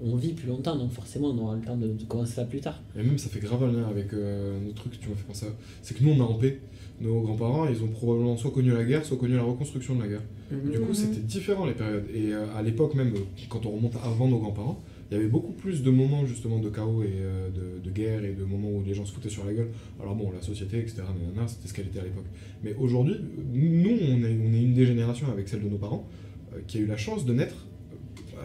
[0.03, 2.60] on vit plus longtemps, donc forcément, on aura le temps de, de commencer ça plus
[2.60, 2.82] tard.
[2.97, 5.24] Et même ça fait grave un lien avec euh, un autre truc tu m'as fait
[5.28, 5.49] penser à.
[5.82, 6.60] C'est que nous on a en paix.
[7.02, 10.08] Nos grands-parents, ils ont probablement soit connu la guerre, soit connu la reconstruction de la
[10.10, 10.24] guerre.
[10.52, 10.93] Du coup, Mhm.
[10.93, 12.06] c'était différent les périodes.
[12.14, 13.20] Et euh, à l'époque même, euh,
[13.50, 16.70] quand on remonte avant nos grands-parents, il y avait beaucoup plus de moments justement de
[16.70, 19.45] chaos et euh, de, de guerre et de moments où les gens se foutaient sur
[19.45, 19.70] la gueule.
[20.02, 20.97] Alors bon, la société, etc.,
[21.47, 22.26] c'était ce qu'elle était à l'époque.
[22.64, 23.16] Mais aujourd'hui,
[23.54, 26.06] nous, on est, on est une des générations avec celle de nos parents
[26.54, 27.66] euh, qui a eu la chance de naître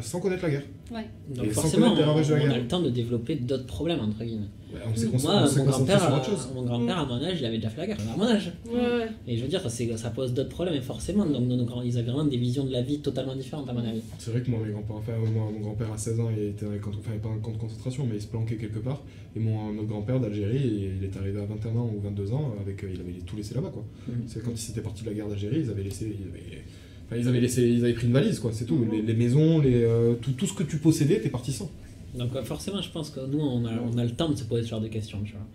[0.01, 0.65] sans connaître la guerre.
[0.91, 4.49] Donc Et sans forcément, on, a le temps de développer d'autres problèmes, entre guillemets.
[4.73, 6.11] Ouais, on Moi, on s'est mon grand-père,
[6.55, 7.99] mon à mon âge, il avait déjà fait la guerre.
[8.13, 8.53] À mon âge.
[8.67, 9.09] Ouais, ouais.
[9.27, 9.63] Et je veux dire,
[9.97, 11.25] ça pose d'autres problèmes, et forcément.
[11.25, 11.45] Donc,
[11.85, 14.03] ils avaient vraiment des visions de la vie totalement différentes, à mon avis.
[14.19, 16.67] C'est vrai que moi, mes grands-parents, enfin, moi, mon grand-père à 16 ans, il était
[16.67, 19.01] dans les camps, enfin, pas un camp de concentration, mais il se planquait quelque part.
[19.37, 22.85] Et mon notre grand-père d'Algérie, il est arrivé à 21 ans ou 22 ans, avec,
[22.85, 23.85] euh, il avait tout laissé là-bas, quoi.
[24.27, 26.63] C'est quand ils s'étaient partis de la guerre d'Algérie, ils avaient laissé, ils avaient,
[27.07, 28.51] enfin, ils avaient laissé, ils avaient pris une valise, quoi.
[28.53, 28.77] C'est tout.
[28.77, 28.91] Mhm.
[28.93, 31.71] Les, les maisons, les, euh, tout, tout ce que tu possédais, t'es parti sans.
[32.15, 34.45] Donc, euh, forcément, je pense que nous, on a, on a le temps de se
[34.45, 35.47] poser ce genre de questions, tu vois.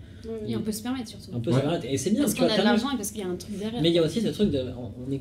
[0.48, 1.32] Et on peut se permettre surtout.
[1.34, 1.58] On peut Ouais.
[1.58, 3.22] se permettre- Et c'est bien, Parce tu qu'on vois, a de l'argent et parce qu'il
[3.22, 3.82] y a un truc derrière.
[3.82, 4.64] Mais il y a aussi ce truc de.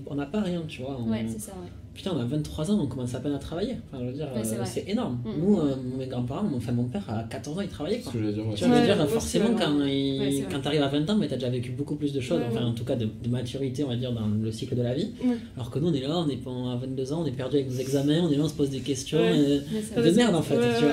[0.07, 0.99] On n'a pas rien, tu vois.
[1.01, 1.69] on- Ouais, c'est ça, ouais.
[1.95, 3.75] Putain, on a 23 ans, on commence à peine à travailler.
[3.91, 5.19] Enfin, je veux dire, Ouais, c'est euh, c'est énorme.
[5.25, 5.31] Mm.
[5.43, 8.13] Nous, euh, mes grands-parents, mon, enfin, mon père, à 14 ans, il travaillait, quoi.
[8.13, 8.47] ce que j'allais dire.
[8.47, 8.55] ouais.
[8.55, 11.17] Tu vois, je veux dire, moi, forcément, c'est quand, il- quand t'arrives à 20 ans,
[11.17, 12.67] mais t'as déjà vécu beaucoup plus de choses, Ouais, enfin, ouais.
[12.71, 15.11] en tout cas, de, de maturité, on va dire, dans le cycle de la vie.
[15.25, 15.35] Ouais.
[15.57, 17.57] Alors que nous, on est là, on est pas à 22 ans, on est perdu
[17.57, 19.19] avec nos examens, on est là, on se pose des questions.
[19.19, 19.61] Ouais.
[19.97, 20.93] euh, de merde, en fait, Ouais, tu vois.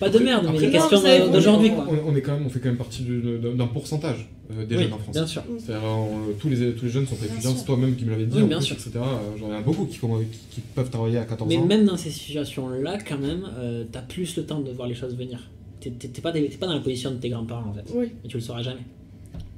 [0.00, 1.86] Pas de merde, mais non, questions d'aujourd'hui, quoi.
[1.88, 4.76] On, on est quand même, on fait quand même partie du- d'un pourcentage euh, des
[4.76, 5.14] Oui, jeunes en France.
[5.14, 5.42] bien sûr.
[5.70, 8.42] Euh, tous, les, tous les jeunes sont étudiants, c'est toi-même qui me l'avais dit, Oui,
[8.42, 8.76] en bien plus, sûr.
[8.76, 8.90] etc.
[8.96, 11.64] Euh, J'en ai beaucoup qui, comm- qui, qui peuvent travailler à 14 Mais ans.
[11.66, 15.14] même dans ces situations-là, quand même, euh, t'as plus le temps de voir les choses
[15.16, 15.38] venir.
[15.80, 15.90] T'es
[16.22, 17.84] pas, pas dans la position de tes grands-parents, en fait.
[17.94, 18.06] Oui.
[18.24, 18.80] Et tu le sauras jamais.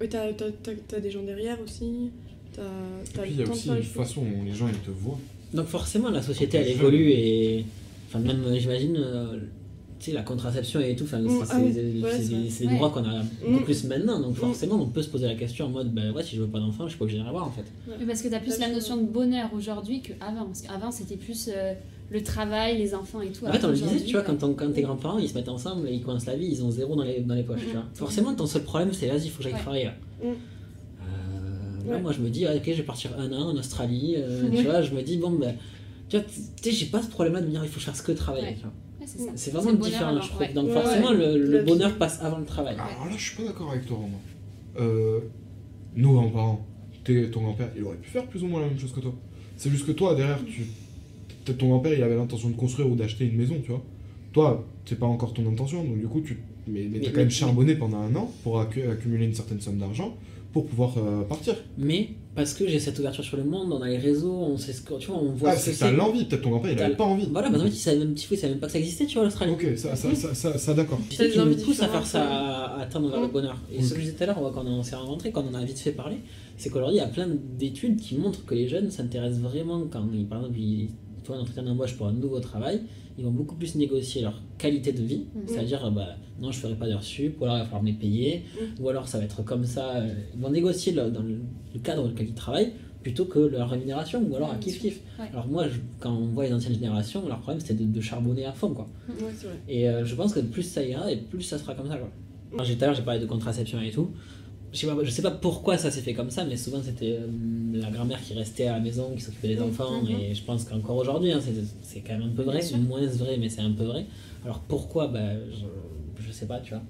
[0.00, 1.84] Oui, t'as, des gens derrière aussi.
[1.84, 2.58] Et
[3.14, 5.18] t'as puis il y a aussi une les façon dont les gens ils te voient.
[5.54, 7.64] Donc forcément, la société, elle évolue et...
[8.08, 9.38] Enfin, même, j'imagine, euh,
[9.98, 11.64] tu sais, la contraception et tout, enfin, Mm, c'est ah oui,
[12.02, 12.74] ouais, des, Ouais.
[12.76, 13.64] droits qu'on a beaucoup Mm.
[13.64, 14.40] plus maintenant, donc Mm.
[14.40, 16.58] forcément on peut se poser la question en mode bah ouais, si je veux pas
[16.60, 17.64] d'enfant, je sais pas que j'ai rien à voir en fait.
[17.98, 20.44] Mais parce que t'as plus la notion de bonheur aujourd'hui qu'avant.
[20.46, 21.72] Parce qu'avant, c'était plus euh,
[22.10, 23.46] le travail, les enfants et tout.
[23.46, 25.34] En fait, on le disait, tu vois, bah, quand, ton- quand tes grands-parents ils se
[25.34, 27.60] mettent ensemble et ils coincent la vie, ils ont zéro dans les, dans les poches,
[27.66, 27.84] tu vois.
[27.94, 29.58] Forcément, ton seul problème c'est vas-y, il faut que j'aille Ouais.
[29.60, 29.94] travailler là.
[30.22, 30.26] Mm.
[30.26, 32.02] Euh, là, Ouais.
[32.02, 34.50] moi je me dis, ah, ok, je vais partir un an en Australie, euh, Ouais.
[34.56, 35.54] tu vois, je me dis, bon, ben,
[36.08, 37.86] tu vois, tu sais, j'ai pas ce problème-là de me dire, il faut que je
[37.86, 38.54] fasse que travailler, Ouais.
[38.54, 38.72] tu vois.
[39.06, 40.40] Ouais, c'est vraiment bonheur différent, je trouve.
[40.40, 40.52] ouais.
[40.52, 41.38] Donc Ouais, forcément, ouais.
[41.38, 42.74] le, bonheur passe avant le travail.
[42.74, 44.18] Alors là, je suis pas d'accord avec toi, Romain.
[44.80, 45.20] Euh,
[45.94, 46.66] nos grands-parents,
[47.04, 49.14] t'es- ton grand-père, il aurait pu faire plus ou moins la même chose que toi.
[49.56, 50.62] C'est juste que toi, derrière, tu...
[51.44, 53.82] peut-être ton grand-père, il avait l'intention de construire ou d'acheter une maison, tu vois.
[54.32, 56.38] Toi, c'est pas encore ton intention, donc du coup, tu...
[56.68, 59.60] Mais, mais Mais- t'as quand même charbonné pendant un an pour accu- accumuler une certaine
[59.60, 60.16] somme d'argent
[60.56, 61.54] pour pouvoir euh, partir.
[61.76, 64.72] Mais parce que j'ai cette ouverture sur le monde, on a les réseaux, on sait
[64.72, 66.96] ce que tu vois, on voit Ah, c'est t'as l'envie, peut-être ton grand-père, il avait
[66.96, 67.28] pas envie.
[67.30, 69.16] Voilà, bah en fait, il savait même, il savait même pas que ça existait, tu
[69.16, 69.52] vois, l'Australie.
[69.52, 70.98] Ok, ça, ça, ça, ça, ça, d'accord.
[71.10, 73.58] Tu sais nous pousse à faire ça, à atteindre vers le bonheur.
[73.70, 75.62] Et ce que je disais tout à l'heure, quand on s'est rencontrés, quand on a
[75.62, 76.16] vite fait parler,
[76.56, 80.08] c'est qu'aujourd'hui, il y a plein d'études qui montrent que les jeunes s'intéressent vraiment quand,
[80.10, 80.88] ils, par exemple, ils
[81.22, 82.80] font un entretien d'embauche pour un nouveau travail,
[83.18, 85.42] ils vont beaucoup plus négocier leur qualité de vie, Mhm.
[85.46, 87.94] c'est-à-dire, bah, non, je ferai pas d'heures sup, ou alors il va falloir me les
[87.94, 88.82] payer, Mm.
[88.82, 89.96] ou alors ça va être comme ça.
[89.96, 91.38] euh, Ils vont négocier le- dans le,
[91.74, 94.96] le cadre dans lequel ils travaillent plutôt que leur rémunération, ou alors à kiff-kiff.
[95.18, 95.28] Ouais.
[95.32, 98.44] Alors moi, je- quand on voit les anciennes générations, leur problème c'était de, de charbonner
[98.44, 98.88] à fond, quoi.
[99.08, 99.56] Ouais, c'est vrai.
[99.68, 101.96] Et euh, je pense que plus ça ira et plus ça sera comme ça.
[101.96, 102.10] Quoi.
[102.64, 104.10] Tout à l'heure, j'ai parlé de contraception et tout.
[104.76, 107.12] Je sais, pas, je sais pas pourquoi ça s'est fait comme ça, mais souvent c'était
[107.18, 107.26] euh,
[107.72, 110.02] la grand-mère qui restait à la maison, qui s'occupait des enfants.
[110.02, 110.10] Mhm.
[110.20, 111.40] Et je pense qu'encore aujourd'hui, hein,
[111.80, 114.04] c'est, quand même un peu vrai, moins vrai, mais c'est un peu vrai.
[114.44, 115.08] Alors pourquoi?
[115.08, 116.82] Bah, je, je sais pas, tu vois.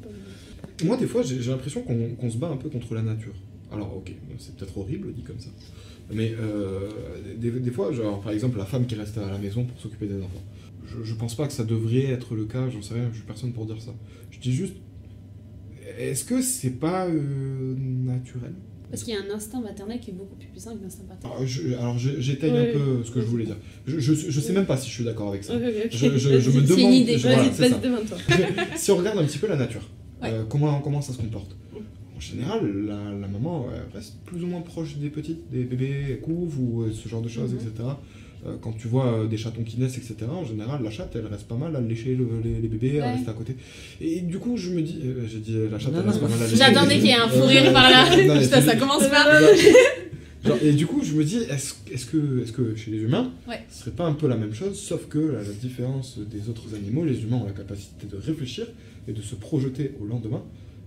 [0.85, 3.35] Moi, des fois, j'ai l'impression qu'on se bat un peu contre la nature.
[3.71, 5.51] Alors, ok, c'est peut-être horrible dit comme ça.
[6.11, 6.89] Mais euh,
[7.37, 10.07] des, des fois, genre, par exemple, la femme qui reste à la maison pour s'occuper
[10.07, 10.43] des enfants.
[10.89, 13.27] Je, je pense pas que ça devrait être le cas, j'en sais rien, je suis
[13.27, 13.93] personne pour dire ça.
[14.31, 14.75] Je dis juste,
[15.99, 18.53] est-ce que c'est pas euh, naturel?
[18.91, 21.39] Parce qu'il y a un instinct maternel qui est beaucoup plus puissant que l'instinct paternel.
[21.79, 21.99] alors,
[22.53, 23.57] Ouais, un peu ce que je voulais dire.
[23.87, 25.55] Je, je, je sais même pas si je suis d'accord avec ça.
[25.91, 26.95] Je, je- je me C'est une demande.
[26.95, 27.17] idée.
[27.17, 27.69] voilà, ça.
[27.79, 28.17] demande-toi.
[28.77, 29.83] si on regarde un petit peu la nature,
[30.23, 30.31] Ouais.
[30.33, 31.57] euh, comment, comment ça se comporte?
[32.17, 36.05] En général, la, la maman elle reste plus ou moins proche des petites, des bébés,
[36.13, 37.59] elle couve ou euh, ce genre de choses, Mhm.
[37.59, 37.89] etc.
[38.47, 41.27] Euh, quand tu vois euh, des chatons qui naissent, etc., en général, la chatte, elle
[41.27, 43.13] reste pas mal à lécher le- les, les bébés, à Ouais.
[43.15, 43.57] rester à côté.
[44.01, 46.29] Et du coup, je me dis, euh, j'ai dit, la chatte, Non, elle reste non.
[46.29, 46.57] pas mal à lécher.
[46.57, 48.05] J'attendais qu'il y ait un fou Euh, rire par là.
[48.27, 49.41] non, Putain, ça commence pas.
[50.45, 53.33] Genre, et du coup, je me dis, est-ce est que, est que chez les humains,
[53.49, 53.61] Ouais.
[53.69, 56.75] ce serait pas un peu la même chose, sauf que la, la différence des autres
[56.77, 58.67] animaux, les humains ont la capacité de réfléchir
[59.09, 60.43] et de se projeter au lendemain,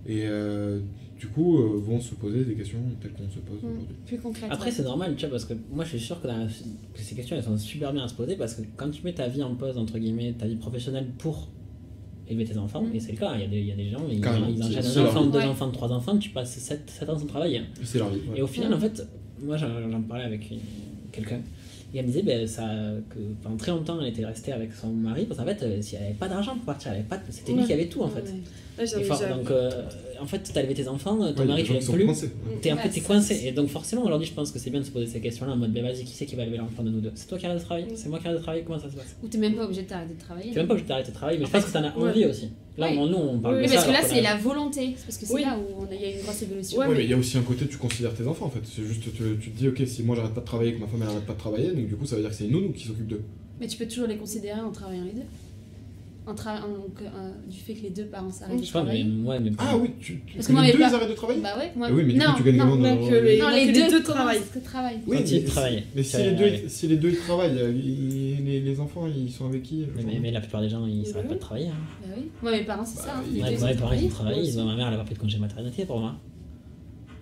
[0.06, 0.78] et euh,
[1.20, 3.66] du coup, euh, vont se poser des questions telles qu'on se pose Mm.
[3.66, 3.96] aujourd'hui.
[4.06, 4.54] Plus concrètement.
[4.54, 7.00] Après, c'est normal, tu vois, parce que moi je suis sûr que, dans la- que
[7.00, 9.28] ces questions elles sont super bien à se poser parce que quand tu mets ta
[9.28, 11.48] vie en pause, entre guillemets, ta vie professionnelle pour
[12.26, 12.94] élever tes enfants, Mm.
[12.94, 14.24] et c'est le cas, il y, a des- il y a des gens, ils, ils
[14.62, 15.44] enchaînent un enfant, deux Ouais.
[15.44, 17.60] enfants, trois enfants, tu passes 7, ans sans travailler.
[17.84, 18.20] C'est leur vie.
[18.30, 18.38] ouais.
[18.38, 19.06] Et au final, en fait,
[19.42, 20.48] moi j'en parlais avec
[21.12, 21.40] quelqu'un,
[21.92, 22.66] et elle me disait ben, ça,
[23.10, 25.96] que pendant très longtemps elle était restée avec son mari parce qu'en fait, euh, si
[25.96, 28.08] elle avait pas d'argent pour partir, elle avait pas, c'était lui qui avait tout en
[28.08, 28.32] fait.
[28.78, 28.86] Ouais.
[28.86, 29.70] J'en ai donc, euh,
[30.20, 32.04] en fait, t'as élevé tes enfants, ton Ouais, mari tu gens l'aimes qui sont plus,
[32.06, 32.58] coincés, ouais.
[32.62, 33.34] t'es un Ouais, peu t'es ça, coincé.
[33.34, 35.52] c'est- Et donc, forcément, aujourd'hui, je pense que c'est bien de se poser ces questions-là
[35.52, 37.12] en mode ben vas-y, qui c'est qui va élever l'enfant de nous deux?
[37.14, 38.96] C'est toi qui arrêtes de travailler C'est moi qui arrête de travailler Comment ça se
[38.96, 39.16] passe?
[39.22, 40.50] Ou t'es même pas obligé de t'arrêter de travailler.
[40.52, 42.10] T'es même pas obligé d'arrêter de travailler, mais En je pense que t'en as ouais.
[42.10, 42.48] envie aussi.
[42.78, 42.96] Là, Oui.
[42.98, 43.74] on- nous, on parle Oui, de Oui, ça.
[43.74, 44.94] parce que là, alors c'est la volonté.
[44.96, 45.42] C'est parce que c'est Oui.
[45.42, 46.78] là où on a- il y a une grosse évolution.
[46.78, 48.50] Ouais, Ouais, mais- mais il y a aussi un côté, tu considères tes enfants en
[48.50, 48.60] fait.
[48.64, 49.10] C'est juste, tu,
[49.40, 51.26] tu te dis, ok, si moi j'arrête pas de travailler, que ma femme elle arrête
[51.26, 53.06] pas de travailler, donc du coup ça veut dire que c'est une nounou qui s'occupe
[53.08, 53.22] d'eux.
[53.60, 55.26] Mais tu peux toujours les considérer en travaillant les deux.
[56.30, 56.34] En
[56.68, 59.04] donc, euh, du fait que les deux parents s'arrêtent de pas, mais travailler.
[59.24, 59.50] ouais, mais.
[59.58, 61.40] Ah oui, tu, tu Parce que que moi, les deux pa- ils arrêtent de travailler
[61.40, 61.86] Bah ouais, moi.
[61.90, 63.64] Ah oui, mais du non, coup tu gagnes non, dans- non, que les- Non, les
[63.66, 64.40] les deux, deux travaillent.
[64.54, 64.98] que travaillent.
[65.06, 65.84] Oui, mais, ils travaillent.
[65.96, 69.30] mais si les, deux, si les deux ils travaillent, euh, ils- les, les enfants ils
[69.30, 71.28] sont avec qui Mais, mais, mais la plupart des gens, ils s'arrêtent oui.
[71.30, 71.66] pas de travailler.
[71.68, 71.74] Hein.
[72.02, 72.30] Bah oui.
[72.42, 73.14] Moi, mes parents, c'est Bah, ça.
[73.18, 73.22] hein.
[73.28, 74.46] ils- Les Ouais, ouais, ils pareil, ils travaillent.
[74.46, 76.14] Ils ont ma mère, elle a pas pris de congé maternité pour moi.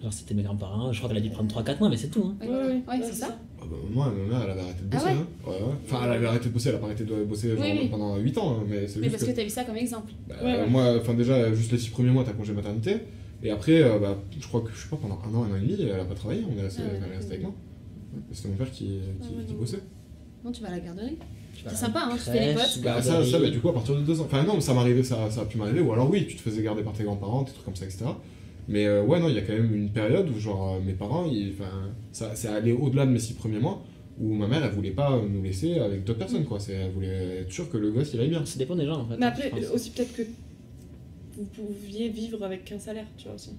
[0.02, 0.92] Genre, c'était mes grands-parents.
[0.92, 2.24] Je crois qu'elle a dû prendre 3-4 mois, mais c'est tout.
[2.40, 2.46] Hein.
[2.46, 3.36] Ouais, Ouais, c'est ça.
[3.60, 5.06] Ah bah, moi, ma mère elle avait arrêté de Ah bosser.
[5.06, 5.26] ouais hein.
[5.46, 5.74] Ouais, ouais.
[5.86, 7.88] Enfin, elle avait arrêté de bosser, elle a pas arrêté de bosser genre, Oui, oui.
[7.88, 9.30] pendant 8 ans, hein, mais c'est Mais juste parce que.
[9.30, 10.12] que t'as eu ça comme exemple.
[10.28, 10.66] bah, Ouais, ouais.
[10.68, 12.96] Moi, enfin déjà, juste les 6 premiers mois, t'as congé maternité.
[13.42, 15.56] Et après, euh, bah, je crois que, je sais pas, pendant un an, un an
[15.56, 17.54] et demi, elle a pas travaillé, on est resté, Ah elle est restée avec moi.
[18.32, 19.58] C'était mon père qui, qui, Ah ouais, qui non.
[19.60, 19.80] bossait.
[20.44, 21.18] Non, tu vas à la garderie.
[21.66, 22.80] C'est sympa, hein, tu fais les potes.
[22.84, 24.24] Bah, ça, ça, bah, du coup, à partir de 2 ans.
[24.24, 26.62] Enfin, non, ça m'arrivait, ça, ça a pu m'arriver, ou alors oui, tu te faisais
[26.62, 28.04] garder par tes grands-parents, des trucs comme ça, etc.
[28.68, 30.92] Mais euh, ouais, non, il y a quand même une période où, genre, euh, mes
[30.92, 33.82] parents, ils- enfin, ça, c'est allé au-delà de mes 6 premiers mois,
[34.20, 36.60] où ma mère, elle voulait pas nous laisser avec d'autres personnes, quoi.
[36.60, 38.44] C'est- Elle voulait être sûre que le gosse, il aille bien.
[38.44, 39.16] Ça dépend des gens en fait.
[39.16, 40.22] Mais hein, après, aussi peut-être que
[41.36, 43.50] vous pouviez vivre avec qu'un salaire, tu vois aussi.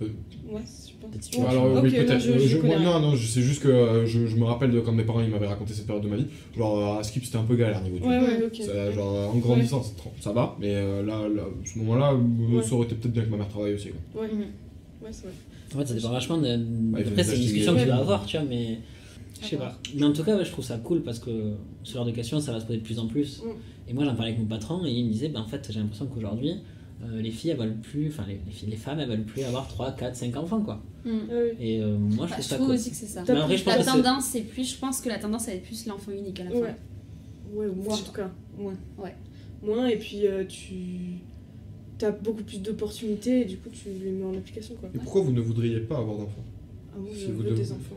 [0.00, 0.08] Ouais,
[0.48, 1.38] je pense.
[1.38, 1.46] Ouais.
[1.48, 2.18] alors oui, non, peut-être.
[2.20, 4.70] je- Euh, je je- moi, non, non, sais juste que euh, je, je me rappelle
[4.70, 6.26] de quand mes parents ils m'avaient raconté cette période de ma vie.
[6.56, 8.50] Genre, à Skip, c'était un peu galère niveau du Ouais, ouais.
[8.64, 12.14] Ça, genre, en grandissant, c'est trop- ça va, mais euh, là, là, à ce moment-là,
[12.14, 12.62] Ouais.
[12.62, 13.88] ça aurait été peut-être bien que ma mère travaille aussi.
[14.12, 14.22] Quoi.
[14.22, 15.34] Ouais, ouais, c'est vrai.
[15.74, 16.98] En fait, ça dépend vachement de.
[17.00, 18.00] Après, c'est une discussion que tu vas Ouais.
[18.00, 18.78] avoir, tu vois, mais.
[19.42, 19.78] Je sais pas.
[19.94, 21.30] Mais en tout cas, ouais, je trouve ça cool parce que
[21.82, 23.42] ce genre de questions, ça va se poser de plus en plus.
[23.42, 23.90] Mm.
[23.90, 25.78] Et moi, j'en parlais avec mon patron et il me disait, ben, en fait, j'ai
[25.78, 26.54] l'impression qu'aujourd'hui,
[27.04, 28.08] euh, les filles, elles veulent plus.
[28.08, 30.82] Enfin, les, les filles, les femmes, elles veulent plus avoir 3, 4, 5 enfants, quoi.
[31.04, 31.56] Ouais.
[31.60, 33.22] Et euh, moi, je Bah, trouve je ça trouve aussi que c'est ça.
[33.28, 35.56] Mais en vrai, je pense La tendance, c'est plus, je pense que la tendance, elle
[35.58, 36.56] est plus l'enfant unique à la fin.
[36.58, 36.74] Ouais.
[37.54, 38.74] Ouais, moi en tout cas, moins.
[38.98, 39.14] Ouais.
[39.62, 44.24] Moins, et puis euh, tu as beaucoup plus d'opportunités et du coup tu les mets
[44.24, 44.90] en application quoi.
[44.94, 46.44] Et pourquoi vous ne voudriez pas avoir d'enfants
[46.94, 47.96] Ah, moi, Si vous des enfants.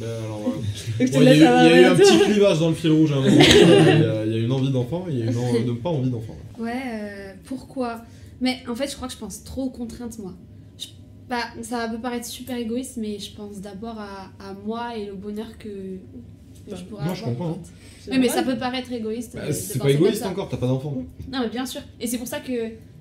[0.00, 0.04] Euh.
[0.20, 0.62] Ben, alors, euh,
[1.00, 3.16] Je Il y a eu, y a un petit clivage dans le fil rouge à
[3.16, 3.36] un moment.
[3.36, 5.52] il, y a, il y a une envie d'enfant et il y a une en-
[5.52, 6.36] de pas envie d'enfant.
[6.58, 8.02] Ouais, euh, pourquoi?
[8.40, 10.32] Mais en fait, je crois que je pense trop aux contraintes, moi.
[10.78, 10.88] Je-
[11.28, 15.14] bah, ça peut paraître super égoïste, mais je pense d'abord à, à moi et le
[15.14, 17.36] bonheur que, que Bah, je pourrais moi, je avoir.
[17.36, 17.70] comprends, en fait.
[18.04, 19.34] C'est Oui, mais ça peut paraître égoïste.
[19.36, 20.96] Bah, c'est pas égoïste encore, t'as pas d'enfant.
[21.30, 21.82] Non, mais bien sûr.
[22.00, 22.52] Et c'est pour ça que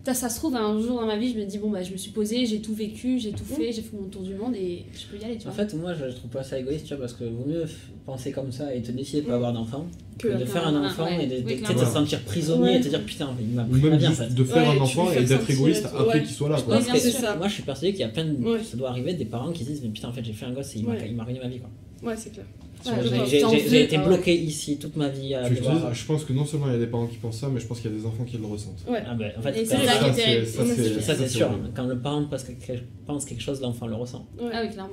[0.06, 1.92] ça, ça se trouve, un jour dans ma vie, je me dis, bon, bah, je
[1.92, 4.56] me suis posée, j'ai tout vécu, j'ai tout fait, j'ai fait mon tour du monde
[4.56, 5.64] et je peux y aller, tu En vois.
[5.66, 7.66] fait, moi, je trouve pas ça égoïste, tu vois, parce que vaut mieux
[8.06, 9.36] penser comme ça et te décider de pas Mm.
[9.36, 9.86] avoir d'enfant
[10.18, 11.24] que Que de faire un enfant ouais.
[11.26, 12.78] et de, Oui, te sentir prisonnier Ouais.
[12.78, 14.34] et te dire putain, il m'a pris ma même vie en juste fait.
[14.34, 16.56] de faire Ouais, un enfant et d'être égoïste après qu'il soit là.
[16.62, 16.74] Quoi.
[16.76, 17.36] Parce bien que ça.
[17.36, 18.34] Moi, je suis persuadé qu'il y a plein de.
[18.44, 18.64] Ouais.
[18.64, 20.52] Ça doit arriver des parents qui se disent, mais putain, en fait, j'ai fait un
[20.52, 21.06] gosse et il m'a Ouais.
[21.10, 21.70] il m'a ruiné ma vie quoi.
[22.10, 22.46] Ouais, c'est clair.
[22.84, 24.04] J'ai- été ouais.
[24.06, 26.80] bloqué ici toute ma vie à je te pense que non seulement il y a
[26.80, 28.46] des parents qui pensent ça, mais je pense qu'il y a des enfants qui le
[28.46, 28.84] ressentent.
[28.88, 29.04] Ouais.
[29.06, 31.50] Ah ben, en fait, ça c'est sûr.
[31.76, 34.26] Quand le parent pense quelque, pense quelque chose, l'enfant le ressent.
[34.40, 34.50] Ouais.
[34.54, 34.92] Ah oui, clairement.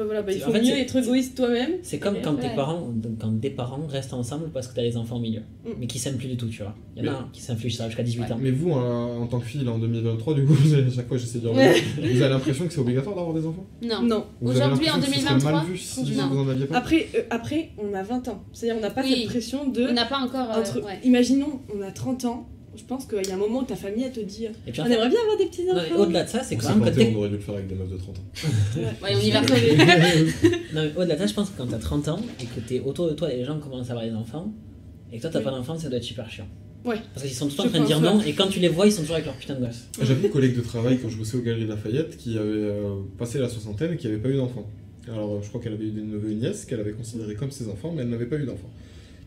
[0.00, 1.72] Ouais, voilà, bah, il En faut fait, mieux être égoïste toi-même.
[1.82, 2.90] C'est comme quand tes parents,
[3.20, 5.68] quand des parents restent ensemble parce que t'as des enfants au milieu, Mm.
[5.78, 6.74] mais qui s'aiment plus du tout, tu vois.
[6.96, 8.38] Il y en a Mais- un qui s'inflige ça jusqu'à 18 ans.
[8.40, 10.90] Mais vous, hein, en tant que fille, là, en 2023, du coup, vous avez, à
[10.90, 11.52] chaque fois j'essaie de dire,
[11.96, 13.66] vous avez l'impression que c'est obligatoire d'avoir des enfants?
[13.82, 14.24] Non.
[14.40, 16.28] Aujourd'hui, en l'impression que ce serait 2023, mal vu si non.
[16.28, 16.76] vous en aviez pas?
[16.78, 18.42] Après, euh, après, on a 20 ans.
[18.52, 19.14] C'est-à-dire, on n'a pas Oui.
[19.18, 19.86] cette pression de.
[19.88, 20.50] On n'a pas encore.
[20.56, 20.82] euh, entre...
[20.82, 20.98] ouais.
[21.04, 22.48] Imaginons, on a 30 ans.
[22.76, 24.80] Je pense qu'il y a un moment où ta famille, elle te dit Et puis
[24.80, 25.96] On aimerait bien avoir des petits enfants.
[26.02, 27.96] au-delà de ça, c'est quand même on aurait dû le faire avec des meufs de
[27.96, 28.22] 30 ans.
[29.02, 29.40] Ouais, on y va.
[30.74, 32.80] Non, mais au-delà de ça, je pense que quand t'as 30 ans et que t'es
[32.80, 34.52] autour de toi, les gens commencent à avoir des enfants,
[35.12, 35.44] et que toi t'as Oui.
[35.44, 36.46] pas d'enfants, ça doit être super chiant.
[36.84, 36.96] Ouais.
[37.12, 38.60] Parce qu'ils sont tout le temps Je en train de dire non, et quand tu
[38.60, 39.88] les vois, ils sont toujours avec leur putain de gosse.
[40.00, 43.38] J'avais une collègue de travail quand je bossais aux Galeries Lafayette qui avait euh, passé
[43.38, 44.64] la soixantaine et qui n'avait pas eu d'enfant.
[45.12, 47.50] Alors, euh, je crois qu'elle avait eu des neveux et nièces qu'elle avait considérés comme
[47.50, 48.70] ses enfants, mais elle n'avait pas eu d'enfant.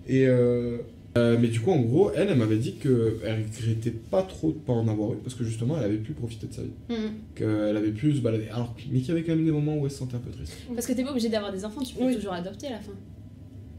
[0.07, 0.77] Et euh,
[1.17, 4.57] euh, mais du coup, en gros, elle, elle m'avait dit qu'elle regrettait pas trop de
[4.57, 6.71] pas en avoir eu parce que justement, elle avait pu profiter de sa vie.
[6.89, 6.95] Mhm.
[7.35, 8.47] Qu'elle avait pu se balader.
[8.49, 10.31] Alors, mais qu'il y avait quand même des moments où elle se sentait un peu
[10.31, 10.53] triste.
[10.73, 12.15] Parce que t'es pas obligé d'avoir des enfants, tu peux Oui.
[12.15, 12.93] toujours adopter à la fin.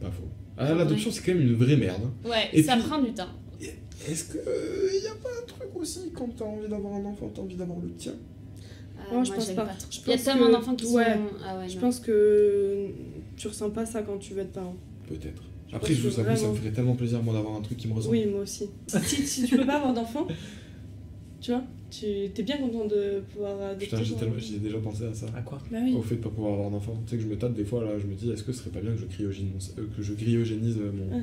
[0.00, 0.28] Pas faux.
[0.56, 2.02] Ah, L'adoption, c'est quand même une vraie merde.
[2.04, 2.28] hein.
[2.28, 3.26] Ouais, Et ça puis- prend du temps.
[4.08, 7.40] Est-ce qu'il n'y a pas un truc aussi quand t'as envie d'avoir un enfant, t'as
[7.42, 8.12] envie d'avoir le tien?
[8.98, 9.66] Ah, Moi, je pense pas.
[9.90, 11.14] Je Il y a tellement d'enfants qui ouais.
[11.14, 11.20] sont.
[11.44, 11.80] Ah ouais, Je non.
[11.80, 12.86] pense que
[13.36, 14.76] tu ressens pas ça quand tu veux être parent.
[15.08, 15.42] Peut-être.
[15.70, 17.88] Je Après, je vous avoue, ça me ferait tellement plaisir, moi, d'avoir un truc qui
[17.88, 18.12] me ressemble.
[18.16, 18.68] Oui, moi aussi.
[18.86, 20.26] si, si tu peux pas avoir d'enfant,
[21.40, 23.86] tu vois, tu es bien content de pouvoir adopter.
[23.86, 25.26] Putain, j'ai ton- tellement- j'y ai déjà pensé à ça.
[25.36, 25.58] À quoi?
[25.72, 25.94] Bah oui.
[25.98, 26.96] Au fait de pas pouvoir avoir d'enfant.
[27.06, 28.60] Tu sais que je me tâte des fois, là, je me dis, est-ce que ce
[28.60, 31.22] serait pas bien que je cryogénise, euh, que je cryogénise euh, mon.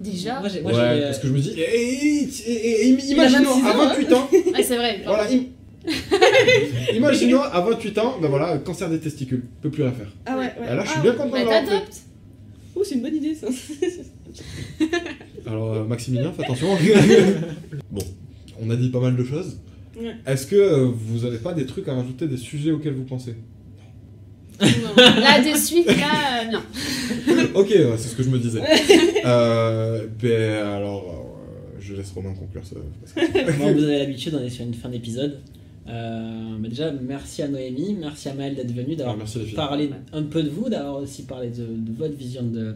[0.00, 2.76] Déjà Moi, j'ai- moi, ouais, j'ai, euh, parce que je me dis, eh, eh, eh,
[2.82, 3.88] eh, imaginons 26 à ans, hein.
[3.96, 5.00] 28 ans, Ouais, c'est vrai.
[5.04, 5.44] voilà, im-
[6.94, 10.12] imaginons à 28 ans, ben voilà, cancer des testicules, peut plus rien faire.
[10.26, 10.72] Ah ouais, ouais.
[10.72, 11.66] Et là, je suis Ah, bien content Bah, de l'avoir fait.
[11.68, 12.00] t'adoptes
[12.78, 13.48] Oh, c'est une bonne idée ça.
[15.46, 16.68] Alors, euh, Maximilien, fais attention.
[17.90, 18.02] bon,
[18.60, 19.58] on a dit pas mal de choses.
[19.98, 20.14] Ouais.
[20.26, 23.34] Est-ce que euh, vous avez pas des trucs à rajouter, des sujets auxquels vous pensez?
[24.60, 24.68] Non.
[24.96, 26.60] Là, de suite, là, euh, non.
[27.54, 28.60] Ok, ouais, c'est ce que je me disais.
[29.24, 32.76] euh, ben alors, euh, je laisse Romain conclure ça.
[33.00, 35.40] parce que- Bon, vous avez l'habitude, on est sur une fin d'épisode.
[35.88, 39.52] Euh, bah déjà, merci à Noémie, merci à Maëlle d'être venue, Ah, d'avoir filles.
[39.54, 42.74] parlé un peu de vous, d'avoir aussi parlé de, de votre vision de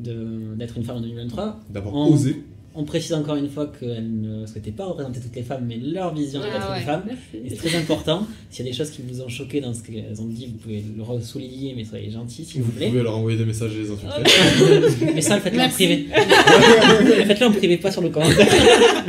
[0.00, 1.60] de- d'être une femme en 2023.
[1.70, 2.42] D'avoir osé.
[2.76, 6.12] On précise encore une fois qu'elle ne souhaitait pas représenter toutes les femmes, mais leur
[6.12, 6.78] vision Ah d'être ouais.
[6.80, 7.02] une femme.
[7.32, 8.26] Et c'est très important.
[8.50, 10.58] S'il y a des choses qui vous ont choqué dans ce qu'elles ont dit, vous
[10.58, 12.88] pouvez le souligner, mais soyez gentils s'il vous Vous plaît.
[12.88, 15.12] pouvez leur envoyer des messages et les insulter.
[15.14, 16.06] Mais ça, le faites-le en privé.
[17.26, 18.48] faites-le en privé, pas sur le commentaire.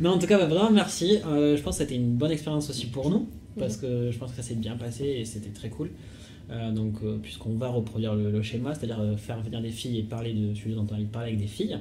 [0.00, 1.18] Mais en tout cas, bah, vraiment merci.
[1.26, 3.28] Euh, je pense que c'était une bonne expérience aussi pour nous,
[3.58, 5.90] parce que je pense que ça s'est bien passé et c'était très cool.
[6.50, 9.98] Euh, donc, euh, puisqu'on va reproduire le, le schéma, c'est-à-dire euh, faire venir des filles
[10.00, 11.78] et parler de sujets dont on a envie de parler avec des filles.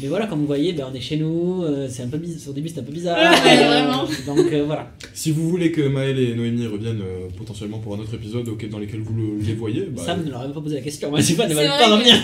[0.00, 2.50] Mais voilà, comme vous voyez, ben, on est chez nous, euh, c'est un peu bizarre,
[2.50, 3.18] au début c'était un peu bizarre.
[3.18, 4.04] Ouais, euh, vraiment.
[4.26, 4.92] Donc euh, voilà.
[5.12, 8.70] Si vous voulez que Maëlle et Noémie reviennent euh, potentiellement pour un autre épisode auquel-
[8.70, 10.82] dans lequel vous le- les voyez, bah, Sam ne leur a même pas posé la
[10.82, 12.14] question, moi je sais pas, ne vrai pas revenir.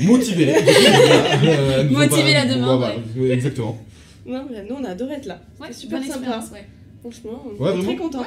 [0.00, 0.52] motivez-les.
[0.52, 2.84] Euh, elles ne vont Motivez pas- la demande,
[3.30, 3.78] exactement.
[4.26, 5.40] Non, mais nous on a adoré être là.
[5.60, 6.44] Ouais, super bonne sympa.
[6.52, 6.64] ouais.
[7.00, 8.24] Franchement, on Ouais, est très contents.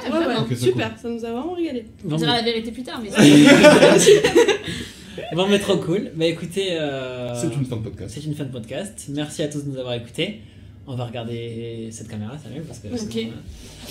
[0.56, 1.84] Super, ça nous a vraiment régalé.
[2.08, 3.10] On dira la vérité plus tard, mais
[5.34, 6.10] bon, mais trop cool.
[6.14, 8.10] Bah écoutez, euh, C'est une fin de podcast.
[8.14, 9.06] c'est une fin de podcast.
[9.10, 10.40] Merci à tous de nous avoir écoutés.
[10.86, 13.26] On va regarder cette caméra, Samuel, parce que Ok.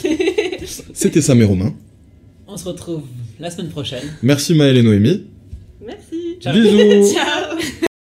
[0.93, 1.73] C'était Sam et Romain.
[2.47, 3.03] on se retrouve
[3.39, 4.03] la semaine prochaine.
[4.23, 5.27] Merci Maël et Noémie.
[5.85, 6.37] Merci.
[6.41, 6.53] Ciao.
[6.53, 7.57] Bisous ciao